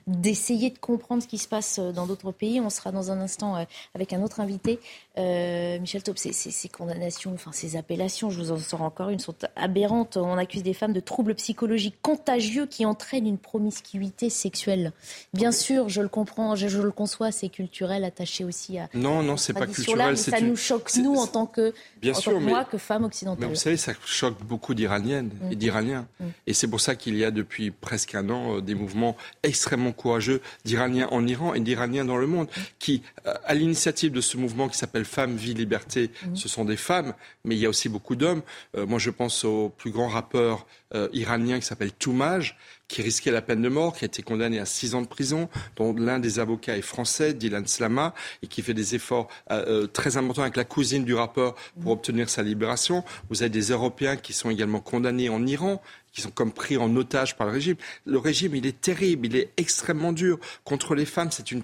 d'essayer 0.07 0.69
de 0.69 0.77
comprendre 0.77 1.23
ce 1.23 1.27
qui 1.27 1.37
se 1.37 1.47
passe 1.47 1.79
euh, 1.79 1.91
dans 1.91 2.05
d'autres 2.05 2.31
pays. 2.31 2.59
On 2.59 2.69
sera 2.69 2.91
dans 2.91 3.11
un 3.11 3.19
instant 3.19 3.65
avec 3.95 4.13
un 4.13 4.21
autre 4.21 4.39
invité, 4.39 4.79
Michel 5.17 6.03
Taub. 6.03 6.17
Ces, 6.17 6.69
condamnations, 6.69 7.33
enfin 7.33 7.51
ces 7.51 7.75
appellations, 7.75 8.29
je 8.29 8.37
vous 8.39 8.51
en 8.51 8.57
sors 8.57 8.81
encore 8.81 9.09
une, 9.09 9.19
sont 9.19 9.35
aberrantes. 9.55 10.17
On 10.17 10.37
accuse 10.37 10.63
des 10.63 10.73
femmes 10.73 10.93
de 10.93 10.99
troubles 10.99 11.35
psychologiques 11.35 11.95
contagieux 12.01 12.65
qui 12.65 12.85
entraînent 12.85 13.27
une 13.27 13.37
promiscuité 13.37 14.29
sexuelle. 14.29 14.93
Bien 15.33 15.51
sûr, 15.51 15.89
je 15.89 16.01
le 16.01 16.09
comprends, 16.09 16.55
je, 16.55 16.67
le 16.79 16.91
conçois, 16.91 17.31
c'est 17.31 17.49
culturel, 17.49 18.03
attaché 18.03 18.43
aussi 18.43 18.77
à. 18.77 18.89
Non, 18.93 19.23
non, 19.23 19.37
c'est 19.37 19.53
pas 19.53 19.67
culturel. 19.67 20.17
ça 20.17 20.41
nous 20.41 20.55
choque 20.55 20.91
nous 20.97 21.15
en 21.15 21.27
tant 21.27 21.45
que, 21.45 21.73
Bien 22.01 22.13
sûr, 22.13 22.39
moi, 22.39 22.65
que 22.65 22.77
femme 22.77 23.03
occidentale. 23.03 23.45
Mais 23.45 23.53
vous 23.53 23.59
savez, 23.59 23.77
ça 23.77 23.93
choque 24.05 24.41
beaucoup 24.43 24.73
d'Iraniennes 24.73 25.31
mm. 25.69 26.05
Mm. 26.19 26.29
Et 26.47 26.53
c'est 26.53 26.67
pour 26.67 26.81
ça 26.81 26.95
qu'il 26.95 27.15
y 27.17 27.23
a 27.23 27.31
depuis 27.31 27.71
presque 27.71 28.15
un 28.15 28.29
an 28.29 28.57
euh, 28.57 28.61
des 28.61 28.75
mouvements 28.75 29.15
extrêmement 29.43 29.91
courageux 29.91 30.41
d'Iraniens 30.65 31.07
en 31.11 31.25
Iran 31.27 31.53
et 31.53 31.59
d'Iraniens 31.59 32.05
dans 32.05 32.17
le 32.17 32.27
monde 32.27 32.47
qui, 32.79 33.03
euh, 33.25 33.33
à 33.45 33.53
l'initiative 33.53 34.11
de 34.11 34.21
ce 34.21 34.37
mouvement 34.37 34.69
qui 34.69 34.77
s'appelle 34.77 35.05
Femmes, 35.05 35.35
Vie, 35.35 35.53
Liberté, 35.53 36.11
mm. 36.25 36.35
ce 36.35 36.49
sont 36.49 36.65
des 36.65 36.77
femmes, 36.77 37.13
mais 37.45 37.55
il 37.55 37.59
y 37.59 37.65
a 37.65 37.69
aussi 37.69 37.89
beaucoup 37.89 38.15
d'hommes. 38.15 38.41
Euh, 38.75 38.85
moi, 38.85 38.99
je 38.99 39.09
pense 39.09 39.43
au 39.43 39.69
plus 39.69 39.91
grand 39.91 40.07
rappeur 40.07 40.65
iranien 41.13 41.57
qui 41.57 41.65
s'appelle 41.65 41.93
Toumaj, 41.93 42.57
qui 42.91 43.01
risquait 43.01 43.31
la 43.31 43.41
peine 43.41 43.61
de 43.61 43.69
mort, 43.69 43.95
qui 43.95 44.03
a 44.03 44.07
été 44.07 44.21
condamné 44.21 44.59
à 44.59 44.65
six 44.65 44.95
ans 44.95 45.01
de 45.01 45.07
prison, 45.07 45.47
dont 45.77 45.93
l'un 45.93 46.19
des 46.19 46.39
avocats 46.39 46.77
est 46.77 46.81
français, 46.81 47.33
Dylan 47.33 47.65
Slama, 47.65 48.13
et 48.43 48.47
qui 48.47 48.61
fait 48.61 48.73
des 48.73 48.95
efforts 48.95 49.29
euh, 49.49 49.83
euh, 49.83 49.87
très 49.87 50.17
importants 50.17 50.41
avec 50.41 50.57
la 50.57 50.65
cousine 50.65 51.05
du 51.05 51.13
rappeur 51.13 51.55
pour 51.81 51.93
obtenir 51.93 52.29
sa 52.29 52.43
libération. 52.43 53.05
Vous 53.29 53.43
avez 53.43 53.49
des 53.49 53.71
Européens 53.71 54.17
qui 54.17 54.33
sont 54.33 54.49
également 54.49 54.81
condamnés 54.81 55.29
en 55.29 55.47
Iran, 55.47 55.81
qui 56.11 56.19
sont 56.19 56.31
comme 56.31 56.51
pris 56.51 56.75
en 56.75 56.93
otage 56.97 57.37
par 57.37 57.47
le 57.47 57.53
régime. 57.53 57.77
Le 58.05 58.17
régime, 58.17 58.55
il 58.55 58.65
est 58.65 58.81
terrible, 58.81 59.27
il 59.27 59.37
est 59.37 59.51
extrêmement 59.55 60.11
dur. 60.11 60.37
Contre 60.65 60.93
les 60.93 61.05
femmes, 61.05 61.31
c'est 61.31 61.51
une, 61.51 61.63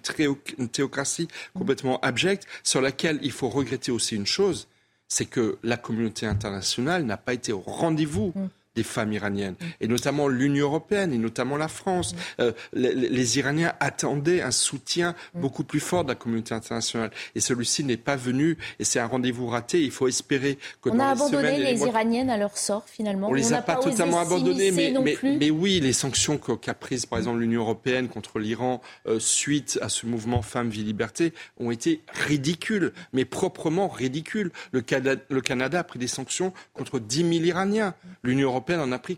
une 0.58 0.70
théocratie 0.70 1.28
complètement 1.54 2.00
abjecte, 2.00 2.48
sur 2.63 2.80
laquelle 2.80 3.20
il 3.22 3.34
faut 3.34 3.50
regretter 3.50 3.92
aussi 3.92 4.16
une 4.16 4.26
chose, 4.26 4.70
c'est 5.10 5.26
que 5.26 5.58
la 5.62 5.76
communauté 5.76 6.25
internationale 6.25 7.04
n'a 7.04 7.17
pas 7.17 7.34
été 7.34 7.52
au 7.52 7.60
rendez-vous 7.60 8.34
des 8.78 8.84
femmes 8.84 9.12
iraniennes, 9.12 9.56
et 9.82 9.88
notamment 9.88 10.28
l'Union 10.28 10.67
européenne, 10.67 11.12
et 11.12 11.17
notamment 11.17 11.58
la 11.58 11.67
France. 11.67 12.15
Euh, 12.40 12.52
les, 12.73 12.94
les, 12.94 13.40
Iraniens 13.40 13.73
attendaient 13.80 14.44
un 14.44 14.52
soutien 14.52 15.15
beaucoup 15.34 15.63
plus 15.63 15.80
fort 15.80 16.04
de 16.04 16.10
la 16.10 16.15
communauté 16.15 16.54
internationale, 16.54 17.10
et 17.34 17.40
celui-ci 17.40 17.84
n'est 17.84 17.98
pas 17.98 18.15
venu, 18.15 18.56
et 18.80 18.84
c'est 18.84 19.00
un 19.00 19.08
rendez-vous 19.08 19.48
raté. 19.48 19.84
Il 19.84 19.90
faut 19.90 20.08
espérer 20.08 20.60
que 20.84 20.90
on 20.90 21.00
a 21.00 21.08
abandonné 21.08 21.58
les, 21.58 21.73
les 21.73 21.82
Iraniennes 21.82 22.30
à 22.30 22.38
leur 22.38 22.56
sort 22.56 22.86
finalement. 22.86 23.30
On, 23.30 23.34
les 23.34 23.52
a 23.52 23.63
pas, 23.63 23.78
totalement 23.78 24.19
abandonnées, 24.19 24.69
mais, 24.69 24.94
mais, 25.04 25.17
mais, 25.23 25.50
oui, 25.50 25.80
les 25.80 25.94
sanctions 25.94 26.38
qu'a 26.38 26.73
prises 26.75 27.08
par 27.08 27.17
exemple 27.17 27.40
l'Union 27.40 27.62
européenne 27.62 28.10
contre 28.10 28.38
l'Iran 28.38 28.82
euh, 29.08 29.19
suite 29.19 29.80
à 29.82 29.90
ce 29.90 30.06
mouvement 30.06 30.44
Femmes-Vie 30.44 30.84
Liberté 30.84 31.34
ont 31.60 31.71
été 31.71 32.04
ridicules, 32.13 32.94
mais 33.12 33.25
proprement 33.25 33.88
ridicules. 33.88 34.52
Le 34.71 34.82
Canada, 34.82 35.21
le 35.30 35.42
Canada 35.42 35.80
a 35.80 35.84
pris 35.84 35.98
des 35.98 36.08
sanctions 36.08 36.54
contre 36.73 37.00
10 37.00 37.17
000 37.17 37.32
Iraniens. 37.46 37.96
L'Union 38.23 38.50
européenne 38.50 38.67
en 38.76 38.94
a 38.94 39.02
pris 39.02 39.18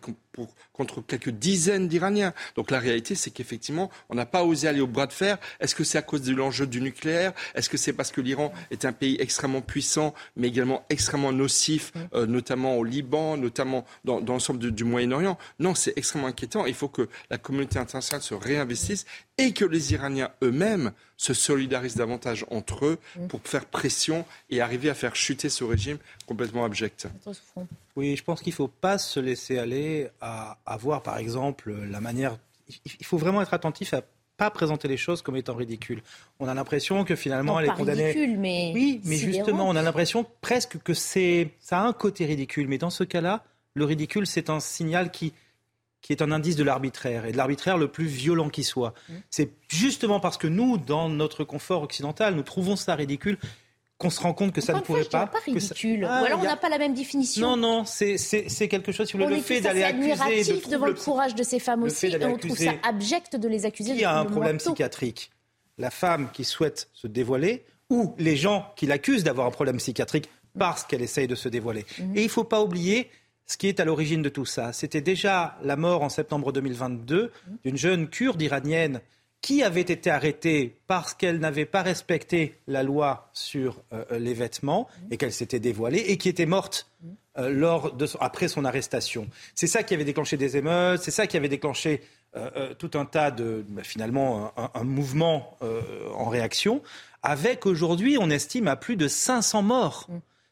contre 0.74 1.02
quelques 1.02 1.30
dizaines 1.30 1.88
d'Iraniens. 1.88 2.34
Donc 2.56 2.72
la 2.72 2.80
réalité, 2.80 3.16
c'est 3.16 3.32
qu'effectivement, 3.32 3.90
on 4.10 4.16
n'a 4.16 4.26
pas 4.26 4.44
osé 4.44 4.68
aller 4.68 4.82
au 4.82 4.88
bras 4.88 5.08
de 5.08 5.14
fer. 5.14 5.38
Est-ce 5.60 5.76
que 5.76 5.84
c'est 5.84 5.98
à 5.98 6.02
cause 6.02 6.22
de 6.22 6.34
l'enjeu 6.34 6.68
du 6.68 6.82
nucléaire? 6.82 7.34
Est-ce 7.56 7.70
que 7.70 7.78
c'est 7.78 7.94
parce 7.94 8.12
que 8.12 8.22
l'Iran 8.22 8.54
est 8.72 8.86
un 8.86 8.94
pays 8.94 9.18
extrêmement 9.20 9.62
puissant, 9.62 10.14
mais 10.36 10.48
également 10.48 10.86
extrêmement 10.90 11.32
nocif, 11.32 11.92
euh, 12.14 12.26
notamment 12.26 12.78
au 12.78 12.84
Liban, 12.84 13.38
notamment 13.38 13.86
dans, 14.06 14.20
l'ensemble 14.20 14.60
du, 14.60 14.72
du 14.72 14.84
Moyen-Orient? 14.84 15.38
Non, 15.60 15.76
c'est 15.76 15.94
extrêmement 15.98 16.28
inquiétant. 16.28 16.66
Il 16.66 16.74
faut 16.74 16.90
que 16.90 17.10
la 17.30 17.38
communauté 17.38 17.80
internationale 17.80 18.22
se 18.22 18.34
réinvestisse 18.34 19.06
et 19.38 19.54
que 19.54 19.66
les 19.66 19.94
Iraniens 19.94 20.30
eux-mêmes 20.44 20.92
se 21.20 21.34
solidarisent 21.34 21.96
davantage 21.96 22.46
entre 22.50 22.86
eux 22.86 23.00
pour 23.28 23.42
faire 23.44 23.66
pression 23.66 24.26
et 24.50 24.62
arriver 24.62 24.90
à 24.90 24.94
faire 24.94 25.16
chuter 25.16 25.50
ce 25.50 25.64
régime 25.64 25.98
complètement 26.26 26.64
abject. 26.66 27.08
Oui, 27.96 28.16
je 28.16 28.24
pense 28.24 28.42
qu'il 28.42 28.52
ne 28.52 28.56
faut 28.56 28.70
pas 28.70 28.98
se 28.98 29.20
laisser 29.20 29.58
aller 29.58 30.10
à, 30.22 30.28
voir, 30.77 31.01
par 31.01 31.17
exemple, 31.17 31.73
la 31.73 32.01
manière. 32.01 32.38
Il 32.99 33.05
faut 33.05 33.17
vraiment 33.17 33.41
être 33.41 33.53
attentif 33.53 33.93
à 33.93 34.03
pas 34.39 34.49
présenter 34.49 34.88
les 34.88 34.97
choses 34.97 35.21
comme 35.21 35.36
étant 35.36 35.53
ridicules. 35.53 36.01
On 36.39 36.47
a 36.47 36.53
l'impression 36.53 37.03
que 37.03 37.15
finalement 37.15 37.59
elle 37.59 37.67
est 37.67 37.73
condamnée. 37.73 38.11
Ridicule, 38.11 38.39
mais 38.39 38.71
oui, 38.73 39.01
mais 39.03 39.17
justement, 39.17 39.67
on 39.67 39.75
a 39.75 39.82
l'impression 39.82 40.25
presque 40.41 40.80
que 40.80 40.93
c'est 40.93 41.51
ça 41.59 41.80
a 41.80 41.84
un 41.84 41.93
côté 41.93 42.25
ridicule. 42.25 42.67
Mais 42.67 42.77
dans 42.77 42.89
ce 42.89 43.03
cas-là, 43.03 43.43
le 43.73 43.86
ridicule, 43.86 44.25
c'est 44.25 44.49
un 44.49 44.59
signal 44.59 45.11
qui 45.11 45.34
qui 46.01 46.13
est 46.13 46.21
un 46.21 46.32
indice 46.32 46.55
de 46.55 46.63
l'arbitraire, 46.63 47.25
et 47.25 47.34
de 47.34 47.38
l'arbitraire 47.38 47.77
le 47.77 47.89
plus 47.89 48.05
violent 48.05 48.47
qui 48.47 48.63
soit. 48.63 48.93
Mmh. 49.09 49.13
C'est 49.30 49.51
justement 49.67 50.21
parce 50.21 50.38
que 50.38 50.47
nous, 50.47 50.77
dans 50.77 51.09
notre 51.09 51.43
confort 51.43 51.84
occidental, 51.84 52.36
nous 52.36 52.41
trouvons 52.43 52.77
ça 52.77 52.95
ridicule 52.95 53.38
qu'on 54.00 54.10
se 54.10 54.22
rend 54.22 54.34
compte 54.34 54.54
que 54.54 54.62
ça 54.62 54.74
ne 54.74 54.80
pourrait 54.80 55.04
pas. 55.04 55.28
pas 55.28 55.39
ridicule. 55.39 56.08
Ah, 56.10 56.22
Ou 56.22 56.26
alors 56.26 56.39
on 56.39 56.43
n'a 56.43 56.56
pas 56.56 56.70
la 56.70 56.78
même 56.78 56.93
définition. 56.93 57.56
Non, 57.56 57.58
non, 57.58 57.84
c'est 57.86 58.68
quelque 58.68 58.91
chose. 58.91 59.10
Si 59.10 59.18
vous 59.18 59.24
on 59.24 59.30
le 59.30 59.38
fait 59.38 59.62
d'aller 59.62 59.84
accuser. 59.84 60.54
De 60.54 60.72
devant 60.72 60.88
le 60.88 60.93
courage 60.93 61.36
de 61.36 61.43
ces 61.43 61.60
femmes 61.60 61.84
aussi, 61.84 62.08
et 62.08 62.26
on 62.26 62.38
trouve 62.38 62.58
ça 62.58 62.72
abject 62.82 63.36
de 63.36 63.47
les 63.47 63.66
accuser. 63.66 63.95
Qui 63.95 64.06
a 64.06 64.18
un 64.18 64.26
problème 64.26 64.58
psychiatrique? 64.58 65.30
La 65.78 65.91
femme 65.91 66.30
qui 66.34 66.43
souhaite 66.43 66.89
se 66.93 67.08
dévoiler 67.08 67.64
ou 67.89 68.14
les 68.18 68.36
gens 68.36 68.74
qui 68.76 68.86
l'accusent 68.86 69.24
d'avoir 69.24 69.47
un 69.47 69.52
problème 69.52 69.78
psychiatrique 69.78 70.30
parce 70.58 70.84
qu'elle 70.84 71.02
essaye 71.02 71.28
de 71.28 71.36
se 71.36 71.47
dévoiler. 71.47 71.86
Mmh. 72.00 72.18
Et 72.18 72.22
il 72.22 72.26
ne 72.26 72.30
faut 72.30 72.43
pas 72.43 72.62
oublier 72.62 73.10
ce 73.45 73.58
qui 73.58 73.68
est 73.68 73.80
à 73.80 73.86
l'origine 73.86 74.22
de 74.22 74.30
tout 74.30 74.45
ça. 74.45 74.74
C'était 74.74 75.02
déjà 75.02 75.58
la 75.64 75.76
mort 75.76 76.04
en 76.04 76.10
septembre 76.10 76.52
2022 76.52 77.32
d'une 77.64 77.78
jeune 77.78 78.08
kurde 78.08 78.41
iranienne 78.41 79.02
qui 79.42 79.64
avait 79.64 79.82
été 79.82 80.10
arrêtée 80.10 80.78
parce 80.88 81.14
qu'elle 81.14 81.40
n'avait 81.40 81.66
pas 81.66 81.82
respecté 81.82 82.60
la 82.68 82.84
loi 82.84 83.30
sur 83.34 83.82
euh, 83.94 84.04
les 84.20 84.34
vêtements 84.34 84.88
et 85.12 85.18
qu'elle 85.18 85.32
s'était 85.32 85.60
dévoilée 85.60 86.00
et 86.00 86.18
qui 86.18 86.30
était 86.30 86.46
morte 86.46 86.90
euh, 87.38 87.50
lors 87.50 87.94
de, 87.94 88.06
après 88.20 88.48
son 88.48 88.66
arrestation. 88.66 89.28
C'est 89.56 89.68
ça 89.68 89.84
qui 89.84 89.94
avait 89.94 90.04
déclenché 90.04 90.36
des 90.36 90.58
émeutes, 90.58 91.02
c'est 91.02 91.12
ça 91.12 91.26
qui 91.26 91.38
avait 91.38 91.50
déclenché 91.50 92.02
euh, 92.36 92.74
tout 92.74 92.92
un 92.96 93.06
tas 93.06 93.32
de, 93.32 93.66
bah, 93.70 93.84
finalement, 93.84 94.54
un, 94.76 94.84
mouvement 94.84 95.58
en 96.14 96.30
réaction, 96.30 96.84
avec 97.24 97.66
aujourd'hui, 97.66 98.18
on 98.20 98.30
estime 98.30 98.68
à 98.68 98.76
plus 98.76 98.96
de 98.96 99.08
500 99.08 99.64
morts 99.64 100.08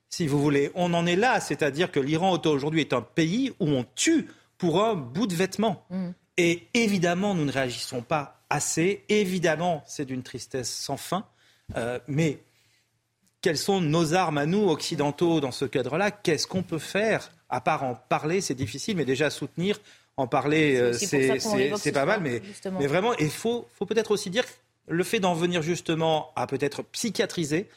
si 0.09 0.27
vous 0.27 0.41
voulez. 0.41 0.71
On 0.73 0.93
en 0.93 1.05
est 1.05 1.15
là, 1.15 1.39
c'est-à-dire 1.39 1.91
que 1.91 1.99
l'Iran 1.99 2.39
aujourd'hui 2.45 2.81
est 2.81 2.93
un 2.93 3.01
pays 3.01 3.53
où 3.59 3.67
on 3.67 3.85
tue 3.95 4.27
pour 4.57 4.83
un 4.83 4.95
bout 4.95 5.27
de 5.27 5.35
vêtement. 5.35 5.85
Mm. 5.89 6.09
Et 6.37 6.67
évidemment, 6.73 7.35
nous 7.35 7.45
ne 7.45 7.51
réagissons 7.51 8.01
pas 8.01 8.36
assez. 8.49 9.03
Évidemment, 9.09 9.83
c'est 9.87 10.05
d'une 10.05 10.23
tristesse 10.23 10.71
sans 10.71 10.97
fin. 10.97 11.25
Euh, 11.75 11.99
mais 12.07 12.39
quelles 13.41 13.57
sont 13.57 13.81
nos 13.81 14.13
armes 14.13 14.37
à 14.37 14.45
nous, 14.45 14.69
occidentaux, 14.69 15.39
dans 15.39 15.51
ce 15.51 15.65
cadre-là? 15.65 16.11
Qu'est-ce 16.11 16.47
qu'on 16.47 16.63
peut 16.63 16.79
faire? 16.79 17.31
À 17.49 17.61
part 17.61 17.83
en 17.83 17.95
parler, 17.95 18.41
c'est 18.41 18.55
difficile, 18.55 18.97
mais 18.97 19.05
déjà 19.05 19.29
soutenir, 19.29 19.79
en 20.17 20.27
parler, 20.27 20.91
c'est 20.93 21.91
pas 21.91 22.05
mal. 22.05 22.21
Mais, 22.21 22.41
mais, 22.79 22.87
vraiment, 22.87 23.13
il 23.15 23.29
faut, 23.29 23.67
faut 23.77 23.85
peut-être 23.85 24.11
aussi 24.11 24.29
dire 24.29 24.43
le 24.87 25.03
fait 25.03 25.19
d'en 25.19 25.33
venir 25.33 25.61
justement 25.61 26.31
à 26.35 26.47
peut-être 26.47 26.81
psychiatriser 26.83 27.69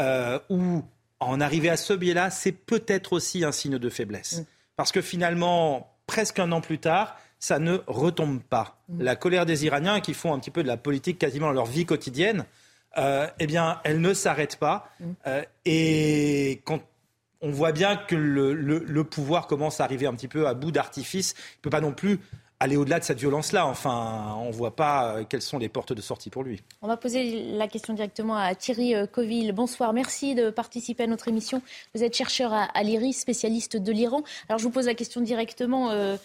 euh, 0.00 0.38
ou 0.48 0.82
en 1.20 1.40
arriver 1.40 1.68
à 1.68 1.76
ce 1.76 1.92
biais-là, 1.92 2.30
c'est 2.30 2.52
peut-être 2.52 3.12
aussi 3.12 3.44
un 3.44 3.52
signe 3.52 3.78
de 3.78 3.90
faiblesse. 3.90 4.40
Mm. 4.40 4.44
Parce 4.76 4.92
que 4.92 5.02
finalement, 5.02 5.94
presque 6.06 6.38
un 6.38 6.50
an 6.52 6.60
plus 6.60 6.78
tard, 6.78 7.18
ça 7.42 7.58
ne 7.58 7.78
retombe 7.88 8.40
pas. 8.40 8.80
Mm. 8.88 9.02
La 9.02 9.16
colère 9.16 9.46
des 9.46 9.66
Iraniens 9.66 10.00
qui 10.00 10.14
font 10.14 10.32
un 10.32 10.38
petit 10.38 10.52
peu 10.52 10.62
de 10.62 10.68
la 10.68 10.76
politique 10.76 11.18
quasiment 11.18 11.46
dans 11.46 11.52
leur 11.52 11.66
vie 11.66 11.84
quotidienne, 11.84 12.44
euh, 12.98 13.26
eh 13.40 13.48
bien, 13.48 13.80
elle 13.82 14.00
ne 14.00 14.14
s'arrête 14.14 14.58
pas. 14.58 14.88
Mm. 15.00 15.04
Euh, 15.26 15.42
et 15.64 16.62
quand 16.64 16.80
on 17.40 17.50
voit 17.50 17.72
bien 17.72 17.96
que 17.96 18.14
le, 18.14 18.54
le, 18.54 19.04
pouvoir 19.04 19.48
commence 19.48 19.80
à 19.80 19.84
arriver 19.84 20.06
un 20.06 20.14
petit 20.14 20.28
peu 20.28 20.46
à 20.46 20.54
bout 20.54 20.70
d'artifice, 20.70 21.34
il 21.36 21.58
ne 21.58 21.62
peut 21.62 21.70
pas 21.70 21.80
non 21.80 21.90
plus 21.90 22.20
aller 22.62 22.76
au-delà 22.76 23.00
de 23.00 23.04
cette 23.04 23.18
violence-là. 23.18 23.66
Enfin, 23.66 24.36
on 24.38 24.46
ne 24.46 24.52
voit 24.52 24.76
pas 24.76 25.16
euh, 25.16 25.24
quelles 25.28 25.42
sont 25.42 25.58
les 25.58 25.68
portes 25.68 25.92
de 25.92 26.00
sortie 26.00 26.30
pour 26.30 26.44
lui. 26.44 26.62
On 26.80 26.86
va 26.86 26.96
poser 26.96 27.52
la 27.54 27.66
question 27.66 27.92
directement 27.92 28.36
à 28.36 28.54
Thierry 28.54 28.94
euh, 28.94 29.06
Coville. 29.06 29.50
Bonsoir, 29.52 29.92
merci 29.92 30.36
de 30.36 30.48
participer 30.50 31.02
à 31.02 31.06
notre 31.08 31.26
émission. 31.26 31.60
Vous 31.92 32.04
êtes 32.04 32.14
chercheur 32.14 32.52
à, 32.52 32.82
l'IRIS, 32.84 33.14
spécialiste 33.14 33.76
de 33.76 33.92
l'Iran. 33.92 34.22
Alors 34.48 34.60
je 34.60 34.64
vous 34.64 34.70
pose 34.70 34.86
la 34.86 34.94
question 34.94 35.20
directement, 35.20 35.90
euh, 35.90 36.16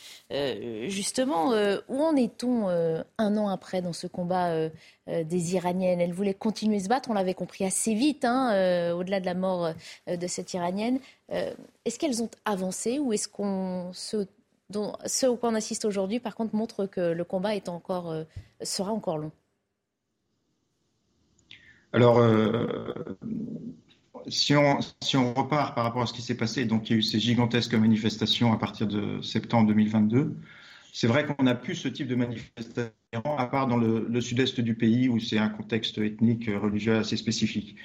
justement, 0.88 1.54
où 1.88 2.02
en 2.04 2.16
est-on 2.16 2.68
un 2.68 3.38
an 3.38 3.50
après 3.50 3.82
dans 3.82 3.94
ce 3.94 4.08
combat 4.08 4.70
des 5.08 5.56
Iraniennes? 5.56 6.02
Elles 6.02 6.14
voulaient 6.14 6.34
continuer 6.34 6.78
à 6.78 6.80
se 6.80 6.88
battre, 6.88 7.10
on 7.10 7.14
l'avait 7.14 7.34
compris 7.34 7.66
assez 7.66 7.94
vite, 7.94 8.26
hein, 8.26 8.94
au-delà 8.94 9.20
de 9.20 9.26
la 9.26 9.34
mort 9.34 9.72
de 10.08 10.28
cette 10.28 10.54
Iranienne. 10.54 11.00
est-ce 11.30 12.00
qu'elles 12.00 12.22
ont 12.22 12.30
avancé 12.46 13.00
ou 13.00 13.14
est-ce 13.14 13.28
qu'on 13.28 13.92
se 13.94 14.28
dont 14.70 14.94
ce 15.06 15.26
auquel 15.26 15.52
on 15.52 15.56
assiste 15.56 15.86
aujourd'hui, 15.86 16.20
par 16.20 16.36
contre, 16.36 16.56
montre 16.56 16.86
que 16.86 17.14
le 17.14 17.24
combat 17.24 17.52
euh, 17.54 18.24
sera 18.62 18.92
encore 18.92 19.18
long. 19.18 19.32
Alors, 21.94 22.20
euh, 22.20 22.94
si, 24.28 24.56
on, 24.56 24.80
si, 25.02 25.16
on, 25.16 25.34
repart 25.34 25.74
par 25.74 25.86
rapport 25.86 26.02
à 26.02 26.06
ce 26.06 26.14
qui 26.14 26.22
s'est 26.22 26.36
passé, 26.36 26.66
donc 26.66 26.90
il 26.90 26.94
y 26.94 26.96
a 26.96 27.00
eu 27.00 27.02
ces 27.02 27.20
gigantesques 27.20 27.74
manifestations 27.74 28.52
à 28.52 28.58
partir 28.58 28.88
de 28.88 29.22
septembre 29.22 29.68
2022. 29.70 30.36
C'est 30.94 31.08
vrai 31.08 31.26
qu'on 31.26 31.44
n'a 31.44 31.56
plus 31.56 31.76
ce 31.76 31.88
type 31.88 32.08
de 32.08 32.16
manifestation, 32.16 32.92
à 33.38 33.46
part 33.46 33.68
dans 33.68 33.78
le, 33.78 34.20
sud-est 34.22 34.60
du 34.60 34.76
pays 34.76 35.10
où 35.10 35.20
c'est 35.20 35.38
un 35.38 35.50
contexte 35.50 35.98
ethnique, 36.00 36.50
religieux 36.50 36.96
assez 36.98 37.18
spécifique. 37.18 37.76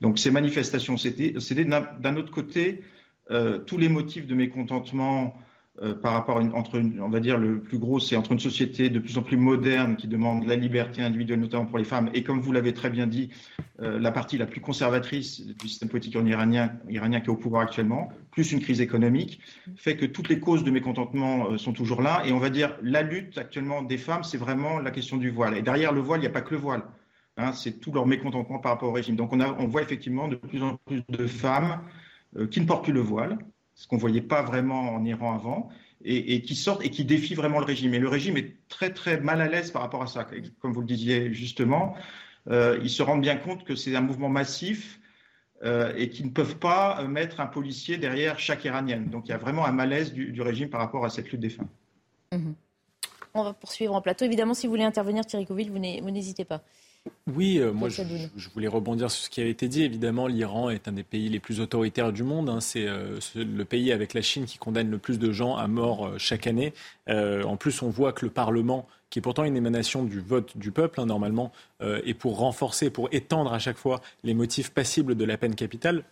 Donc 0.00 0.18
ces 0.18 0.30
manifestations, 0.30 0.96
c'était 0.96 1.32
d'un 1.64 2.16
autre 2.16 2.30
côté 2.30 2.82
euh, 3.30 3.58
tous 3.58 3.78
les 3.78 3.88
motifs 3.88 4.26
de 4.26 4.34
mécontentement 4.34 5.34
euh, 5.82 5.94
par 5.94 6.12
rapport 6.12 6.40
une, 6.40 6.52
entre 6.52 6.78
on 6.78 7.08
va 7.08 7.20
dire 7.20 7.38
le 7.38 7.58
plus 7.58 7.78
gros, 7.78 8.00
c'est 8.00 8.14
entre 8.14 8.32
une 8.32 8.38
société 8.38 8.90
de 8.90 8.98
plus 8.98 9.16
en 9.16 9.22
plus 9.22 9.38
moderne 9.38 9.96
qui 9.96 10.08
demande 10.08 10.46
la 10.46 10.54
liberté 10.54 11.00
individuelle, 11.00 11.40
notamment 11.40 11.64
pour 11.64 11.78
les 11.78 11.84
femmes, 11.84 12.10
et 12.12 12.22
comme 12.22 12.40
vous 12.40 12.52
l'avez 12.52 12.74
très 12.74 12.90
bien 12.90 13.06
dit, 13.06 13.30
euh, 13.80 13.98
la 13.98 14.12
partie 14.12 14.36
la 14.36 14.44
plus 14.44 14.60
conservatrice 14.60 15.46
du 15.46 15.68
système 15.68 15.88
politique 15.88 16.14
iranien, 16.14 16.72
iranien 16.90 17.20
qui 17.20 17.28
est 17.28 17.30
au 17.30 17.36
pouvoir 17.36 17.62
actuellement, 17.62 18.12
plus 18.30 18.52
une 18.52 18.60
crise 18.60 18.82
économique, 18.82 19.40
fait 19.76 19.96
que 19.96 20.04
toutes 20.04 20.28
les 20.28 20.38
causes 20.38 20.64
de 20.64 20.70
mécontentement 20.70 21.50
euh, 21.50 21.56
sont 21.56 21.72
toujours 21.72 22.02
là. 22.02 22.22
Et 22.26 22.32
on 22.32 22.38
va 22.38 22.50
dire 22.50 22.76
la 22.82 23.00
lutte 23.00 23.38
actuellement 23.38 23.80
des 23.80 23.96
femmes, 23.96 24.22
c'est 24.22 24.36
vraiment 24.36 24.80
la 24.80 24.90
question 24.90 25.16
du 25.16 25.30
voile. 25.30 25.56
Et 25.56 25.62
derrière 25.62 25.92
le 25.92 26.00
voile, 26.02 26.20
il 26.20 26.24
n'y 26.24 26.28
a 26.28 26.32
pas 26.32 26.42
que 26.42 26.52
le 26.52 26.60
voile. 26.60 26.82
Hein, 27.38 27.52
c'est 27.52 27.80
tout 27.80 27.90
leur 27.90 28.06
mécontentement 28.06 28.58
par 28.58 28.72
rapport 28.72 28.90
au 28.90 28.92
régime. 28.92 29.16
Donc 29.16 29.32
on, 29.32 29.40
a, 29.40 29.50
on 29.58 29.66
voit 29.66 29.80
effectivement 29.80 30.28
de 30.28 30.36
plus 30.36 30.62
en 30.62 30.76
plus 30.76 31.02
de 31.08 31.26
femmes 31.26 31.80
qui 32.50 32.60
ne 32.60 32.66
portent 32.66 32.84
plus 32.84 32.92
le 32.92 33.00
voile, 33.00 33.38
ce 33.80 33.86
qu'on 33.86 33.96
ne 33.96 34.00
voyait 34.00 34.20
pas 34.20 34.42
vraiment 34.42 34.90
en 34.94 35.02
Iran 35.06 35.34
avant, 35.34 35.70
et, 36.04 36.42
qui 36.42 36.54
sortent 36.54 36.84
et 36.84 36.90
qui 36.90 37.06
défient 37.06 37.34
vraiment 37.34 37.60
le 37.60 37.64
régime. 37.64 37.94
Et 37.94 37.98
le 37.98 38.08
régime 38.08 38.36
est 38.36 38.54
très 38.68 38.92
très 38.92 39.18
mal 39.18 39.40
à 39.40 39.48
l'aise 39.48 39.70
par 39.70 39.80
rapport 39.80 40.02
à 40.02 40.06
ça, 40.06 40.26
comme 40.60 40.74
vous 40.74 40.82
le 40.82 40.86
disiez 40.86 41.32
justement. 41.32 41.94
Euh, 42.50 42.78
ils 42.82 42.90
se 42.90 43.02
rendent 43.02 43.22
bien 43.22 43.36
compte 43.36 43.64
que 43.64 43.74
c'est 43.74 43.96
un 43.96 44.02
mouvement 44.02 44.28
massif 44.28 45.00
euh, 45.64 45.94
et 45.96 46.10
qu'ils 46.10 46.26
ne 46.26 46.30
peuvent 46.30 46.58
pas 46.58 47.02
mettre 47.04 47.40
un 47.40 47.46
policier 47.46 47.96
derrière 47.96 48.38
chaque 48.38 48.66
Iranienne. 48.66 49.08
Donc 49.08 49.28
il 49.28 49.30
y 49.30 49.34
a 49.34 49.38
vraiment 49.38 49.64
un 49.64 49.72
malaise 49.72 50.12
du, 50.12 50.42
régime 50.42 50.68
par 50.68 50.80
rapport 50.80 51.06
à 51.06 51.08
cette 51.08 51.30
lutte 51.30 51.40
des 51.40 51.50
femmes. 51.50 51.68
Mmh. 52.32 52.52
On 53.32 53.44
va 53.44 53.54
poursuivre 53.54 53.94
en 53.94 54.02
plateau. 54.02 54.26
Évidemment, 54.26 54.52
si 54.52 54.66
vous 54.66 54.72
voulez 54.72 54.84
intervenir, 54.84 55.24
Thierry 55.24 55.46
Coville, 55.46 55.70
vous 55.70 56.10
n'hésitez 56.10 56.44
pas. 56.44 56.62
Oui, 57.34 57.58
euh, 57.58 57.72
moi 57.72 57.88
je, 57.88 58.02
voulais 58.52 58.68
rebondir 58.68 59.10
sur 59.10 59.24
ce 59.24 59.30
qui 59.30 59.40
avait 59.40 59.50
été 59.50 59.68
dit. 59.68 59.82
Évidemment, 59.82 60.26
l'Iran 60.26 60.68
est 60.68 60.88
un 60.88 60.92
des 60.92 61.02
pays 61.02 61.28
les 61.28 61.38
plus 61.38 61.60
autoritaires 61.60 62.12
du 62.12 62.24
monde. 62.24 62.48
Hein. 62.48 62.60
C'est 62.60 62.86
euh, 62.86 63.18
le 63.34 63.64
pays 63.64 63.92
avec 63.92 64.14
la 64.14 64.22
Chine 64.22 64.44
qui 64.44 64.58
condamne 64.58 64.90
le 64.90 64.98
plus 64.98 65.18
de 65.18 65.32
gens 65.32 65.56
à 65.56 65.66
mort 65.66 66.06
euh, 66.06 66.18
chaque 66.18 66.46
année. 66.46 66.72
en 67.08 67.56
plus, 67.56 67.82
on 67.82 67.88
voit 67.88 68.12
que 68.12 68.24
le 68.24 68.30
Parlement, 68.30 68.86
qui 69.08 69.18
est 69.18 69.22
pourtant 69.22 69.44
une 69.44 69.56
émanation 69.56 70.04
du 70.04 70.20
vote 70.20 70.56
du 70.56 70.70
peuple, 70.70 71.00
hein, 71.00 71.06
normalement, 71.06 71.52
et 71.82 72.14
pour 72.14 72.38
renforcer, 72.38 72.90
pour 72.90 73.08
étendre 73.10 73.52
à 73.52 73.58
chaque 73.58 73.78
fois 73.78 74.00
les 74.22 74.34
motifs 74.34 74.70
passibles 74.70 75.16
de 75.16 75.24
la 75.24 75.36
peine 75.36 75.56
capitale, 75.56 76.04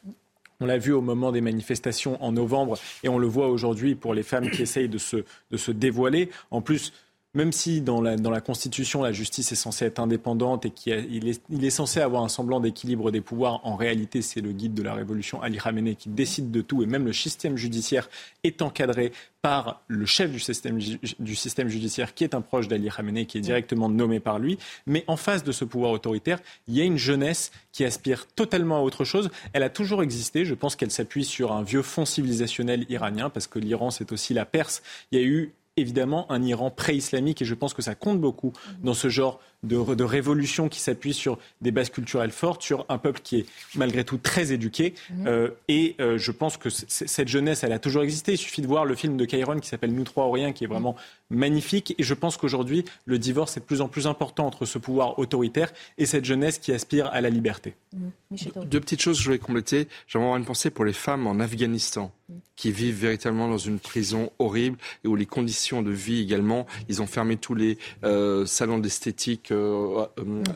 on 0.60 0.66
l'a 0.66 0.78
vu 0.78 0.92
au 0.92 1.00
moment 1.00 1.30
des 1.30 1.40
manifestations 1.40 2.22
en 2.22 2.32
novembre 2.32 2.76
et 3.04 3.08
on 3.08 3.18
le 3.18 3.28
voit 3.28 3.48
aujourd'hui 3.48 3.94
pour 3.94 4.12
les 4.12 4.24
femmes 4.24 4.50
qui 4.50 4.62
essayent 4.62 4.88
de 4.88 4.98
se, 4.98 5.18
de 5.52 5.56
se 5.56 5.70
dévoiler. 5.70 6.30
En 6.50 6.60
plus, 6.60 6.92
même 7.38 7.52
si 7.52 7.80
dans 7.80 8.00
la, 8.00 8.16
dans 8.16 8.32
la, 8.32 8.40
Constitution, 8.40 9.00
la 9.00 9.12
justice 9.12 9.52
est 9.52 9.54
censée 9.54 9.84
être 9.84 10.00
indépendante 10.00 10.66
et 10.66 10.70
qu'il 10.70 11.28
est, 11.28 11.40
il 11.48 11.64
est 11.64 11.70
censé 11.70 12.00
avoir 12.00 12.24
un 12.24 12.28
semblant 12.28 12.58
d'équilibre 12.58 13.12
des 13.12 13.20
pouvoirs, 13.20 13.60
en 13.62 13.76
réalité, 13.76 14.22
c'est 14.22 14.40
le 14.40 14.50
guide 14.50 14.74
de 14.74 14.82
la 14.82 14.92
révolution, 14.92 15.40
Ali 15.40 15.58
Khamenei, 15.58 15.94
qui 15.94 16.08
décide 16.08 16.50
de 16.50 16.62
tout. 16.62 16.82
Et 16.82 16.86
même 16.86 17.04
le 17.04 17.12
système 17.12 17.56
judiciaire 17.56 18.10
est 18.42 18.60
encadré 18.60 19.12
par 19.40 19.82
le 19.86 20.04
chef 20.04 20.32
du 20.32 20.40
système, 20.40 20.80
du 20.80 21.36
système 21.36 21.68
judiciaire, 21.68 22.12
qui 22.12 22.24
est 22.24 22.34
un 22.34 22.40
proche 22.40 22.66
d'Ali 22.66 22.88
Khamenei, 22.88 23.24
qui 23.24 23.38
est 23.38 23.40
directement 23.40 23.88
nommé 23.88 24.18
par 24.18 24.40
lui. 24.40 24.58
Mais 24.86 25.04
en 25.06 25.16
face 25.16 25.44
de 25.44 25.52
ce 25.52 25.64
pouvoir 25.64 25.92
autoritaire, 25.92 26.40
il 26.66 26.74
y 26.74 26.80
a 26.80 26.84
une 26.84 26.98
jeunesse 26.98 27.52
qui 27.70 27.84
aspire 27.84 28.26
totalement 28.26 28.78
à 28.78 28.80
autre 28.80 29.04
chose. 29.04 29.30
Elle 29.52 29.62
a 29.62 29.70
toujours 29.70 30.02
existé. 30.02 30.44
Je 30.44 30.54
pense 30.54 30.74
qu'elle 30.74 30.90
s'appuie 30.90 31.24
sur 31.24 31.52
un 31.52 31.62
vieux 31.62 31.82
fond 31.82 32.04
civilisationnel 32.04 32.84
iranien, 32.88 33.30
parce 33.30 33.46
que 33.46 33.60
l'Iran, 33.60 33.92
c'est 33.92 34.10
aussi 34.10 34.34
la 34.34 34.44
Perse. 34.44 34.82
Il 35.12 35.20
y 35.20 35.22
a 35.22 35.24
eu 35.24 35.52
évidemment 35.80 36.30
un 36.30 36.42
Iran 36.42 36.70
pré-islamique 36.70 37.42
et 37.42 37.44
je 37.44 37.54
pense 37.54 37.74
que 37.74 37.82
ça 37.82 37.94
compte 37.94 38.20
beaucoup 38.20 38.52
dans 38.82 38.94
ce 38.94 39.08
genre 39.08 39.40
de, 39.64 39.94
de 39.94 40.04
révolution 40.04 40.68
qui 40.68 40.80
s'appuie 40.80 41.14
sur 41.14 41.38
des 41.60 41.72
bases 41.72 41.90
culturelles 41.90 42.30
fortes, 42.30 42.62
sur 42.62 42.86
un 42.88 42.98
peuple 42.98 43.20
qui 43.22 43.38
est 43.38 43.46
malgré 43.74 44.04
tout 44.04 44.18
très 44.18 44.52
éduqué. 44.52 44.94
Mhm. 45.10 45.26
Euh, 45.26 45.48
et 45.66 45.96
euh, 46.00 46.16
je 46.16 46.30
pense 46.30 46.56
que 46.56 46.68
cette 46.70 47.28
jeunesse, 47.28 47.64
elle 47.64 47.72
a 47.72 47.78
toujours 47.78 48.02
existé. 48.02 48.32
Il 48.32 48.38
suffit 48.38 48.62
de 48.62 48.66
voir 48.66 48.84
le 48.84 48.94
film 48.94 49.16
de 49.16 49.24
Kairon 49.24 49.58
qui 49.58 49.68
s'appelle 49.68 49.92
Nous 49.92 50.04
trois 50.04 50.26
ou 50.26 50.30
rien, 50.30 50.52
qui 50.52 50.64
est 50.64 50.68
vraiment 50.68 50.94
magnifique. 51.30 51.94
Et 51.98 52.02
je 52.02 52.14
pense 52.14 52.36
qu'aujourd'hui, 52.36 52.84
le 53.04 53.18
divorce 53.18 53.56
est 53.56 53.60
de 53.60 53.64
plus 53.64 53.80
en 53.80 53.88
plus 53.88 54.06
important 54.06 54.46
entre 54.46 54.64
ce 54.64 54.78
pouvoir 54.78 55.18
autoritaire 55.18 55.72
et 55.98 56.06
cette 56.06 56.24
jeunesse 56.24 56.58
qui 56.58 56.72
aspire 56.72 57.06
à 57.06 57.20
la 57.20 57.30
liberté. 57.30 57.74
Mhm. 57.94 58.64
Deux 58.64 58.80
petites 58.80 59.02
choses 59.02 59.16
que 59.16 59.22
je 59.22 59.28
voulais 59.28 59.38
compléter. 59.38 59.88
J'aimerais 60.06 60.26
avoir 60.26 60.38
une 60.38 60.44
pensée 60.44 60.70
pour 60.70 60.84
les 60.84 60.92
femmes 60.92 61.26
en 61.26 61.40
Afghanistan 61.40 62.12
mhm. 62.28 62.36
qui 62.54 62.70
vivent 62.70 63.00
véritablement 63.00 63.48
dans 63.48 63.58
une 63.58 63.80
prison 63.80 64.30
horrible 64.38 64.78
et 65.04 65.08
où 65.08 65.16
les 65.16 65.26
conditions 65.26 65.82
de 65.82 65.90
vie 65.90 66.22
également, 66.22 66.66
ils 66.88 67.02
ont 67.02 67.06
fermé 67.06 67.36
tous 67.36 67.54
les 67.54 67.78
euh, 68.04 68.46
salons 68.46 68.78
d'esthétique 68.78 69.47
euh, 69.52 70.06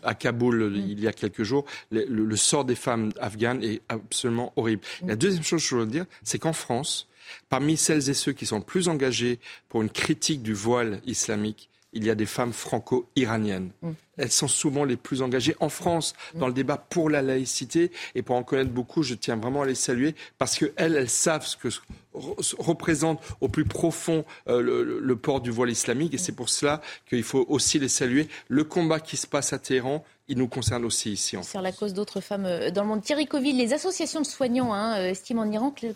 à 0.02 0.14
Kaboul 0.14 0.72
il 0.76 1.00
y 1.00 1.08
a 1.08 1.12
quelques 1.12 1.42
jours. 1.42 1.64
Le, 1.90 2.36
sort 2.36 2.64
des 2.64 2.74
femmes 2.74 3.12
afghanes 3.20 3.62
est 3.62 3.82
absolument 3.88 4.52
horrible. 4.56 4.82
La 5.06 5.16
deuxième 5.16 5.44
chose 5.44 5.62
que 5.62 5.68
je 5.68 5.76
veux 5.76 5.86
dire, 5.86 6.06
c'est 6.22 6.38
qu'en 6.38 6.52
France, 6.52 7.08
parmi 7.48 7.76
celles 7.76 8.10
et 8.10 8.14
ceux 8.14 8.32
qui 8.32 8.46
sont 8.46 8.60
plus 8.60 8.88
engagés 8.88 9.38
pour 9.68 9.82
une 9.82 9.90
critique 9.90 10.42
du 10.42 10.54
voile 10.54 11.00
islamique, 11.06 11.68
il 11.92 12.04
y 12.04 12.10
a 12.10 12.14
des 12.14 12.26
femmes 12.26 12.52
franco-iraniennes. 12.52 13.70
Mm. 13.82 13.90
Elles 14.18 14.30
sont 14.30 14.48
souvent 14.48 14.84
les 14.84 14.96
plus 14.96 15.22
engagées 15.22 15.56
en 15.60 15.68
France 15.68 16.14
dans 16.34 16.46
le 16.46 16.52
débat 16.52 16.76
pour 16.76 17.08
la 17.08 17.22
laïcité. 17.22 17.90
Et 18.14 18.22
pour 18.22 18.36
en 18.36 18.42
connaître 18.42 18.70
beaucoup, 18.70 19.02
je 19.02 19.14
tiens 19.14 19.36
vraiment 19.36 19.62
à 19.62 19.66
les 19.66 19.74
saluer 19.74 20.14
parce 20.38 20.58
qu'elles, 20.58 20.96
elles 20.96 21.08
savent 21.08 21.46
ce 21.46 21.56
que 21.56 21.68
représente 22.58 23.22
au 23.40 23.48
plus 23.48 23.64
profond 23.64 24.24
euh, 24.48 25.00
le, 25.00 25.16
port 25.16 25.40
du 25.40 25.50
voile 25.50 25.70
islamique. 25.70 26.12
Et 26.14 26.18
c'est 26.18 26.32
pour 26.32 26.50
cela 26.50 26.82
qu'il 27.08 27.22
faut 27.22 27.46
aussi 27.48 27.78
les 27.78 27.88
saluer. 27.88 28.28
Le 28.48 28.64
combat 28.64 29.00
qui 29.00 29.16
se 29.16 29.26
passe 29.26 29.52
à 29.52 29.58
Téhéran, 29.58 30.04
il 30.32 30.38
nous 30.38 30.48
concerne 30.48 30.84
aussi 30.84 31.12
ici. 31.12 31.36
En 31.36 31.42
Sur 31.42 31.62
la 31.62 31.72
cause 31.72 31.94
d'autres 31.94 32.20
femmes 32.20 32.46
euh, 32.46 32.70
dans 32.70 32.82
le 32.82 32.88
monde. 32.88 33.02
Thierry 33.02 33.26
Coville, 33.26 33.56
les 33.56 33.72
associations 33.72 34.20
de 34.20 34.26
soignants 34.26 34.72
hein, 34.72 34.98
euh, 34.98 35.10
estiment 35.10 35.42
en 35.42 35.50
Iran 35.50 35.70
que 35.70 35.86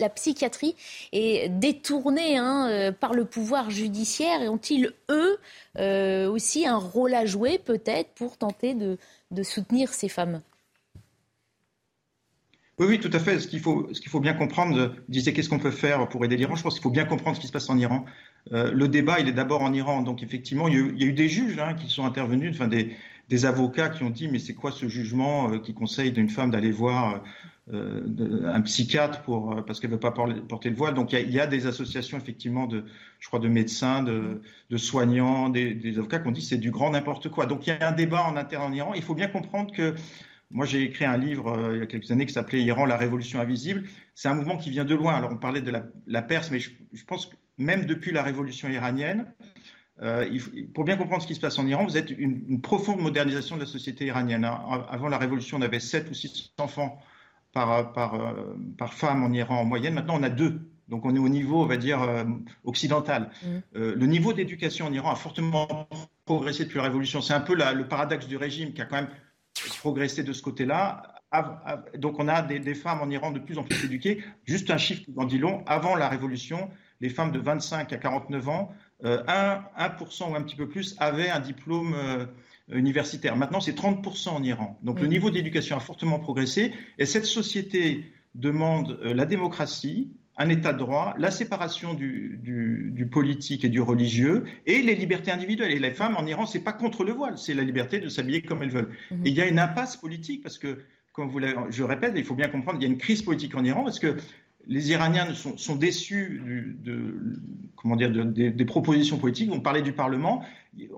la 0.00 0.08
psychiatrie 0.08 0.74
est 1.12 1.48
détournée 1.48 2.36
hein, 2.38 2.92
par 2.98 3.12
le 3.12 3.24
pouvoir 3.24 3.70
judiciaire. 3.70 4.42
Et 4.42 4.48
ont-ils, 4.48 4.92
eux, 5.10 5.38
aussi 6.28 6.66
un 6.66 6.76
rôle 6.76 7.14
à 7.14 7.26
jouer, 7.26 7.58
peut-être, 7.58 8.10
pour 8.14 8.36
tenter 8.36 8.74
de, 8.74 8.98
de 9.30 9.42
soutenir 9.42 9.92
ces 9.92 10.08
femmes? 10.08 10.40
Oui, 12.78 12.86
oui, 12.88 13.00
tout 13.00 13.10
à 13.12 13.18
fait. 13.18 13.38
Ce 13.38 13.46
qu'il 13.46 13.60
faut, 13.60 13.88
ce 13.92 14.00
qu'il 14.00 14.10
faut 14.10 14.20
bien 14.20 14.32
comprendre, 14.32 14.88
vous 14.88 15.02
disiez 15.08 15.32
qu'est-ce 15.32 15.48
qu'on 15.48 15.58
peut 15.58 15.70
faire 15.70 16.08
pour 16.08 16.24
aider 16.24 16.36
l'Iran? 16.36 16.56
Je 16.56 16.62
pense 16.62 16.74
qu'il 16.74 16.82
faut 16.82 16.90
bien 16.90 17.04
comprendre 17.04 17.36
ce 17.36 17.40
qui 17.40 17.46
se 17.46 17.52
passe 17.52 17.68
en 17.68 17.78
Iran. 17.78 18.04
Euh, 18.52 18.72
le 18.72 18.88
débat, 18.88 19.20
il 19.20 19.28
est 19.28 19.32
d'abord 19.32 19.62
en 19.62 19.72
Iran. 19.72 20.02
Donc, 20.02 20.22
effectivement, 20.22 20.68
il 20.68 20.74
y 20.74 21.04
a 21.04 21.06
eu, 21.06 21.12
des 21.12 21.28
juges 21.28 21.58
hein, 21.58 21.74
qui 21.74 21.88
sont 21.88 22.04
intervenus, 22.04 22.50
enfin 22.54 22.68
des, 22.68 22.96
des, 23.28 23.44
avocats 23.46 23.88
qui 23.88 24.02
ont 24.02 24.10
dit 24.10 24.28
mais 24.28 24.38
c'est 24.38 24.54
quoi 24.54 24.72
ce 24.72 24.88
jugement 24.88 25.50
euh, 25.50 25.58
qui 25.58 25.74
conseille 25.74 26.12
d'une 26.12 26.28
femme 26.28 26.50
d'aller 26.50 26.70
voir 26.70 27.22
euh, 27.72 28.50
un 28.52 28.60
psychiatre 28.62 29.22
pour 29.22 29.64
parce 29.64 29.78
qu'elle 29.78 29.90
veut 29.90 30.00
pas 30.00 30.10
porter 30.10 30.68
le 30.68 30.76
voile. 30.76 30.94
Donc, 30.94 31.12
il 31.12 31.30
y, 31.30 31.40
a, 31.40 31.46
des 31.46 31.66
associations 31.66 32.18
effectivement 32.18 32.66
de, 32.66 32.84
je 33.20 33.28
crois, 33.28 33.38
de 33.38 33.48
médecins, 33.48 34.02
de, 34.02 34.40
soignants, 34.76 35.48
des, 35.48 35.96
avocats 35.96 36.18
qui 36.18 36.28
ont 36.28 36.32
dit 36.32 36.42
c'est 36.42 36.58
du 36.58 36.70
grand 36.70 36.90
n'importe 36.90 37.28
quoi. 37.28 37.46
Donc, 37.46 37.66
il 37.66 37.70
y 37.70 37.72
a 37.72 37.88
un 37.88 37.92
débat 37.92 38.24
en 38.24 38.36
interne 38.36 38.64
en 38.64 38.74
Iran. 38.74 38.94
Il 38.94 39.02
faut 39.02 39.14
bien 39.14 39.28
comprendre 39.28 39.72
que 39.72 39.94
moi, 40.52 40.66
j'ai 40.66 40.82
écrit 40.82 41.06
un 41.06 41.16
livre 41.16 41.48
euh, 41.48 41.76
il 41.76 41.80
y 41.80 41.82
a 41.82 41.86
quelques 41.86 42.10
années 42.10 42.26
qui 42.26 42.32
s'appelait 42.34 42.62
Iran, 42.62 42.84
la 42.84 42.98
révolution 42.98 43.40
invisible. 43.40 43.84
C'est 44.14 44.28
un 44.28 44.34
mouvement 44.34 44.58
qui 44.58 44.70
vient 44.70 44.84
de 44.84 44.94
loin. 44.94 45.14
Alors, 45.14 45.32
on 45.32 45.38
parlait 45.38 45.62
de 45.62 45.72
la, 46.06 46.22
Perse, 46.22 46.50
mais 46.50 46.60
je, 46.60 46.70
pense 47.06 47.26
que 47.26 47.36
même 47.56 47.86
depuis 47.86 48.12
la 48.12 48.22
révolution 48.22 48.68
iranienne, 48.68 49.32
euh, 50.02 50.38
pour 50.74 50.84
bien 50.84 50.96
comprendre 50.96 51.22
ce 51.22 51.26
qui 51.26 51.34
se 51.34 51.40
passe 51.40 51.58
en 51.58 51.66
Iran, 51.66 51.84
vous 51.84 51.96
êtes 51.96 52.10
une, 52.10 52.44
une 52.48 52.60
profonde 52.60 53.00
modernisation 53.00 53.56
de 53.56 53.60
la 53.60 53.66
société 53.66 54.06
iranienne. 54.06 54.44
Hein. 54.44 54.84
Avant 54.90 55.08
la 55.08 55.18
révolution, 55.18 55.58
on 55.58 55.62
avait 55.62 55.80
7 55.80 56.10
ou 56.10 56.14
6 56.14 56.52
enfants 56.58 57.00
par, 57.52 57.92
par, 57.92 58.14
euh, 58.14 58.56
par 58.78 58.94
femme 58.94 59.22
en 59.22 59.32
Iran 59.32 59.60
en 59.60 59.64
moyenne. 59.64 59.94
Maintenant, 59.94 60.18
on 60.18 60.22
a 60.22 60.30
deux. 60.30 60.60
Donc 60.88 61.04
on 61.06 61.14
est 61.14 61.18
au 61.18 61.28
niveau, 61.28 61.62
on 61.62 61.66
va 61.66 61.76
dire, 61.78 62.00
occidental. 62.64 63.30
Mmh. 63.42 63.58
le 63.72 64.06
niveau 64.06 64.34
d'éducation 64.34 64.86
en 64.86 64.92
Iran 64.92 65.12
a 65.12 65.16
fortement 65.16 65.88
progressé 66.26 66.64
depuis 66.64 66.78
la 66.78 66.82
révolution. 66.82 67.22
C'est 67.22 67.32
un 67.32 67.40
peu 67.40 67.54
le 67.54 67.88
paradoxe 67.88 68.26
du 68.26 68.36
régime 68.36 68.74
qui 68.74 68.82
a 68.82 68.84
quand 68.84 68.96
même 68.96 69.08
progresser 69.78 70.22
de 70.22 70.32
ce 70.32 70.42
côté-là. 70.42 71.02
Donc 71.96 72.18
on 72.18 72.28
a 72.28 72.42
des, 72.42 72.74
femmes 72.74 73.00
en 73.00 73.08
Iran 73.08 73.30
de 73.30 73.38
plus 73.38 73.58
en 73.58 73.64
plus 73.64 73.84
éduquées. 73.84 74.22
Juste 74.44 74.70
un 74.70 74.76
chiffre 74.76 75.02
qui 75.02 75.12
en 75.16 75.24
dit 75.24 75.38
long. 75.38 75.62
Avant 75.66 75.94
la 75.94 76.08
révolution, 76.08 76.70
les 77.00 77.08
femmes 77.08 77.32
de 77.32 77.38
25 77.38 77.92
à 77.92 77.96
49 77.96 78.48
ans, 78.48 78.72
1, 78.91 78.91
euh, 79.04 79.22
1% 79.24 80.30
ou 80.30 80.34
un 80.34 80.42
petit 80.42 80.56
peu 80.56 80.68
plus 80.68 80.96
avaient 80.98 81.30
un 81.30 81.40
diplôme 81.40 81.94
euh, 81.94 82.26
universitaire. 82.70 83.36
Maintenant, 83.36 83.60
c'est 83.60 83.76
30% 83.76 84.28
en 84.30 84.42
Iran. 84.42 84.78
Donc 84.82 85.00
le 85.00 85.06
niveau 85.06 85.30
d'éducation 85.30 85.76
a 85.76 85.80
fortement 85.80 86.18
progressé. 86.18 86.72
Et 86.98 87.06
cette 87.06 87.26
société 87.26 88.12
demande 88.34 88.98
euh, 89.02 89.14
la 89.14 89.26
démocratie, 89.26 90.12
un 90.36 90.48
état 90.48 90.72
de 90.72 90.78
droit, 90.78 91.14
la 91.18 91.30
séparation 91.30 91.94
du, 91.94 92.38
du, 92.42 93.06
politique 93.06 93.64
et 93.64 93.68
du 93.68 93.80
religieux 93.80 94.44
et 94.64 94.80
les 94.80 94.94
libertés 94.94 95.30
individuelles. 95.30 95.72
Et 95.72 95.78
les 95.78 95.90
femmes 95.90 96.16
en 96.16 96.24
Iran, 96.26 96.46
c'est 96.46 96.64
pas 96.64 96.72
contre 96.72 97.04
le 97.04 97.12
voile, 97.12 97.36
c'est 97.36 97.54
la 97.54 97.62
liberté 97.62 97.98
de 97.98 98.08
s'habiller 98.08 98.40
comme 98.42 98.62
elles 98.62 98.70
veulent. 98.70 98.90
Mhm. 99.10 99.26
Et 99.26 99.30
il 99.30 99.36
y 99.36 99.42
a 99.42 99.46
une 99.46 99.58
impasse 99.58 99.96
politique 99.96 100.42
parce 100.42 100.58
que, 100.58 100.78
comme 101.12 101.28
vous 101.28 101.40
je 101.68 101.82
répète, 101.82 102.14
il 102.16 102.24
faut 102.24 102.34
bien 102.34 102.48
comprendre, 102.48 102.78
il 102.80 102.84
y 102.84 102.86
a 102.86 102.90
une 102.90 102.98
crise 102.98 103.20
politique 103.20 103.54
en 103.54 103.64
Iran 103.64 103.84
parce 103.84 103.98
que 103.98 104.16
les 104.66 104.90
Iraniens 104.90 105.34
sont, 105.34 105.76
déçus 105.76 106.42
des 106.84 108.64
propositions 108.64 109.18
politiques. 109.18 109.50
On 109.52 109.60
parlait 109.60 109.82
du 109.82 109.92
Parlement. 109.92 110.44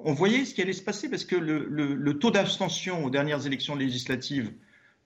On 0.04 0.12
voyait 0.12 0.44
ce 0.44 0.54
qui 0.54 0.62
allait 0.62 0.72
se 0.72 0.82
passer 0.82 1.08
parce 1.08 1.24
que 1.24 1.36
le, 1.36 2.18
taux 2.18 2.30
d'abstention 2.30 3.04
aux 3.04 3.10
dernières 3.10 3.46
élections 3.46 3.74
législatives 3.74 4.52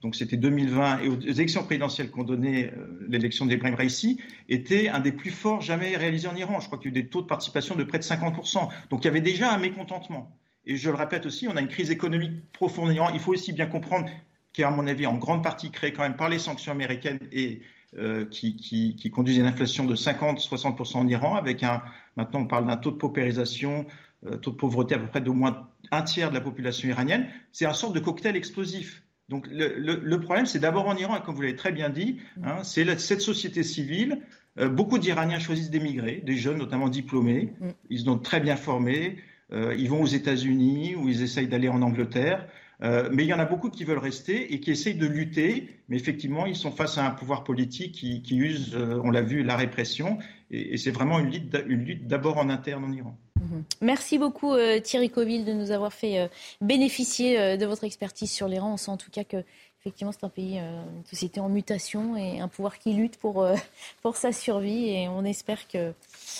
donc 0.01 0.15
c'était 0.15 0.37
2020, 0.37 1.01
et 1.01 1.09
aux 1.09 1.19
élections 1.19 1.63
présidentielles 1.63 2.09
qu'on 2.09 2.23
donnait, 2.23 2.71
euh, 2.71 3.05
l'élection 3.09 3.45
d'Ebrahim 3.45 3.75
Raisi, 3.75 4.17
était 4.47 4.87
un 4.87 4.99
des 4.99 5.11
plus 5.11 5.29
forts 5.29 5.59
jamais 5.59 5.97
réalisés 5.97 6.29
en 6.29 6.35
Iran. 6.37 6.61
Je 6.61 6.67
crois 6.67 6.79
qu'il 6.79 6.93
y 6.93 6.95
a 6.95 6.97
eu 6.97 7.03
des 7.03 7.09
taux 7.09 7.21
de 7.21 7.27
participation 7.27 7.75
de 7.75 7.83
près 7.83 7.99
de 7.99 8.03
50%. 8.03 8.69
Donc 8.89 9.03
il 9.03 9.05
y 9.05 9.07
avait 9.09 9.19
déjà 9.19 9.53
un 9.53 9.57
mécontentement. 9.57 10.31
Et 10.65 10.77
je 10.77 10.89
le 10.89 10.95
répète 10.95 11.25
aussi, 11.25 11.49
on 11.49 11.57
a 11.57 11.61
une 11.61 11.67
crise 11.67 11.91
économique 11.91 12.49
profonde 12.53 12.89
en 12.89 12.93
Iran. 12.93 13.09
Il 13.13 13.19
faut 13.19 13.33
aussi 13.33 13.51
bien 13.51 13.65
comprendre 13.65 14.09
qui 14.53 14.61
est, 14.61 14.65
à 14.65 14.71
mon 14.71 14.87
avis, 14.87 15.05
en 15.05 15.17
grande 15.17 15.43
partie 15.43 15.69
créée 15.69 15.91
quand 15.91 16.03
même 16.03 16.15
par 16.15 16.29
les 16.29 16.39
sanctions 16.39 16.71
américaines 16.71 17.19
et 17.31 17.61
euh, 17.97 18.25
qui, 18.25 18.55
qui, 18.55 18.95
qui, 18.95 19.09
conduisent 19.09 19.37
à 19.39 19.41
une 19.41 19.47
inflation 19.47 19.85
de 19.85 19.95
50-60% 19.95 20.97
en 20.97 21.07
Iran, 21.07 21.35
avec 21.35 21.63
un, 21.63 21.81
maintenant 22.17 22.41
on 22.41 22.45
parle 22.45 22.67
d'un 22.67 22.77
taux 22.77 22.91
de 22.91 22.97
paupérisation, 22.97 23.85
euh, 24.25 24.37
taux 24.37 24.51
de 24.51 24.55
pauvreté 24.57 24.95
à 24.95 24.99
peu 24.99 25.07
près 25.07 25.21
d'au 25.21 25.33
moins 25.33 25.67
un 25.91 26.01
tiers 26.03 26.29
de 26.29 26.35
la 26.35 26.41
population 26.41 26.87
iranienne. 26.87 27.27
C'est 27.51 27.65
un 27.65 27.73
sorte 27.73 27.95
de 27.95 27.99
cocktail 27.99 28.35
explosif. 28.35 29.03
Donc 29.29 29.47
le, 29.51 30.17
problème, 30.17 30.47
c'est 30.47 30.59
d'abord 30.59 30.87
en 30.87 30.95
Iran, 30.95 31.17
et 31.17 31.21
comme 31.21 31.35
vous 31.35 31.41
l'avez 31.41 31.55
très 31.55 31.71
bien 31.71 31.89
dit, 31.89 32.19
hein, 32.43 32.63
c'est 32.63 32.99
cette 32.99 33.21
société 33.21 33.61
civile. 33.63 34.21
Euh, 34.57 34.69
beaucoup 34.69 34.97
d'Iraniens 34.97 35.39
choisissent 35.39 35.69
d'émigrer, 35.69 36.21
des 36.25 36.35
jeunes 36.35 36.57
notamment 36.57 36.89
diplômés. 36.89 37.53
Mm. 37.59 37.69
Ils 37.91 37.99
sont 38.01 38.17
très 38.17 38.39
bien 38.39 38.55
formés. 38.55 39.17
Euh, 39.51 39.75
ils 39.77 39.89
vont 39.89 40.01
aux 40.01 40.07
États-Unis 40.07 40.95
ou 40.95 41.09
ils 41.09 41.21
essayent 41.21 41.47
d'aller 41.47 41.69
en 41.69 41.81
Angleterre. 41.81 42.47
Euh, 42.81 43.09
mais 43.11 43.25
il 43.25 43.27
y 43.27 43.33
en 43.33 43.39
a 43.39 43.45
beaucoup 43.45 43.69
qui 43.69 43.83
veulent 43.83 43.97
rester 43.97 44.53
et 44.53 44.59
qui 44.59 44.71
essayent 44.71 44.95
de 44.95 45.07
lutter. 45.07 45.69
Mais 45.89 45.97
effectivement, 45.97 46.45
ils 46.45 46.55
sont 46.55 46.71
face 46.71 46.97
à 46.97 47.05
un 47.05 47.11
pouvoir 47.11 47.43
politique 47.43 47.93
qui, 47.93 48.37
use, 48.37 48.75
on 48.75 49.11
l'a 49.11 49.21
vu, 49.21 49.43
la 49.43 49.57
répression. 49.57 50.17
Et, 50.51 50.77
c'est 50.77 50.91
vraiment 50.91 51.19
une 51.19 51.29
lutte 51.29 52.07
d'abord 52.07 52.37
en 52.37 52.49
interne 52.49 52.85
en 52.85 52.91
Iran. 52.91 53.17
Mm-hmm. 53.39 53.63
Merci 53.81 54.17
beaucoup 54.17 54.55
Thierry 54.83 55.09
Coville 55.09 55.45
de 55.45 55.53
nous 55.53 55.71
avoir 55.71 55.93
fait 55.93 56.29
bénéficier 56.61 57.57
de 57.57 57.65
votre 57.65 57.83
expertise 57.83 58.31
sur 58.31 58.47
l'Iran. 58.47 58.73
On 58.73 58.77
sent 58.77 58.91
en 58.91 58.97
tout 58.97 59.11
cas 59.11 59.23
que 59.23 59.43
effectivement, 59.81 60.11
c'est 60.11 60.25
un 60.25 60.29
pays, 60.29 60.57
une 60.57 61.05
société 61.05 61.39
en 61.39 61.49
mutation 61.49 62.15
et 62.17 62.39
un 62.39 62.47
pouvoir 62.47 62.79
qui 62.79 62.93
lutte 62.93 63.17
pour, 63.17 63.47
pour 64.01 64.17
sa 64.17 64.31
survie. 64.31 64.89
Et 64.89 65.07
on 65.07 65.23
espère 65.23 65.67
que, 65.67 65.93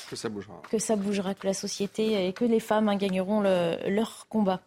que 0.09 0.15
ça 0.15 0.29
bougera. 0.29 0.61
Que 0.69 0.79
ça 0.79 0.95
bougera, 0.95 1.33
que 1.33 1.47
la 1.47 1.53
société 1.53 2.27
et 2.27 2.33
que 2.33 2.45
les 2.45 2.59
femmes 2.59 2.89
hein, 2.89 2.95
gagneront 2.95 3.41
leur 3.41 4.27
combat. 4.29 4.61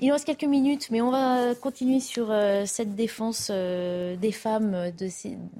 Il 0.00 0.08
nous 0.08 0.12
reste 0.12 0.26
quelques 0.26 0.44
minutes, 0.44 0.88
mais 0.90 1.00
on 1.00 1.10
va 1.10 1.54
continuer 1.54 2.00
sur 2.00 2.30
euh, 2.30 2.64
cette 2.66 2.96
défense 2.96 3.48
euh, 3.50 4.16
des 4.16 4.32
femmes 4.32 4.90
de, 4.98 5.08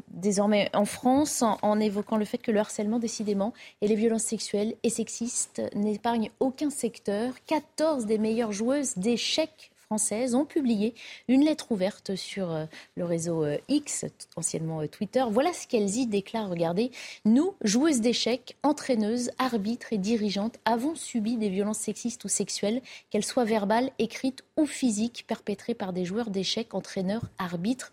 désormais 0.08 0.70
en 0.74 0.84
France 0.84 1.40
en, 1.42 1.56
en, 1.62 1.78
évoquant 1.78 2.16
le 2.16 2.24
fait 2.24 2.38
que 2.38 2.50
le 2.50 2.58
harcèlement, 2.58 2.98
décidément, 2.98 3.52
et 3.80 3.86
les 3.86 3.94
violences 3.94 4.24
sexuelles 4.24 4.74
et 4.82 4.90
sexistes 4.90 5.62
n'épargnent 5.74 6.30
aucun 6.40 6.70
secteur. 6.70 7.32
14 7.46 8.06
des 8.06 8.18
meilleures 8.18 8.52
joueuses 8.52 8.98
d'échecs 8.98 9.70
françaises 9.84 10.34
ont 10.34 10.44
publié 10.44 10.94
une 11.28 11.44
lettre 11.44 11.70
ouverte 11.72 12.16
sur 12.16 12.50
euh, 12.50 12.64
le 12.96 13.04
réseau 13.04 13.44
euh, 13.44 13.58
X, 13.68 14.06
anciennement 14.36 14.80
euh, 14.80 14.88
Twitter. 14.88 15.24
Voilà 15.30 15.52
ce 15.52 15.66
qu'elles 15.66 15.96
y 15.96 16.06
déclarent. 16.06 16.50
Regardez, 16.50 16.90
nous, 17.24 17.54
joueuses 17.62 18.00
d'échecs, 18.00 18.56
entraîneuses, 18.62 19.30
arbitres 19.38 19.92
et 19.92 19.98
dirigeantes, 19.98 20.58
avons 20.64 20.94
subi 20.94 21.36
des 21.36 21.48
violences 21.48 21.78
sexistes 21.78 22.24
ou 22.24 22.28
sexuelles, 22.28 22.82
qu'elles 23.10 23.24
soient 23.24 23.44
verbales, 23.44 23.90
écrites 23.98 24.44
ou 24.56 24.66
physiques, 24.66 25.24
perpétrées 25.26 25.74
par 25.74 25.92
des 25.92 26.04
joueurs 26.04 26.30
d'échecs, 26.30 26.74
entraîneurs, 26.74 27.24
arbitres 27.38 27.92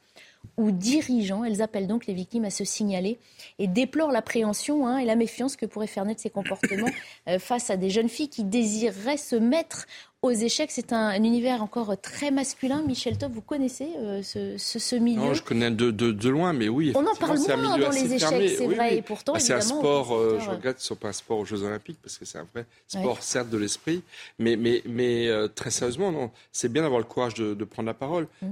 ou 0.57 0.71
dirigeants. 0.71 1.43
Elles 1.43 1.61
appellent 1.61 1.87
donc 1.87 2.07
les 2.07 2.13
victimes 2.13 2.45
à 2.45 2.49
se 2.49 2.63
signaler 2.63 3.19
et 3.59 3.67
déplorent 3.67 4.11
l'appréhension 4.11 4.87
hein, 4.87 4.97
et 4.97 5.05
la 5.05 5.15
méfiance 5.15 5.55
que 5.55 5.65
pourraient 5.65 5.87
faire 5.87 6.05
naître 6.05 6.21
ces 6.21 6.29
comportements 6.29 6.89
face 7.39 7.69
à 7.69 7.77
des 7.77 7.89
jeunes 7.89 8.09
filles 8.09 8.29
qui 8.29 8.43
désireraient 8.43 9.17
se 9.17 9.35
mettre 9.35 9.85
aux 10.21 10.31
échecs. 10.31 10.71
C'est 10.71 10.93
un, 10.93 11.11
univers 11.23 11.61
encore 11.61 11.99
très 11.99 12.31
masculin. 12.31 12.83
Michel 12.85 13.17
Top, 13.17 13.31
vous 13.31 13.41
connaissez 13.41 13.89
euh, 13.97 14.21
ce, 14.21 14.57
ce, 14.57 14.95
milieu? 14.95 15.21
Non, 15.21 15.33
je 15.33 15.43
connais 15.43 15.71
de, 15.71 15.91
de, 15.91 16.29
loin, 16.29 16.53
mais 16.53 16.69
oui. 16.69 16.93
On 16.95 17.05
en 17.05 17.15
parle 17.15 17.39
moins 17.39 17.77
dans 17.77 17.89
les 17.89 18.13
échecs, 18.13 18.51
c'est 18.57 18.67
vrai. 18.67 18.97
Et 18.97 19.01
pourtant, 19.01 19.33
bah, 19.33 19.39
c'est 19.39 19.53
un 19.53 19.61
sport, 19.61 20.15
euh, 20.15 20.39
je 20.39 20.49
regrette 20.49 20.77
que 20.77 20.81
ce 20.81 20.85
ne 20.85 20.87
soit 20.87 20.99
pas 20.99 21.09
un 21.09 21.13
sport 21.13 21.39
aux 21.39 21.45
Jeux 21.45 21.63
Olympiques, 21.63 21.99
parce 22.01 22.17
que 22.17 22.25
c'est 22.25 22.37
un 22.37 22.47
vrai 22.53 22.65
sport, 22.87 23.21
certes, 23.21 23.49
de 23.49 23.57
l'esprit. 23.57 24.03
Mais, 24.39 24.55
mais, 24.55 24.81
mais 24.85 25.27
euh, 25.27 25.47
très 25.47 25.71
sérieusement, 25.71 26.11
non, 26.11 26.31
c'est 26.51 26.71
bien 26.71 26.83
d'avoir 26.83 26.99
le 26.99 27.07
courage 27.07 27.33
de, 27.33 27.53
de 27.53 27.65
prendre 27.65 27.87
la 27.87 27.93
parole. 27.93 28.27
Mm. 28.41 28.51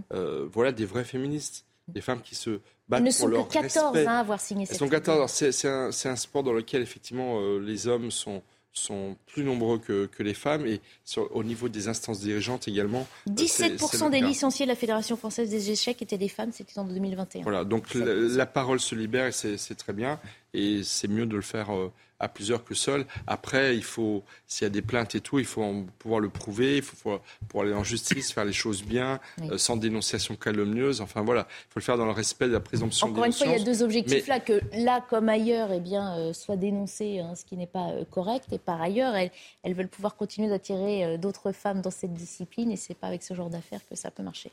voilà 0.51 0.71
des 0.71 0.85
vraies 0.85 1.03
féministes, 1.03 1.65
des 1.87 2.01
femmes 2.01 2.21
qui 2.21 2.35
se 2.35 2.59
battent 2.87 3.03
ne 3.03 3.11
pour 3.11 3.27
leur 3.27 3.47
que 3.47 3.53
14 3.53 3.93
respect. 3.93 4.07
Hein, 4.07 4.15
à 4.15 4.19
avoir 4.19 4.39
signé 4.39 4.65
cette 4.65 4.77
sont 4.77 4.87
14. 4.87 5.29
C'est 5.31 5.67
un, 5.67 5.89
un, 5.89 6.15
sport 6.15 6.43
dans 6.43 6.53
lequel, 6.53 6.81
effectivement, 6.81 7.39
les 7.59 7.87
hommes 7.87 8.11
sont 8.11 8.41
sont 8.73 9.15
plus 9.25 9.43
nombreux 9.43 9.79
que, 9.79 10.05
que 10.05 10.23
les 10.23 10.33
femmes 10.33 10.65
et 10.65 10.79
sur, 11.03 11.35
au 11.35 11.43
niveau 11.43 11.69
des 11.69 11.87
instances 11.87 12.19
dirigeantes 12.19 12.67
également. 12.67 13.07
17% 13.27 14.05
euh, 14.05 14.09
des 14.09 14.21
licenciés 14.21 14.65
de 14.65 14.69
la 14.69 14.75
Fédération 14.75 15.17
française 15.17 15.49
des 15.49 15.71
échecs 15.71 16.01
étaient 16.01 16.17
des 16.17 16.29
femmes, 16.29 16.51
c'était 16.51 16.77
en 16.79 16.85
2021. 16.85 17.43
Voilà, 17.43 17.65
donc 17.65 17.93
la, 17.93 18.13
la, 18.13 18.45
parole 18.45 18.79
se 18.79 18.95
libère 18.95 19.27
et 19.27 19.31
c'est 19.31 19.75
très 19.75 19.93
bien 19.93 20.19
et 20.53 20.83
c'est 20.83 21.07
mieux 21.07 21.25
de 21.25 21.35
le 21.35 21.41
faire 21.41 21.75
euh, 21.75 21.91
à 22.19 22.27
plusieurs 22.27 22.63
que 22.63 22.75
seul. 22.75 23.05
Après, 23.27 23.75
il 23.75 23.83
faut, 23.83 24.23
s'il 24.45 24.65
y 24.65 24.67
a 24.67 24.69
des 24.69 24.81
plaintes 24.81 25.15
et 25.15 25.21
tout, 25.21 25.39
il 25.39 25.45
faut 25.45 25.85
pouvoir 25.97 26.19
le 26.19 26.29
prouver, 26.29 26.77
il 26.77 26.81
faut 26.81 27.19
pouvoir 27.47 27.65
aller 27.65 27.73
en 27.73 27.83
justice, 27.83 28.33
faire 28.33 28.45
les 28.45 28.53
choses 28.53 28.83
bien, 28.83 29.19
euh, 29.43 29.57
sans 29.57 29.77
dénonciation 29.77 30.35
calomnieuse. 30.35 31.01
Enfin 31.01 31.21
voilà, 31.21 31.47
il 31.49 31.73
faut 31.73 31.79
le 31.79 31.85
faire 31.85 31.97
dans 31.97 32.05
le 32.05 32.11
respect 32.11 32.47
de 32.47 32.53
la 32.53 32.59
présomption 32.59 33.07
Encore 33.07 33.25
une 33.25 33.33
fois, 33.33 33.47
il 33.47 33.57
y 33.57 33.61
a 33.61 33.63
deux 33.63 33.83
objectifs 33.83 34.27
là, 34.27 34.39
que 34.39 34.61
là 34.73 35.03
comme 35.09 35.29
ailleurs, 35.29 35.71
eh 35.71 35.79
bien, 35.79 36.17
euh, 36.17 36.33
soit 36.33 36.57
dénoncé 36.57 37.19
hein, 37.19 37.35
ce 37.35 37.45
qui 37.45 37.55
n'est 37.55 37.67
pas 37.67 37.91
euh, 37.91 38.03
correct, 38.11 38.47
et 38.51 38.59
par 38.59 38.81
ailleurs, 38.81 39.15
elles, 39.15 39.31
elles 39.63 39.73
veulent 39.73 39.87
pouvoir 39.87 40.15
continuer 40.15 40.49
d'attirer 40.49 41.17
d'autres 41.17 41.53
femmes 41.53 41.81
dans 41.81 41.91
cette 41.91 42.13
discipline, 42.13 42.71
et 42.71 42.75
c'est 42.75 42.93
pas 42.93 43.07
avec 43.07 43.23
ce 43.23 43.33
genre 43.33 43.49
d'affaires 43.49 43.81
que 43.89 43.95
ça 43.95 44.11
peut 44.11 44.23
marcher. 44.23 44.51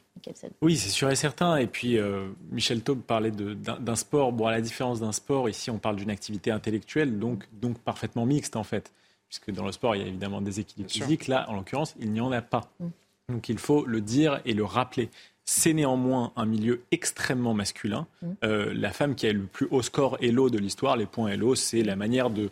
Oui, 0.61 0.76
c'est 0.76 0.90
sûr 0.90 1.11
et 1.11 1.16
certain. 1.16 1.57
Et 1.57 1.66
puis, 1.66 1.99
Michel 2.51 2.82
Taube 2.82 3.03
parlait 3.03 3.30
d'un 3.30 3.97
sport. 3.97 4.32
Bon, 4.32 4.47
à 4.47 4.53
la 4.53 4.61
différence 4.61 5.01
d'un 5.01 5.12
sport, 5.12 5.49
ici, 5.49 5.70
on 5.70 5.78
parle 5.78 5.86
d'une 5.95 6.11
activité 6.11 6.51
intellectuelle, 6.51 7.18
donc 7.18 7.49
donc 7.53 7.78
parfaitement 7.78 8.26
mixte 8.26 8.57
en 8.57 8.64
fait, 8.64 8.93
puisque 9.28 9.51
dans 9.51 9.64
le 9.64 9.72
sport, 9.72 9.97
il 9.97 10.03
y 10.03 10.05
a 10.05 10.09
évidemment 10.09 10.41
des 10.41 10.61
équilibres 10.61 10.91
physiques. 10.91 11.26
Là, 11.26 11.49
en 11.49 11.55
l'occurrence, 11.55 11.95
il 12.01 12.12
n'y 12.12 12.20
en 12.20 12.32
a 12.32 12.43
pas. 12.43 12.72
Mm. 12.80 12.87
Donc 13.28 13.49
il 13.49 13.59
faut 13.59 13.84
le 13.84 14.01
dire 14.01 14.41
et 14.45 14.55
le 14.55 14.64
rappeler. 14.64 15.11
C'est 15.45 15.72
néanmoins 15.72 16.32
un 16.37 16.47
milieu 16.47 16.82
extrêmement 16.91 17.55
masculin. 17.55 18.07
Mm. 18.22 18.26
Euh, 18.45 18.74
la 18.74 18.93
femme 18.93 19.14
qui 19.14 19.26
a 19.26 19.32
le 19.32 19.47
plus 19.47 19.68
haut 19.70 19.82
score 19.82 20.18
Elo 20.20 20.51
de 20.51 20.59
l'histoire, 20.59 20.97
les 20.97 21.07
points 21.07 21.28
Elo, 21.28 21.55
c'est 21.55 21.82
la 21.82 21.97
manière 21.97 22.30
de 22.30 22.51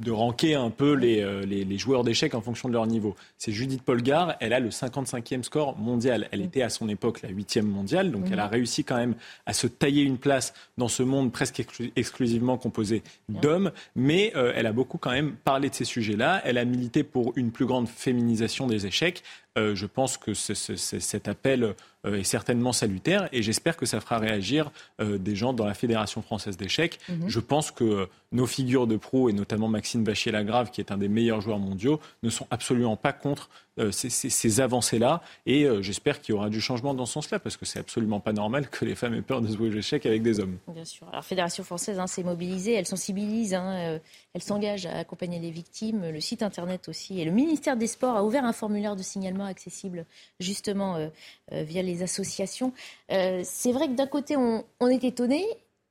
de 0.00 0.10
ranker 0.10 0.54
un 0.54 0.70
peu 0.70 0.98
euh, 1.02 1.44
les, 1.44 1.64
les, 1.64 1.78
joueurs 1.78 2.04
d'échecs 2.04 2.34
en 2.34 2.40
fonction 2.40 2.68
de 2.68 2.74
leur 2.74 2.86
niveau. 2.86 3.14
C'est 3.38 3.52
Judith 3.52 3.82
Polgar, 3.82 4.36
elle 4.40 4.52
a 4.52 4.60
le 4.60 4.70
55e 4.70 5.42
score 5.42 5.78
mondial. 5.78 6.28
Elle 6.32 6.40
était 6.40 6.62
à 6.62 6.70
son 6.70 6.88
époque 6.88 7.22
la 7.22 7.30
8e 7.30 7.62
mondiale, 7.62 8.10
donc 8.10 8.24
elle 8.32 8.40
a 8.40 8.48
réussi 8.48 8.82
quand 8.82 8.96
même 8.96 9.14
à 9.46 9.52
se 9.52 9.66
tailler 9.66 10.02
une 10.02 10.18
place 10.18 10.54
dans 10.78 10.88
ce 10.88 11.02
monde 11.02 11.32
presque 11.32 11.64
exclusivement 11.96 12.56
composé 12.56 13.02
d'hommes, 13.28 13.72
mais 13.94 14.32
euh, 14.36 14.52
elle 14.56 14.66
a 14.66 14.72
beaucoup 14.72 14.98
quand 14.98 15.12
même 15.12 15.36
parlé 15.44 15.68
de 15.68 15.74
ces 15.74 15.84
sujets-là. 15.84 16.40
Elle 16.44 16.58
a 16.58 16.64
milité 16.64 17.04
pour 17.04 17.32
une 17.36 17.50
plus 17.50 17.66
grande 17.66 17.88
féminisation 17.88 18.66
des 18.66 18.86
échecs. 18.86 19.22
Euh, 19.58 19.74
je 19.74 19.86
pense 19.86 20.16
que 20.16 20.32
cet 20.32 21.26
appel 21.26 21.74
euh, 22.06 22.14
est 22.14 22.24
certainement 22.24 22.72
salutaire 22.72 23.28
et 23.32 23.42
j'espère 23.42 23.76
que 23.76 23.84
ça 23.84 24.00
fera 24.00 24.18
réagir 24.18 24.70
euh, 25.00 25.18
des 25.18 25.34
gens 25.34 25.52
dans 25.52 25.66
la 25.66 25.74
Fédération 25.74 26.22
française 26.22 26.56
d'échecs. 26.56 27.00
Mhm. 27.08 27.28
Je 27.28 27.40
pense 27.40 27.72
que 27.72 28.08
nos 28.30 28.46
figures 28.46 28.86
de 28.86 28.96
pro, 28.96 29.28
et 29.28 29.32
notamment 29.32 29.66
Maxime 29.66 30.04
Bachier-Lagrave, 30.04 30.70
qui 30.70 30.80
est 30.80 30.92
un 30.92 30.98
des 30.98 31.08
meilleurs 31.08 31.40
joueurs 31.40 31.58
mondiaux, 31.58 32.00
ne 32.22 32.30
sont 32.30 32.46
absolument 32.50 32.96
pas 32.96 33.12
contre 33.12 33.50
euh, 33.80 33.90
ces, 33.92 34.60
avancées-là. 34.60 35.22
Et 35.46 35.64
euh, 35.64 35.82
j'espère 35.82 36.20
qu'il 36.20 36.34
y 36.34 36.38
aura 36.38 36.50
du 36.50 36.60
changement 36.60 36.94
dans 36.94 37.06
ce 37.06 37.14
sens-là, 37.14 37.38
parce 37.38 37.56
que 37.56 37.64
c'est 37.64 37.78
absolument 37.78 38.20
pas 38.20 38.32
normal 38.32 38.68
que 38.68 38.84
les 38.84 38.94
femmes 38.94 39.14
aient 39.14 39.22
peur 39.22 39.40
de 39.40 39.48
jouer 39.48 39.68
aux 39.68 39.76
échecs 39.76 40.06
avec 40.06 40.22
des 40.22 40.38
hommes. 40.38 40.58
Bien 40.68 40.84
sûr. 40.84 41.08
Alors, 41.10 41.24
Fédération 41.24 41.64
française 41.64 41.98
hein, 41.98 42.06
s'est 42.06 42.22
mobilisée, 42.22 42.74
elle 42.74 42.86
sensibilise, 42.86 43.54
hein, 43.54 43.72
euh, 43.72 43.98
elle 44.34 44.42
s'engage 44.42 44.86
à 44.86 44.98
accompagner 44.98 45.38
les 45.38 45.50
victimes, 45.50 46.10
le 46.10 46.20
site 46.20 46.42
internet 46.42 46.88
aussi. 46.88 47.20
Et 47.20 47.24
le 47.24 47.30
ministère 47.30 47.76
des 47.76 47.86
Sports 47.86 48.16
a 48.16 48.24
ouvert 48.24 48.44
un 48.44 48.52
formulaire 48.52 48.96
de 48.96 49.02
signalement 49.02 49.44
accessible, 49.44 50.04
justement, 50.38 51.10
via 51.50 51.82
les 51.82 52.02
associations. 52.02 52.72
c'est 53.08 53.72
vrai 53.72 53.88
que 53.88 53.94
d'un 53.94 54.06
côté, 54.06 54.36
on 54.36 54.88
est 54.88 55.04
étonné. 55.04 55.44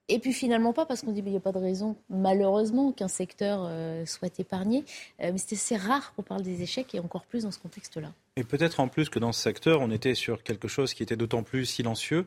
Et 0.10 0.18
puis 0.18 0.34
finalement 0.34 0.74
pas, 0.74 0.86
parce 0.86 1.02
qu'on 1.02 1.12
dit 1.12 1.22
qu'il 1.22 1.32
n'y 1.32 1.38
a 1.38 1.42
pas 1.42 1.52
de 1.52 1.60
raison, 1.60 1.96
malheureusement, 2.10 2.92
qu'un 2.92 3.08
secteur 3.08 3.62
euh, 3.64 4.06
soit 4.08 4.40
épargné. 4.40 4.84
Euh, 5.22 5.32
mais 5.32 5.38
c'est 5.38 5.78
rare 5.78 6.14
qu'on 6.16 6.24
parle 6.24 6.42
des 6.42 6.64
échecs, 6.64 6.96
et 6.96 7.00
encore 7.00 7.26
plus 7.26 7.44
dans 7.44 7.52
ce 7.52 7.60
contexte-là. 7.60 8.12
Et 8.36 8.44
peut-être 8.44 8.80
en 8.80 8.88
plus 8.88 9.10
que 9.10 9.20
dans 9.20 9.32
ce 9.32 9.42
secteur, 9.42 9.82
on 9.82 9.92
était 9.92 10.16
sur 10.16 10.42
quelque 10.42 10.68
chose 10.68 10.96
qui 10.96 11.04
était 11.04 11.16
d'autant 11.16 11.44
plus 11.44 11.66
silencieux. 11.66 12.26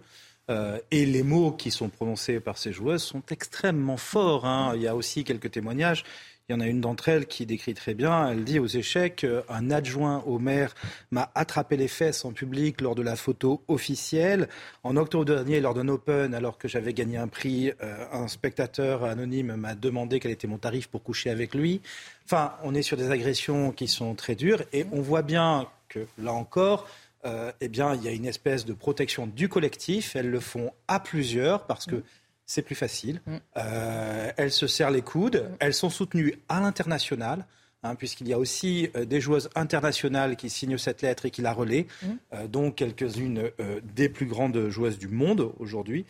Euh, 0.50 0.78
et 0.90 1.06
les 1.06 1.22
mots 1.22 1.52
qui 1.52 1.70
sont 1.70 1.88
prononcés 1.88 2.40
par 2.40 2.58
ces 2.58 2.72
joueuses 2.72 3.02
sont 3.02 3.22
extrêmement 3.30 3.96
forts. 3.96 4.44
Hein. 4.44 4.72
Il 4.74 4.82
y 4.82 4.88
a 4.88 4.96
aussi 4.96 5.24
quelques 5.24 5.50
témoignages. 5.50 6.04
Il 6.52 6.56
y 6.56 6.58
en 6.58 6.66
a 6.66 6.68
une 6.68 6.82
d'entre 6.82 7.08
elles 7.08 7.24
qui 7.24 7.46
décrit 7.46 7.72
très 7.72 7.94
bien. 7.94 8.30
Elle 8.30 8.44
dit 8.44 8.58
aux 8.58 8.66
échecs 8.66 9.24
Un 9.48 9.70
adjoint 9.70 10.22
au 10.26 10.38
maire 10.38 10.74
m'a 11.10 11.30
attrapé 11.34 11.78
les 11.78 11.88
fesses 11.88 12.26
en 12.26 12.32
public 12.32 12.82
lors 12.82 12.94
de 12.94 13.00
la 13.00 13.16
photo 13.16 13.62
officielle. 13.68 14.50
En 14.82 14.98
octobre 14.98 15.24
dernier, 15.24 15.62
lors 15.62 15.72
d'un 15.72 15.88
Open, 15.88 16.34
alors 16.34 16.58
que 16.58 16.68
j'avais 16.68 16.92
gagné 16.92 17.16
un 17.16 17.28
prix, 17.28 17.72
euh, 17.82 18.04
un 18.12 18.28
spectateur 18.28 19.04
anonyme 19.04 19.56
m'a 19.56 19.74
demandé 19.74 20.20
quel 20.20 20.30
était 20.30 20.46
mon 20.46 20.58
tarif 20.58 20.88
pour 20.88 21.02
coucher 21.02 21.30
avec 21.30 21.54
lui. 21.54 21.80
Enfin, 22.26 22.52
on 22.64 22.74
est 22.74 22.82
sur 22.82 22.98
des 22.98 23.10
agressions 23.10 23.72
qui 23.72 23.88
sont 23.88 24.14
très 24.14 24.34
dures 24.34 24.62
et 24.74 24.84
on 24.92 25.00
voit 25.00 25.22
bien 25.22 25.68
que 25.88 26.00
là 26.18 26.34
encore, 26.34 26.86
euh, 27.24 27.50
eh 27.62 27.68
bien, 27.68 27.94
il 27.94 28.02
y 28.02 28.08
a 28.08 28.12
une 28.12 28.26
espèce 28.26 28.66
de 28.66 28.74
protection 28.74 29.26
du 29.26 29.48
collectif. 29.48 30.16
Elles 30.16 30.30
le 30.30 30.40
font 30.40 30.70
à 30.86 31.00
plusieurs 31.00 31.64
parce 31.64 31.86
que 31.86 32.02
c'est 32.46 32.62
plus 32.62 32.74
facile. 32.74 33.20
Mm. 33.26 33.36
Euh, 33.56 34.32
elles 34.36 34.52
se 34.52 34.66
serrent 34.66 34.90
les 34.90 35.02
coudes. 35.02 35.48
Mm. 35.50 35.56
Elles 35.60 35.74
sont 35.74 35.90
soutenues 35.90 36.34
à 36.48 36.60
l'international. 36.60 37.46
Hein, 37.84 37.96
puisqu'il 37.96 38.28
y 38.28 38.32
a 38.32 38.38
aussi 38.38 38.90
euh, 38.94 39.04
des 39.04 39.20
joueuses 39.20 39.50
internationales 39.56 40.36
qui 40.36 40.50
signent 40.50 40.78
cette 40.78 41.02
lettre 41.02 41.26
et 41.26 41.32
qui 41.32 41.42
la 41.42 41.52
relaient, 41.52 41.88
mm. 42.00 42.06
euh, 42.34 42.46
dont 42.46 42.70
quelques-unes 42.70 43.50
des 43.82 44.08
plus 44.08 44.26
grandes 44.26 44.68
joueuses 44.68 45.00
du 45.00 45.08
monde 45.08 45.52
aujourd'hui. 45.58 46.04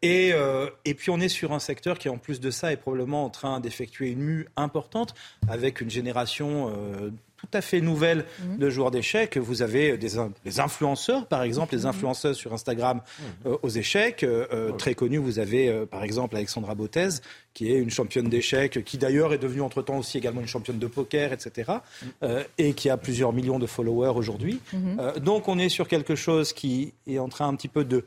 Et, 0.00 0.32
et, 0.84 0.94
puis 0.94 1.10
on 1.10 1.18
est 1.18 1.28
sur 1.28 1.52
un 1.52 1.58
secteur 1.58 1.98
qui, 1.98 2.08
en 2.08 2.18
plus 2.18 2.38
de 2.38 2.52
ça, 2.52 2.70
est 2.70 2.76
probablement 2.76 3.24
en 3.24 3.30
train 3.30 3.58
d'effectuer 3.58 4.10
une 4.10 4.20
mue 4.20 4.46
importante 4.54 5.14
avec 5.48 5.80
une 5.80 5.90
génération 5.90 6.72
tout 7.42 7.58
à 7.58 7.60
fait 7.60 7.80
nouvelle 7.80 8.24
mhm. 8.40 8.58
de 8.58 8.70
joueurs 8.70 8.92
d'échecs. 8.92 9.36
Vous 9.36 9.62
avez 9.62 9.98
des, 9.98 10.12
des, 10.44 10.60
influenceurs, 10.60 11.26
par 11.26 11.42
exemple, 11.42 11.74
les 11.74 11.82
mhm. 11.82 11.88
influenceuses 11.88 12.36
sur 12.36 12.52
Instagram 12.52 12.98
mhm. 12.98 13.52
euh, 13.52 13.56
aux 13.62 13.68
échecs. 13.68 14.22
Euh, 14.22 14.46
euh, 14.52 14.72
très 14.72 14.94
connus, 14.94 15.18
vous 15.18 15.40
avez 15.40 15.72
par 15.86 16.04
exemple 16.04 16.36
Alexandra 16.36 16.76
Bottez, 16.76 17.08
qui 17.52 17.72
est 17.72 17.78
une 17.78 17.90
championne 17.90 18.28
d'échecs, 18.28 18.84
qui 18.84 18.96
d'ailleurs 18.96 19.32
est 19.32 19.38
devenue 19.38 19.62
entre-temps 19.62 19.98
aussi 19.98 20.18
également 20.18 20.40
une 20.40 20.46
championne 20.46 20.78
de 20.78 20.86
poker, 20.86 21.32
etc. 21.32 21.72
et 22.58 22.74
qui 22.74 22.88
a 22.88 22.96
plusieurs 22.96 23.32
millions 23.32 23.58
de 23.58 23.66
followers 23.66 24.16
aujourd'hui. 24.16 24.60
donc 25.20 25.48
on 25.48 25.58
est 25.58 25.68
sur 25.68 25.88
quelque 25.88 26.14
chose 26.14 26.52
qui 26.52 26.92
est 27.06 27.18
en 27.18 27.28
train 27.28 27.48
un 27.48 27.54
petit 27.54 27.68
peu 27.68 27.84
de 27.84 28.04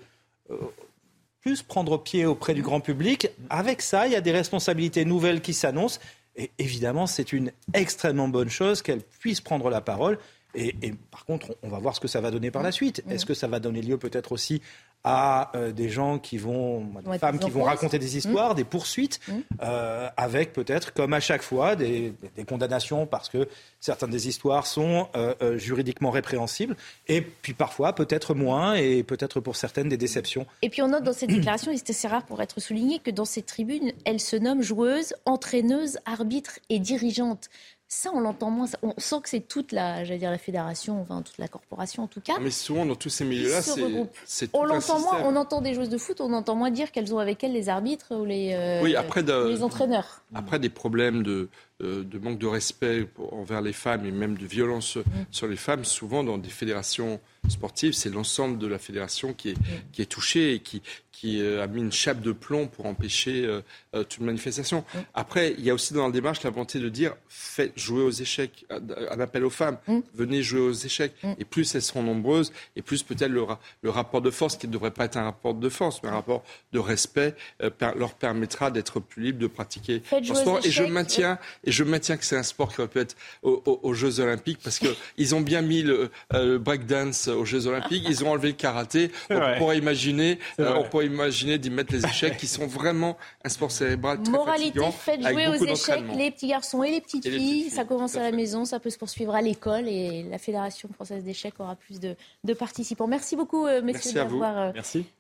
plus 1.42 1.62
prendre 1.62 1.98
pied 2.02 2.26
auprès 2.26 2.54
du 2.54 2.62
grand 2.62 2.80
public. 2.80 3.30
Avec 3.50 3.82
ça, 3.82 4.08
il 4.08 4.14
y 4.14 4.16
a 4.16 4.22
des 4.22 4.32
responsabilités 4.32 5.06
nouvelles 5.06 5.42
qui 5.42 5.54
s'annoncent 5.54 6.00
Et 6.36 6.52
évidemment, 6.58 7.08
c'est 7.08 7.34
une 7.34 7.52
extrêmement 7.74 8.28
bonne 8.28 8.50
chose 8.50 8.82
qu'elle 8.82 9.02
puisse 9.02 9.42
prendre 9.42 9.70
la 9.70 9.82
parole. 9.82 10.18
Et, 10.54 10.76
et, 10.82 10.94
par 11.12 11.26
contre, 11.26 11.58
on 11.64 11.70
va 11.70 11.80
voir 11.80 11.96
ce 11.96 12.00
que 12.00 12.08
ça 12.08 12.22
va 12.22 12.32
donner 12.32 12.52
par 12.52 12.64
la 12.64 12.72
suite. 12.72 13.04
Est-ce 13.10 13.26
que 13.26 13.34
ça 13.34 13.48
va 13.48 13.60
donner 13.60 13.82
lieu 13.82 13.98
peut-être 13.98 14.32
aussi 14.32 14.62
à 15.08 15.52
euh, 15.56 15.72
des 15.72 15.88
gens 15.88 16.18
qui 16.18 16.40
vont, 16.40 16.84
des 17.06 17.20
femmes 17.20 17.38
qui 17.38 17.52
vont 17.52 17.64
raconter 17.64 18.00
des 18.00 18.18
histoires, 18.18 18.54
mmh. 18.54 18.56
des 18.56 18.64
poursuites, 18.64 19.20
mmh. 19.28 19.34
euh, 19.62 20.10
avec 20.18 20.52
peut-être, 20.52 20.94
comme 20.94 21.14
à 21.14 21.20
chaque 21.20 21.44
fois, 21.44 21.76
des, 21.76 22.14
des, 22.36 22.44
condamnations 22.44 23.06
parce 23.06 23.30
que 23.30 23.48
certaines 23.80 24.10
des 24.10 24.28
histoires 24.28 24.66
sont 24.66 25.08
euh, 25.16 25.60
juridiquement 25.60 26.10
répréhensibles, 26.10 26.76
et 27.08 27.22
puis 27.22 27.54
parfois 27.54 27.94
peut-être 27.94 28.34
moins, 28.34 28.74
et 28.74 29.04
peut-être 29.04 29.40
pour 29.40 29.56
certaines 29.56 29.90
des 29.90 29.98
déceptions. 29.98 30.48
Et 30.64 30.70
puis 30.70 30.82
on 30.82 30.88
note 30.88 31.04
dans 31.04 31.14
cette 31.14 31.30
déclaration, 31.30 31.72
et 31.72 31.78
c'est 31.78 31.92
assez 31.92 32.08
rare 32.08 32.26
pour 32.26 32.42
être 32.42 32.60
souligné, 32.60 32.98
que 32.98 33.12
dans 33.12 33.26
cette 33.26 33.46
tribune, 33.46 33.92
elle 34.06 34.20
se 34.20 34.36
nomme 34.36 34.64
joueuse, 34.64 35.14
entraîneuse, 35.26 36.00
arbitre 36.06 36.58
et 36.70 36.80
dirigeante. 36.80 37.50
Ça, 37.88 38.10
on 38.14 38.20
l'entend 38.20 38.50
moins. 38.50 38.66
On 38.82 38.94
sent 38.98 39.18
que 39.22 39.30
c'est 39.30 39.48
toute 39.48 39.72
la, 39.72 40.04
j'allais 40.04 40.20
dire 40.20 40.32
la 40.32 40.40
fédération, 40.40 41.00
enfin 41.02 41.22
toute 41.22 41.38
la 41.38 41.48
corporation 41.48 42.04
en 42.04 42.08
tout 42.08 42.20
cas. 42.20 42.34
Mais 42.42 42.50
souvent 42.50 42.84
dans 42.84 42.96
tous 42.96 43.10
ces 43.10 43.26
milieux-là, 43.26 43.62
c'est 43.62 44.50
On 44.54 44.64
l'entend 44.64 45.00
moins. 45.00 45.22
On 45.24 45.36
entend 45.36 45.62
des 45.62 45.76
joueuses 45.76 45.90
de 45.90 46.00
foot, 46.00 46.20
on 46.20 46.34
entend 46.34 46.56
moins 46.56 46.72
dire 46.72 46.92
qu'elles 46.92 47.14
ont 47.14 47.20
avec 47.20 47.44
elles 47.44 47.54
les 47.54 47.70
arbitres 47.70 48.16
ou 48.16 48.26
les, 48.26 48.54
euh, 48.54 48.82
oui, 48.82 48.96
après 48.96 49.22
les 49.22 49.62
entraîneurs. 49.62 50.24
Après 50.34 50.58
des 50.58 50.70
problèmes 50.70 51.22
de, 51.22 51.48
euh, 51.84 52.04
de 52.04 52.18
manque 52.20 52.40
de 52.40 52.48
respect 52.48 53.08
envers 53.32 53.62
les 53.62 53.74
femmes 53.74 54.06
et 54.06 54.12
même 54.12 54.38
de 54.38 54.46
violence 54.46 54.96
mm. 54.96 55.02
sur 55.30 55.48
les 55.48 55.56
femmes, 55.56 55.86
souvent 55.86 56.24
dans 56.24 56.38
des 56.38 56.50
fédérations 56.50 57.20
sportives, 57.50 57.94
c'est 57.94 58.10
l'ensemble 58.10 58.58
de 58.58 58.66
la 58.66 58.80
fédération 58.80 59.34
qui 59.34 59.50
est, 59.50 59.60
mm. 59.60 59.92
qui 59.92 60.02
est 60.02 60.06
touché 60.06 60.54
et 60.54 60.60
qui, 60.60 60.82
qui 61.16 61.42
euh, 61.42 61.64
a 61.64 61.68
mis 61.68 61.82
une 61.82 61.94
chape 61.94 62.20
de 62.20 62.34
plomb 62.34 62.68
pour 62.68 62.86
empêcher 62.88 63.46
euh, 63.46 63.62
euh, 63.94 64.04
toute 64.04 64.20
manifestation. 64.20 64.84
Mm. 64.94 64.98
Après, 65.14 65.56
il 65.58 65.64
y 65.64 65.70
a 65.70 65.74
aussi 65.74 65.94
dans 65.94 66.06
la 66.06 66.12
démarche 66.12 66.44
la 66.44 66.50
volonté 66.50 66.80
de 66.80 66.90
dire 66.90 67.16
faites 67.30 67.72
jouer 67.78 68.04
aux 68.04 68.12
échecs, 68.12 68.66
un 68.70 69.20
appel 69.20 69.46
aux 69.46 69.50
femmes, 69.50 69.78
mm. 69.88 70.00
venez 70.14 70.44
jouer 70.44 70.60
aux 70.60 70.74
échecs. 70.74 71.14
Mm. 71.24 71.32
Et 71.40 71.46
plus 71.46 71.74
elles 71.74 71.82
seront 71.82 72.04
nombreuses, 72.04 72.52
et 72.76 72.82
plus 72.82 73.02
peut-être 73.04 73.32
le, 73.32 73.46
le, 73.82 73.90
rapport 73.90 74.22
de 74.22 74.30
force, 74.30 74.58
qui 74.58 74.68
ne 74.68 74.74
devrait 74.74 74.92
pas 74.92 75.06
être 75.06 75.16
un 75.16 75.24
rapport 75.24 75.54
de 75.54 75.70
force, 75.70 76.04
mais 76.04 76.10
un 76.10 76.14
rapport 76.14 76.44
de 76.74 76.80
respect, 76.80 77.36
leur 77.80 78.14
permettra 78.16 78.70
d'être 78.70 79.00
plus 79.00 79.24
libres 79.24 79.40
de 79.40 79.48
pratiquer 79.48 80.02
leur 80.12 80.36
sport. 80.36 80.60
Et 80.66 80.72
je 80.72 80.84
maintiens, 80.84 81.40
et 81.64 81.72
je 81.72 81.84
maintiens 81.86 82.18
que 82.18 82.26
c'est 82.26 82.38
un 82.38 82.44
sport 82.44 82.74
qui 82.74 82.82
aurait 82.82 82.90
pu 82.90 83.00
être 83.00 83.16
aux, 83.44 83.94
Jeux 83.94 84.20
Olympiques, 84.20 84.60
parce 84.62 84.80
qu'ils 84.80 85.36
ont 85.36 85.42
bien 85.42 85.62
mis 85.62 85.82
le, 85.82 86.12
breakdance 86.58 87.30
aux 87.30 87.46
Jeux 87.46 87.68
Olympiques, 87.68 88.04
ils 88.08 88.24
ont 88.26 88.32
enlevé 88.32 88.50
le 88.50 88.56
karaté. 88.56 89.12
On 89.30 89.58
pourrait 89.58 89.78
imaginer, 89.78 90.40
on 90.60 90.84
pourrait 90.84 91.05
imaginer 91.06 91.58
d'y 91.58 91.70
mettre 91.70 91.94
les 91.94 92.06
échecs 92.06 92.38
qui 92.38 92.48
sont 92.48 92.68
vraiment 92.68 93.18
un 93.44 93.50
sport 93.50 93.72
cérébral 93.72 94.22
très 94.22 94.32
Moralité, 94.32 94.80
faites 94.92 95.22
jouer 95.22 95.48
aux 95.48 95.66
échecs 95.66 96.04
les 96.16 96.32
petits 96.32 96.48
garçons 96.48 96.84
et 96.84 96.92
les 96.92 97.02
petites, 97.02 97.28
filles. 97.28 97.70
Ça 97.70 97.86
commence 97.86 98.16
à 98.16 98.24
la 98.24 98.32
maison, 98.32 98.66
ça 98.66 98.80
peut 98.80 98.90
se 98.90 98.98
poursuivre 98.98 99.36
à 99.36 99.42
l'école 99.42 99.88
et 99.88 100.24
la 100.24 100.38
Fédération 100.38 100.90
française 100.94 101.24
d'échecs 101.24 101.56
aura 101.60 101.76
plus 101.76 102.00
de, 102.00 102.16
participants. 102.54 103.08
Merci 103.08 103.36
beaucoup, 103.36 103.66
euh, 103.66 103.82
messieurs, 103.82 104.14
d'avoir 104.14 104.58
euh, 104.58 104.72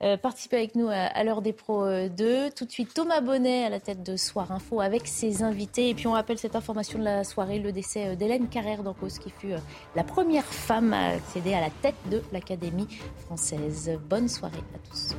euh, 0.03 0.17
participé 0.17 0.57
avec 0.57 0.75
nous 0.75 0.87
à, 0.89 1.23
l'heure 1.23 1.41
des 1.41 1.53
pros 1.53 1.85
2. 1.85 2.49
Tout 2.51 2.65
de 2.65 2.71
suite, 2.71 2.93
Thomas 2.93 3.21
Bonnet 3.21 3.65
à 3.65 3.69
la 3.69 3.79
tête 3.79 4.03
de 4.03 4.15
Soir 4.15 4.51
Info 4.51 4.81
avec 4.81 5.07
ses 5.07 5.43
invités. 5.43 5.89
Et 5.89 5.93
puis 5.93 6.07
on 6.07 6.13
rappelle 6.13 6.37
cette 6.37 6.55
information 6.55 6.99
de 6.99 7.03
la 7.03 7.23
soirée, 7.23 7.59
le 7.59 7.71
décès 7.71 8.15
d'Hélène 8.15 8.47
Carrère 8.47 8.83
d'Ancos, 8.83 9.19
qui 9.21 9.29
fut 9.29 9.53
la 9.95 10.03
première 10.03 10.45
femme 10.45 10.93
à 10.93 11.09
accéder 11.09 11.53
à 11.53 11.61
la 11.61 11.69
tête 11.69 11.95
de 12.09 12.21
l'Académie 12.31 12.87
française. 13.25 13.97
Bonne 14.09 14.27
soirée 14.27 14.63
à 14.73 14.89
tous. 14.89 15.15